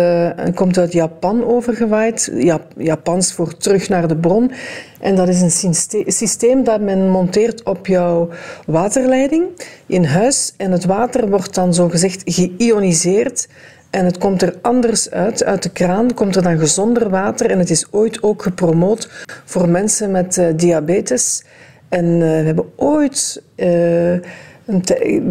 komt 0.53 0.77
uit 0.77 0.93
Japan 0.93 1.45
overgewaaid. 1.45 2.31
Jap 2.37 2.71
Japans 2.77 3.33
voor 3.33 3.57
terug 3.57 3.89
naar 3.89 4.07
de 4.07 4.17
bron. 4.17 4.51
En 4.99 5.15
dat 5.15 5.27
is 5.27 5.41
een 5.41 5.73
systeem 6.07 6.63
dat 6.63 6.81
men 6.81 7.09
monteert 7.09 7.63
op 7.63 7.87
jouw 7.87 8.29
waterleiding 8.65 9.43
in 9.85 10.03
huis. 10.03 10.53
En 10.57 10.71
het 10.71 10.85
water 10.85 11.29
wordt 11.29 11.55
dan 11.55 11.73
zogezegd 11.73 12.21
geïoniseerd 12.25 13.47
en 13.95 14.05
het 14.05 14.17
komt 14.17 14.41
er 14.41 14.55
anders 14.61 15.11
uit. 15.11 15.43
Uit 15.43 15.63
de 15.63 15.69
kraan 15.69 16.13
komt 16.13 16.35
er 16.35 16.43
dan 16.43 16.57
gezonder 16.57 17.09
water. 17.09 17.49
En 17.49 17.59
het 17.59 17.69
is 17.69 17.85
ooit 17.91 18.23
ook 18.23 18.43
gepromoot 18.43 19.09
voor 19.45 19.69
mensen 19.69 20.11
met 20.11 20.37
uh, 20.37 20.47
diabetes. 20.55 21.43
En 21.89 22.05
uh, 22.05 22.19
we 22.19 22.25
hebben 22.25 22.71
ooit 22.75 23.43
uh, 23.55 24.19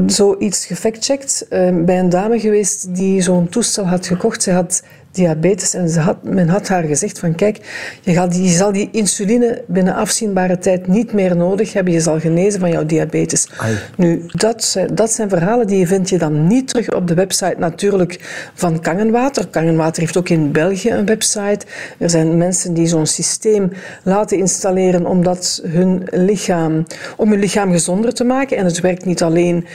zoiets 0.06 0.66
gefactcheckt 0.66 1.46
bij 1.84 1.98
een 1.98 2.08
dame 2.08 2.40
geweest 2.40 2.94
die 2.94 3.20
zo'n 3.20 3.48
toestel 3.48 3.86
had 3.86 4.06
gekocht. 4.06 4.42
Ze 4.42 4.50
had 4.50 4.82
diabetes. 5.14 5.74
En 5.74 5.88
ze 5.88 6.00
had, 6.00 6.22
men 6.22 6.48
had 6.48 6.68
haar 6.68 6.82
gezegd 6.82 7.18
van 7.18 7.34
kijk, 7.34 7.60
je, 8.00 8.12
gaat, 8.12 8.36
je 8.36 8.48
zal 8.48 8.72
die 8.72 8.88
insuline 8.92 9.62
binnen 9.66 9.94
afzienbare 9.94 10.58
tijd 10.58 10.86
niet 10.86 11.12
meer 11.12 11.36
nodig 11.36 11.72
hebben. 11.72 11.92
Je 11.92 12.00
zal 12.00 12.20
genezen 12.20 12.60
van 12.60 12.70
jouw 12.70 12.86
diabetes. 12.86 13.48
Ai. 13.56 13.74
Nu, 13.96 14.22
dat, 14.26 14.76
dat 14.92 15.12
zijn 15.12 15.28
verhalen 15.28 15.66
die 15.66 15.86
vind 15.86 16.08
je 16.08 16.18
dan 16.18 16.46
niet 16.46 16.68
terug 16.68 16.94
op 16.94 17.08
de 17.08 17.14
website 17.14 17.56
natuurlijk 17.58 18.48
van 18.54 18.80
Kangenwater. 18.80 19.46
Kangenwater 19.46 20.02
heeft 20.02 20.16
ook 20.16 20.28
in 20.28 20.52
België 20.52 20.90
een 20.90 21.06
website. 21.06 21.66
Er 21.98 22.10
zijn 22.10 22.36
mensen 22.36 22.74
die 22.74 22.86
zo'n 22.86 23.06
systeem 23.06 23.72
laten 24.02 24.38
installeren 24.38 25.06
omdat 25.06 25.62
hun 25.66 26.06
lichaam, 26.10 26.86
om 27.16 27.30
hun 27.30 27.40
lichaam 27.40 27.72
gezonder 27.72 28.14
te 28.14 28.24
maken. 28.24 28.56
En 28.56 28.64
het 28.64 28.80
werkt 28.80 29.04
niet 29.04 29.22
alleen 29.22 29.66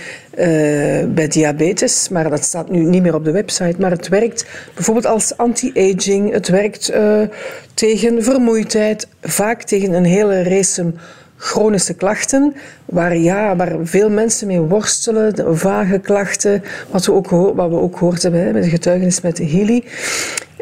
bij 1.09 1.27
diabetes, 1.27 2.09
maar 2.09 2.29
dat 2.29 2.43
staat 2.43 2.69
nu 2.69 2.83
niet 2.83 3.01
meer 3.01 3.15
op 3.15 3.25
de 3.25 3.31
website, 3.31 3.75
maar 3.79 3.91
het 3.91 4.07
werkt 4.07 4.45
bijvoorbeeld 4.73 5.05
als 5.05 5.37
anti-aging. 5.37 6.31
Het 6.31 6.47
werkt 6.47 6.91
uh, 6.91 7.21
tegen 7.73 8.23
vermoeidheid, 8.23 9.07
vaak 9.21 9.63
tegen 9.63 9.93
een 9.93 10.05
hele 10.05 10.43
race 10.43 10.93
chronische 11.39 11.93
klachten, 11.93 12.55
waar, 12.85 13.17
ja, 13.17 13.55
waar 13.55 13.75
veel 13.83 14.09
mensen 14.09 14.47
mee 14.47 14.59
worstelen, 14.59 15.57
vage 15.57 15.99
klachten, 15.99 16.63
wat 16.89 17.05
we 17.05 17.13
ook, 17.13 17.29
wat 17.29 17.69
we 17.69 17.75
ook 17.75 17.97
gehoord 17.97 18.23
hebben 18.23 18.53
met 18.53 18.63
de 18.63 18.69
getuigenis 18.69 19.21
met 19.21 19.37
Healy 19.37 19.83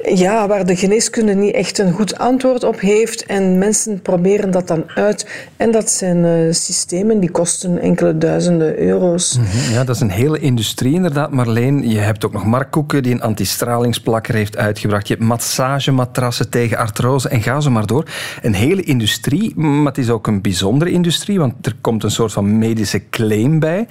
ja, 0.04 0.48
waar 0.48 0.66
de 0.66 0.76
geneeskunde 0.76 1.34
niet 1.34 1.54
echt 1.54 1.78
een 1.78 1.94
goed 1.94 2.18
antwoord 2.18 2.64
op 2.64 2.80
heeft. 2.80 3.26
En 3.26 3.58
mensen 3.58 4.02
proberen 4.02 4.52
dat 4.52 4.68
dan 4.68 4.84
uit. 4.96 5.48
En 5.58 5.72
dat 5.72 5.90
zijn 5.92 6.18
uh, 6.18 6.54
systemen 6.54 7.20
die 7.20 7.32
kosten 7.32 7.80
enkele 7.80 8.18
duizenden 8.18 8.80
euro's. 8.80 9.38
Mm 9.38 9.46
-hmm. 9.46 9.74
Ja, 9.74 9.84
dat 9.84 9.96
is 9.96 10.02
een 10.02 10.10
hele 10.10 10.40
industrie 10.40 10.94
inderdaad, 10.94 11.32
Marleen. 11.32 11.90
Je 11.90 12.00
hebt 12.00 12.26
ook 12.26 12.34
nog 12.34 12.46
Mark 12.46 12.72
Koeken 12.72 13.04
die 13.04 13.14
een 13.14 13.22
antistralingsplakker 13.22 14.34
heeft 14.34 14.58
uitgebracht. 14.58 15.08
Je 15.08 15.14
hebt 15.14 15.26
massagematrassen 15.26 16.50
tegen 16.50 16.78
artrose 16.78 17.30
en 17.30 17.42
ga 17.42 17.60
zo 17.60 17.70
maar 17.70 17.86
door. 17.86 18.06
Een 18.42 18.54
hele 18.54 18.84
industrie, 18.84 19.60
maar 19.60 19.86
het 19.86 19.98
is 19.98 20.10
ook 20.10 20.28
een 20.28 20.42
bijzondere 20.42 20.92
industrie, 20.92 21.40
want 21.40 21.66
er 21.66 21.76
komt 21.82 22.04
een 22.04 22.12
soort 22.12 22.34
van 22.34 22.58
medische 22.58 23.10
claim 23.10 23.60
bij. 23.60 23.88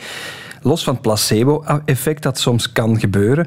Los 0.63 0.85
van 0.85 0.93
het 0.93 1.03
placebo-effect 1.03 2.23
dat 2.23 2.39
soms 2.39 2.73
kan 2.73 3.01
gebeuren. 3.01 3.47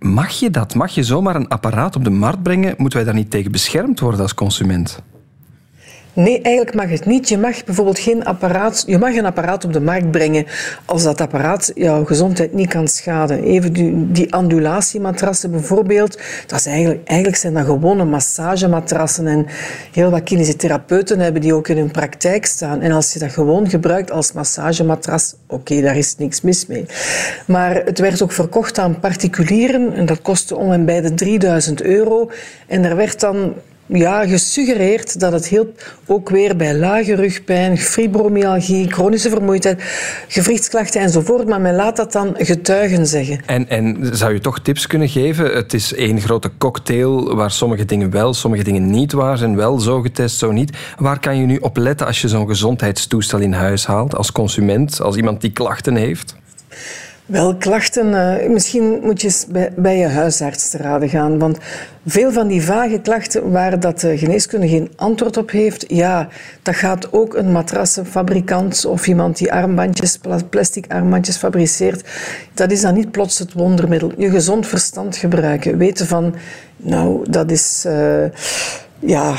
Mag 0.00 0.30
je 0.30 0.50
dat? 0.50 0.74
Mag 0.74 0.94
je 0.94 1.02
zomaar 1.02 1.36
een 1.36 1.48
apparaat 1.48 1.96
op 1.96 2.04
de 2.04 2.10
markt 2.10 2.42
brengen? 2.42 2.74
Moeten 2.76 2.98
wij 2.98 3.06
daar 3.06 3.16
niet 3.16 3.30
tegen 3.30 3.52
beschermd 3.52 4.00
worden 4.00 4.20
als 4.20 4.34
consument? 4.34 5.02
Nee, 6.12 6.40
eigenlijk 6.42 6.76
mag 6.76 6.88
het 6.90 7.06
niet. 7.06 7.28
Je 7.28 7.38
mag 7.38 7.64
bijvoorbeeld 7.64 7.98
geen 7.98 8.24
apparaat, 8.24 8.84
je 8.86 8.98
mag 8.98 9.14
een 9.14 9.24
apparaat 9.24 9.64
op 9.64 9.72
de 9.72 9.80
markt 9.80 10.10
brengen 10.10 10.46
als 10.84 11.02
dat 11.02 11.20
apparaat 11.20 11.72
jouw 11.74 12.04
gezondheid 12.04 12.52
niet 12.52 12.68
kan 12.68 12.88
schaden. 12.88 13.42
Even 13.42 13.72
die, 14.12 14.32
ondulatiematrassen 14.32 15.50
bijvoorbeeld, 15.50 16.18
dat 16.46 16.58
is 16.58 16.66
eigenlijk, 16.66 17.08
eigenlijk 17.08 17.38
zijn 17.38 17.54
dat 17.54 17.64
gewone 17.64 18.04
massagematrassen 18.04 19.26
en 19.26 19.46
heel 19.92 20.10
wat 20.10 20.22
kinesitherapeuten 20.22 21.20
hebben 21.20 21.40
die 21.40 21.54
ook 21.54 21.68
in 21.68 21.76
hun 21.76 21.90
praktijk 21.90 22.46
staan. 22.46 22.80
En 22.80 22.92
als 22.92 23.12
je 23.12 23.18
dat 23.18 23.32
gewoon 23.32 23.68
gebruikt 23.68 24.10
als 24.10 24.32
massagematras, 24.32 25.34
oké, 25.46 25.80
daar 25.80 25.96
is 25.96 26.16
niks 26.16 26.40
mis 26.40 26.66
mee. 26.66 26.86
Maar 27.46 27.74
het 27.84 27.98
werd 27.98 28.22
ook 28.22 28.32
verkocht 28.32 28.78
aan 28.78 29.00
particulieren 29.00 29.92
en 29.92 30.06
dat 30.06 30.22
kostte 30.22 30.56
om 30.56 30.72
en 30.72 30.84
bij 30.84 31.00
de 31.00 31.14
3000 31.14 31.82
euro. 31.82 32.30
En 32.66 32.84
er 32.84 32.96
werd 32.96 33.20
dan 33.20 33.54
ja, 33.92 34.26
gesuggereerd 34.26 35.20
dat 35.20 35.32
het 35.32 35.46
hielp 35.46 35.96
ook 36.06 36.30
weer 36.30 36.56
bij 36.56 36.74
lage 36.74 37.14
rugpijn, 37.14 37.78
fibromyalgie, 37.78 38.92
chronische 38.92 39.30
vermoeidheid, 39.30 39.82
gewrichtsklachten 40.28 41.00
enzovoort. 41.00 41.48
Maar 41.48 41.60
men 41.60 41.74
laat 41.74 41.96
dat 41.96 42.12
dan 42.12 42.34
getuigen 42.38 43.06
zeggen. 43.06 43.40
En, 43.46 43.68
en 43.68 44.10
zou 44.12 44.32
je 44.32 44.40
toch 44.40 44.60
tips 44.60 44.86
kunnen 44.86 45.08
geven? 45.08 45.54
Het 45.54 45.74
is 45.74 45.94
één 45.94 46.20
grote 46.20 46.50
cocktail 46.58 47.34
waar 47.34 47.50
sommige 47.50 47.84
dingen 47.84 48.10
wel, 48.10 48.34
sommige 48.34 48.62
dingen 48.62 48.90
niet 48.90 49.12
waar 49.12 49.38
zijn. 49.38 49.56
Wel 49.56 49.78
zo 49.78 50.00
getest, 50.00 50.38
zo 50.38 50.52
niet. 50.52 50.76
Waar 50.98 51.20
kan 51.20 51.36
je 51.36 51.46
nu 51.46 51.56
op 51.56 51.76
letten 51.76 52.06
als 52.06 52.20
je 52.20 52.28
zo'n 52.28 52.48
gezondheidstoestel 52.48 53.38
in 53.38 53.52
huis 53.52 53.86
haalt? 53.86 54.14
Als 54.14 54.32
consument, 54.32 55.00
als 55.00 55.16
iemand 55.16 55.40
die 55.40 55.52
klachten 55.52 55.94
heeft? 55.94 56.38
Wel, 57.30 57.56
klachten. 57.56 58.06
Uh, 58.06 58.50
misschien 58.50 59.00
moet 59.02 59.20
je 59.20 59.26
eens 59.26 59.46
bij, 59.46 59.72
bij, 59.76 59.98
je 59.98 60.06
huisarts 60.06 60.70
te 60.70 60.76
raden 60.76 61.08
gaan. 61.08 61.38
Want 61.38 61.58
veel 62.06 62.32
van 62.32 62.48
die 62.48 62.62
vage 62.62 63.00
klachten 63.00 63.50
waar 63.50 63.80
dat 63.80 64.00
de 64.00 64.18
geneeskunde 64.18 64.68
geen 64.68 64.90
antwoord 64.96 65.36
op 65.36 65.50
heeft, 65.50 65.84
ja, 65.88 66.28
dat 66.62 66.74
gaat 66.74 67.12
ook 67.12 67.34
een 67.34 67.52
matrassenfabrikant 67.52 68.84
of 68.84 69.06
iemand 69.06 69.38
die 69.38 69.52
armbandjes, 69.52 70.18
plastic 70.50 70.84
armbandjes 70.88 71.36
fabriceert. 71.36 72.08
Dat 72.54 72.70
is 72.70 72.80
dan 72.80 72.94
niet 72.94 73.10
plots 73.10 73.38
het 73.38 73.52
wondermiddel. 73.52 74.12
Je 74.16 74.30
gezond 74.30 74.66
verstand 74.66 75.16
gebruiken. 75.16 75.78
Weten 75.78 76.06
van, 76.06 76.34
nou, 76.76 77.30
dat 77.30 77.50
is. 77.50 77.84
Uh, 77.86 78.24
ja, 78.98 79.34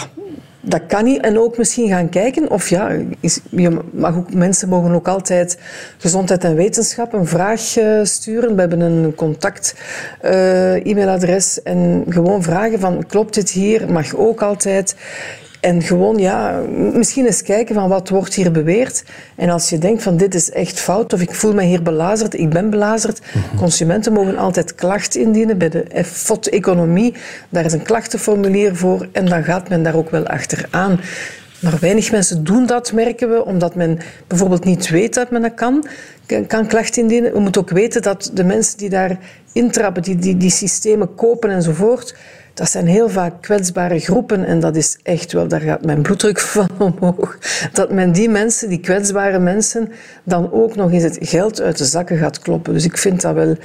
dat 0.62 0.82
kan 0.88 1.03
niet. 1.03 1.22
En 1.22 1.39
ook 1.39 1.57
misschien 1.57 1.88
gaan 1.88 2.09
kijken 2.09 2.49
of 2.49 2.70
ja, 2.70 2.91
is, 3.20 3.39
je 3.49 3.80
mag 3.91 4.16
ook, 4.16 4.34
mensen 4.34 4.70
mogen 4.70 4.91
ook 4.91 5.07
altijd 5.07 5.57
gezondheid 5.97 6.43
en 6.43 6.55
wetenschap 6.55 7.14
een 7.14 7.28
vraag 7.28 7.78
uh, 7.78 7.99
sturen. 8.03 8.53
We 8.53 8.59
hebben 8.59 8.80
een 8.80 9.16
contact 9.16 9.76
uh, 10.24 10.86
e-mailadres 10.86 11.64
en 11.64 12.05
gewoon 12.09 12.43
vragen 12.43 12.80
van 12.80 13.05
klopt 13.07 13.34
dit 13.34 13.49
hier? 13.49 13.91
Mag 13.91 14.16
ook 14.16 14.41
altijd. 14.41 14.95
En 15.62 15.82
gewoon, 15.82 16.18
ja, 16.18 16.62
misschien 16.93 17.26
eens 17.26 17.41
kijken 17.41 17.76
van 17.76 17.89
wat 17.89 18.09
wordt 18.09 18.34
hier 18.34 18.51
beweerd. 18.51 19.03
En 19.36 19.49
als 19.49 19.70
je 19.70 19.78
denkt 19.78 20.03
van 20.03 20.18
dit 20.18 20.36
is 20.36 20.51
echt 20.51 20.80
fout 20.80 21.14
of 21.14 21.22
ik 21.22 21.34
voel 21.34 21.53
me 21.53 21.64
hier 21.64 21.84
belazerd, 21.84 22.39
ik 22.39 22.49
ben 22.49 22.70
belazerd. 22.70 23.22
Mhm. 23.22 23.57
Consumenten 23.57 24.14
mogen 24.14 24.38
altijd 24.38 24.76
klachten 24.76 25.22
indienen 25.22 25.57
bij 25.57 25.70
de 25.70 25.86
FOT-economie. 26.05 27.14
Daar 27.49 27.66
is 27.66 27.74
een 27.74 27.84
klachtenformulier 27.84 28.76
voor 28.76 29.07
en 29.12 29.26
dan 29.26 29.43
gaat 29.43 29.70
men 29.70 29.84
daar 29.84 29.95
ook 29.95 30.09
wel 30.09 30.28
achteraan. 30.28 30.99
Maar 31.59 31.78
weinig 31.80 32.12
mensen 32.12 32.43
doen 32.43 32.66
dat, 32.66 32.93
merken 32.93 33.30
we, 33.30 33.45
omdat 33.45 33.76
men 33.76 33.99
bijvoorbeeld 34.28 34.66
niet 34.66 34.89
weet 34.89 35.14
dat 35.14 35.32
men 35.32 35.41
dat 35.41 35.53
kan, 35.53 35.86
kan 36.47 36.68
klachten 36.68 37.01
indienen. 37.01 37.34
We 37.34 37.39
moeten 37.39 37.62
ook 37.62 37.70
weten 37.70 38.01
dat 38.01 38.32
de 38.34 38.43
mensen 38.43 38.78
die 38.78 38.89
daar 38.89 39.18
intrappen, 39.53 40.01
die, 40.01 40.16
die 40.16 40.38
die 40.38 40.49
systemen 40.49 41.16
kopen 41.16 41.49
enzovoort, 41.49 42.16
dat 42.54 42.70
zijn 42.70 42.88
heel 42.88 43.10
vaak 43.10 43.41
kwetsbare 43.41 43.99
groepen 43.99 44.45
en 44.45 44.60
dat 44.60 44.76
is 44.76 44.97
echt 45.04 45.32
wel, 45.32 45.47
daar 45.47 45.62
gaat 45.62 45.86
mijn 45.86 46.02
bloeddruk 46.02 46.39
van 46.56 46.70
omhoog. 46.78 47.38
Dat 47.74 47.91
men 47.91 48.12
die 48.12 48.30
mensen, 48.30 48.70
die 48.70 48.80
kwetsbare 48.80 49.39
mensen, 49.39 49.91
dan 50.24 50.52
ook 50.52 50.76
nog 50.76 50.91
eens 50.91 51.04
het 51.04 51.18
geld 51.22 51.62
uit 51.62 51.78
de 51.78 51.86
zakken 51.86 52.18
gaat 52.18 52.39
kloppen. 52.39 52.74
Dus 52.74 52.86
ik 52.86 52.97
vind 52.97 53.22
dat 53.22 53.34
wel, 53.34 53.56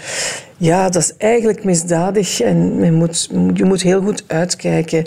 ja, 0.57 0.85
dat 0.89 1.03
is 1.03 1.17
eigenlijk 1.17 1.65
misdadig 1.65 2.41
en 2.41 2.79
men 2.79 2.95
moet, 2.95 3.29
je 3.55 3.65
moet 3.65 3.83
heel 3.83 4.03
goed 4.03 4.25
uitkijken 4.27 5.07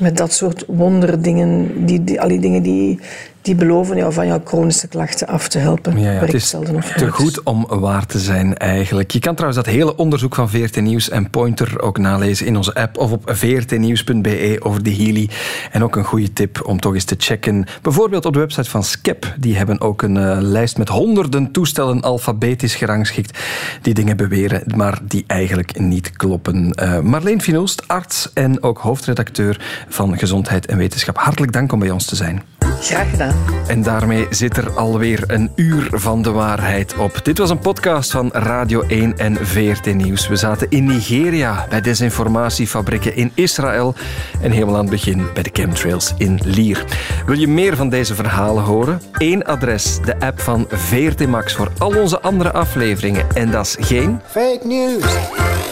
met 0.00 0.16
dat 0.16 0.32
soort 0.32 0.64
wonderdingen, 0.66 1.86
die, 1.86 2.04
die, 2.04 2.20
al 2.20 2.28
die 2.28 2.40
dingen 2.40 2.62
die, 2.62 3.00
die 3.42 3.54
beloven 3.54 3.96
jou 3.96 4.12
van 4.12 4.26
jouw 4.26 4.40
chronische 4.44 4.88
klachten 4.88 5.26
af 5.26 5.48
te 5.48 5.58
helpen. 5.58 6.00
Ja, 6.00 6.12
ja, 6.12 6.20
het 6.20 6.34
is 6.34 6.50
te 6.50 7.10
goed 7.10 7.42
om 7.42 7.66
waar 7.68 8.06
te 8.06 8.18
zijn 8.18 8.56
eigenlijk. 8.56 9.10
Je 9.10 9.18
kan 9.18 9.34
trouwens 9.34 9.64
dat 9.64 9.74
hele 9.74 9.96
onderzoek 9.96 10.34
van 10.34 10.50
VRT 10.50 10.80
Nieuws 10.80 11.08
en 11.08 11.30
Pointer 11.30 11.80
ook 11.80 11.98
nalezen 11.98 12.46
in 12.46 12.56
onze 12.56 12.74
app 12.74 12.98
of 12.98 13.12
op 13.12 13.22
vrtnieuws.be 13.24 14.56
over 14.58 14.82
de 14.82 14.94
Healy. 14.94 15.28
En 15.70 15.84
ook 15.84 15.96
een 15.96 16.04
goede 16.04 16.32
tip 16.32 16.60
om 16.66 16.80
toch 16.80 16.94
eens 16.94 17.04
te 17.04 17.14
checken. 17.18 17.66
Bijvoorbeeld 17.82 18.24
op 18.24 18.32
de 18.32 18.38
website 18.38 18.70
van 18.70 18.84
Skep. 18.84 19.34
Die 19.38 19.56
hebben 19.56 19.80
ook 19.80 20.02
een 20.02 20.16
uh, 20.16 20.36
lijst 20.40 20.78
met 20.78 20.88
honderden 20.88 21.52
toestellen 21.52 22.00
alfabetisch 22.00 22.74
gerangschikt 22.74 23.38
die 23.82 23.94
dingen 23.94 24.16
beweren, 24.16 24.62
maar 24.76 24.89
die 25.02 25.24
eigenlijk 25.26 25.78
niet 25.78 26.10
kloppen. 26.10 26.72
Uh, 26.82 27.00
Marleen 27.00 27.42
Finoost, 27.42 27.88
arts 27.88 28.32
en 28.32 28.62
ook 28.62 28.78
hoofdredacteur 28.78 29.84
van 29.88 30.18
Gezondheid 30.18 30.66
en 30.66 30.76
Wetenschap. 30.76 31.16
Hartelijk 31.16 31.52
dank 31.52 31.72
om 31.72 31.78
bij 31.78 31.90
ons 31.90 32.04
te 32.04 32.16
zijn. 32.16 32.42
Graag 32.80 33.10
gedaan. 33.10 33.34
En 33.66 33.82
daarmee 33.82 34.26
zit 34.30 34.56
er 34.56 34.70
alweer 34.70 35.24
een 35.26 35.50
uur 35.56 35.88
van 35.92 36.22
de 36.22 36.30
waarheid 36.30 36.96
op. 36.96 37.24
Dit 37.24 37.38
was 37.38 37.50
een 37.50 37.58
podcast 37.58 38.10
van 38.10 38.30
Radio 38.32 38.82
1 38.82 39.18
en 39.18 39.36
VRT 39.46 39.94
Nieuws. 39.94 40.28
We 40.28 40.36
zaten 40.36 40.66
in 40.70 40.84
Nigeria 40.84 41.66
bij 41.68 41.80
desinformatiefabrieken 41.80 43.16
in 43.16 43.32
Israël 43.34 43.94
en 44.42 44.50
helemaal 44.50 44.74
aan 44.74 44.80
het 44.80 44.90
begin 44.90 45.26
bij 45.34 45.42
de 45.42 45.50
chemtrails 45.52 46.14
in 46.16 46.40
Lier. 46.44 46.84
Wil 47.26 47.38
je 47.38 47.48
meer 47.48 47.76
van 47.76 47.88
deze 47.88 48.14
verhalen 48.14 48.62
horen? 48.62 49.00
Eén 49.12 49.44
adres, 49.44 49.98
de 50.04 50.20
app 50.20 50.40
van 50.40 50.66
VRT 50.68 51.26
Max 51.26 51.54
voor 51.54 51.72
al 51.78 52.00
onze 52.00 52.20
andere 52.20 52.52
afleveringen. 52.52 53.26
En 53.34 53.50
dat 53.50 53.66
is 53.66 53.76
geen... 53.88 54.20
Fake 54.26 54.60
news, 54.80 55.04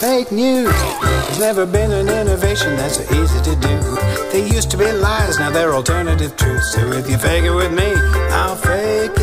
fake 0.01 0.31
news. 0.31 0.79
There's 1.01 1.39
never 1.39 1.65
been 1.67 1.91
an 1.93 2.09
innovation 2.09 2.77
that's 2.77 2.97
so 2.97 3.05
easy 3.21 3.41
to 3.49 3.55
do. 3.69 3.77
They 4.33 4.45
used 4.57 4.71
to 4.73 4.77
be 4.77 4.91
lies, 4.93 5.39
now 5.39 5.51
they're 5.51 5.75
alternative 5.75 6.37
truths. 6.37 6.73
So 6.73 6.93
if 6.93 7.09
you 7.09 7.17
fake 7.17 7.45
it 7.45 7.55
with 7.63 7.73
me, 7.73 7.91
I'll 8.41 8.57
fake 8.57 9.18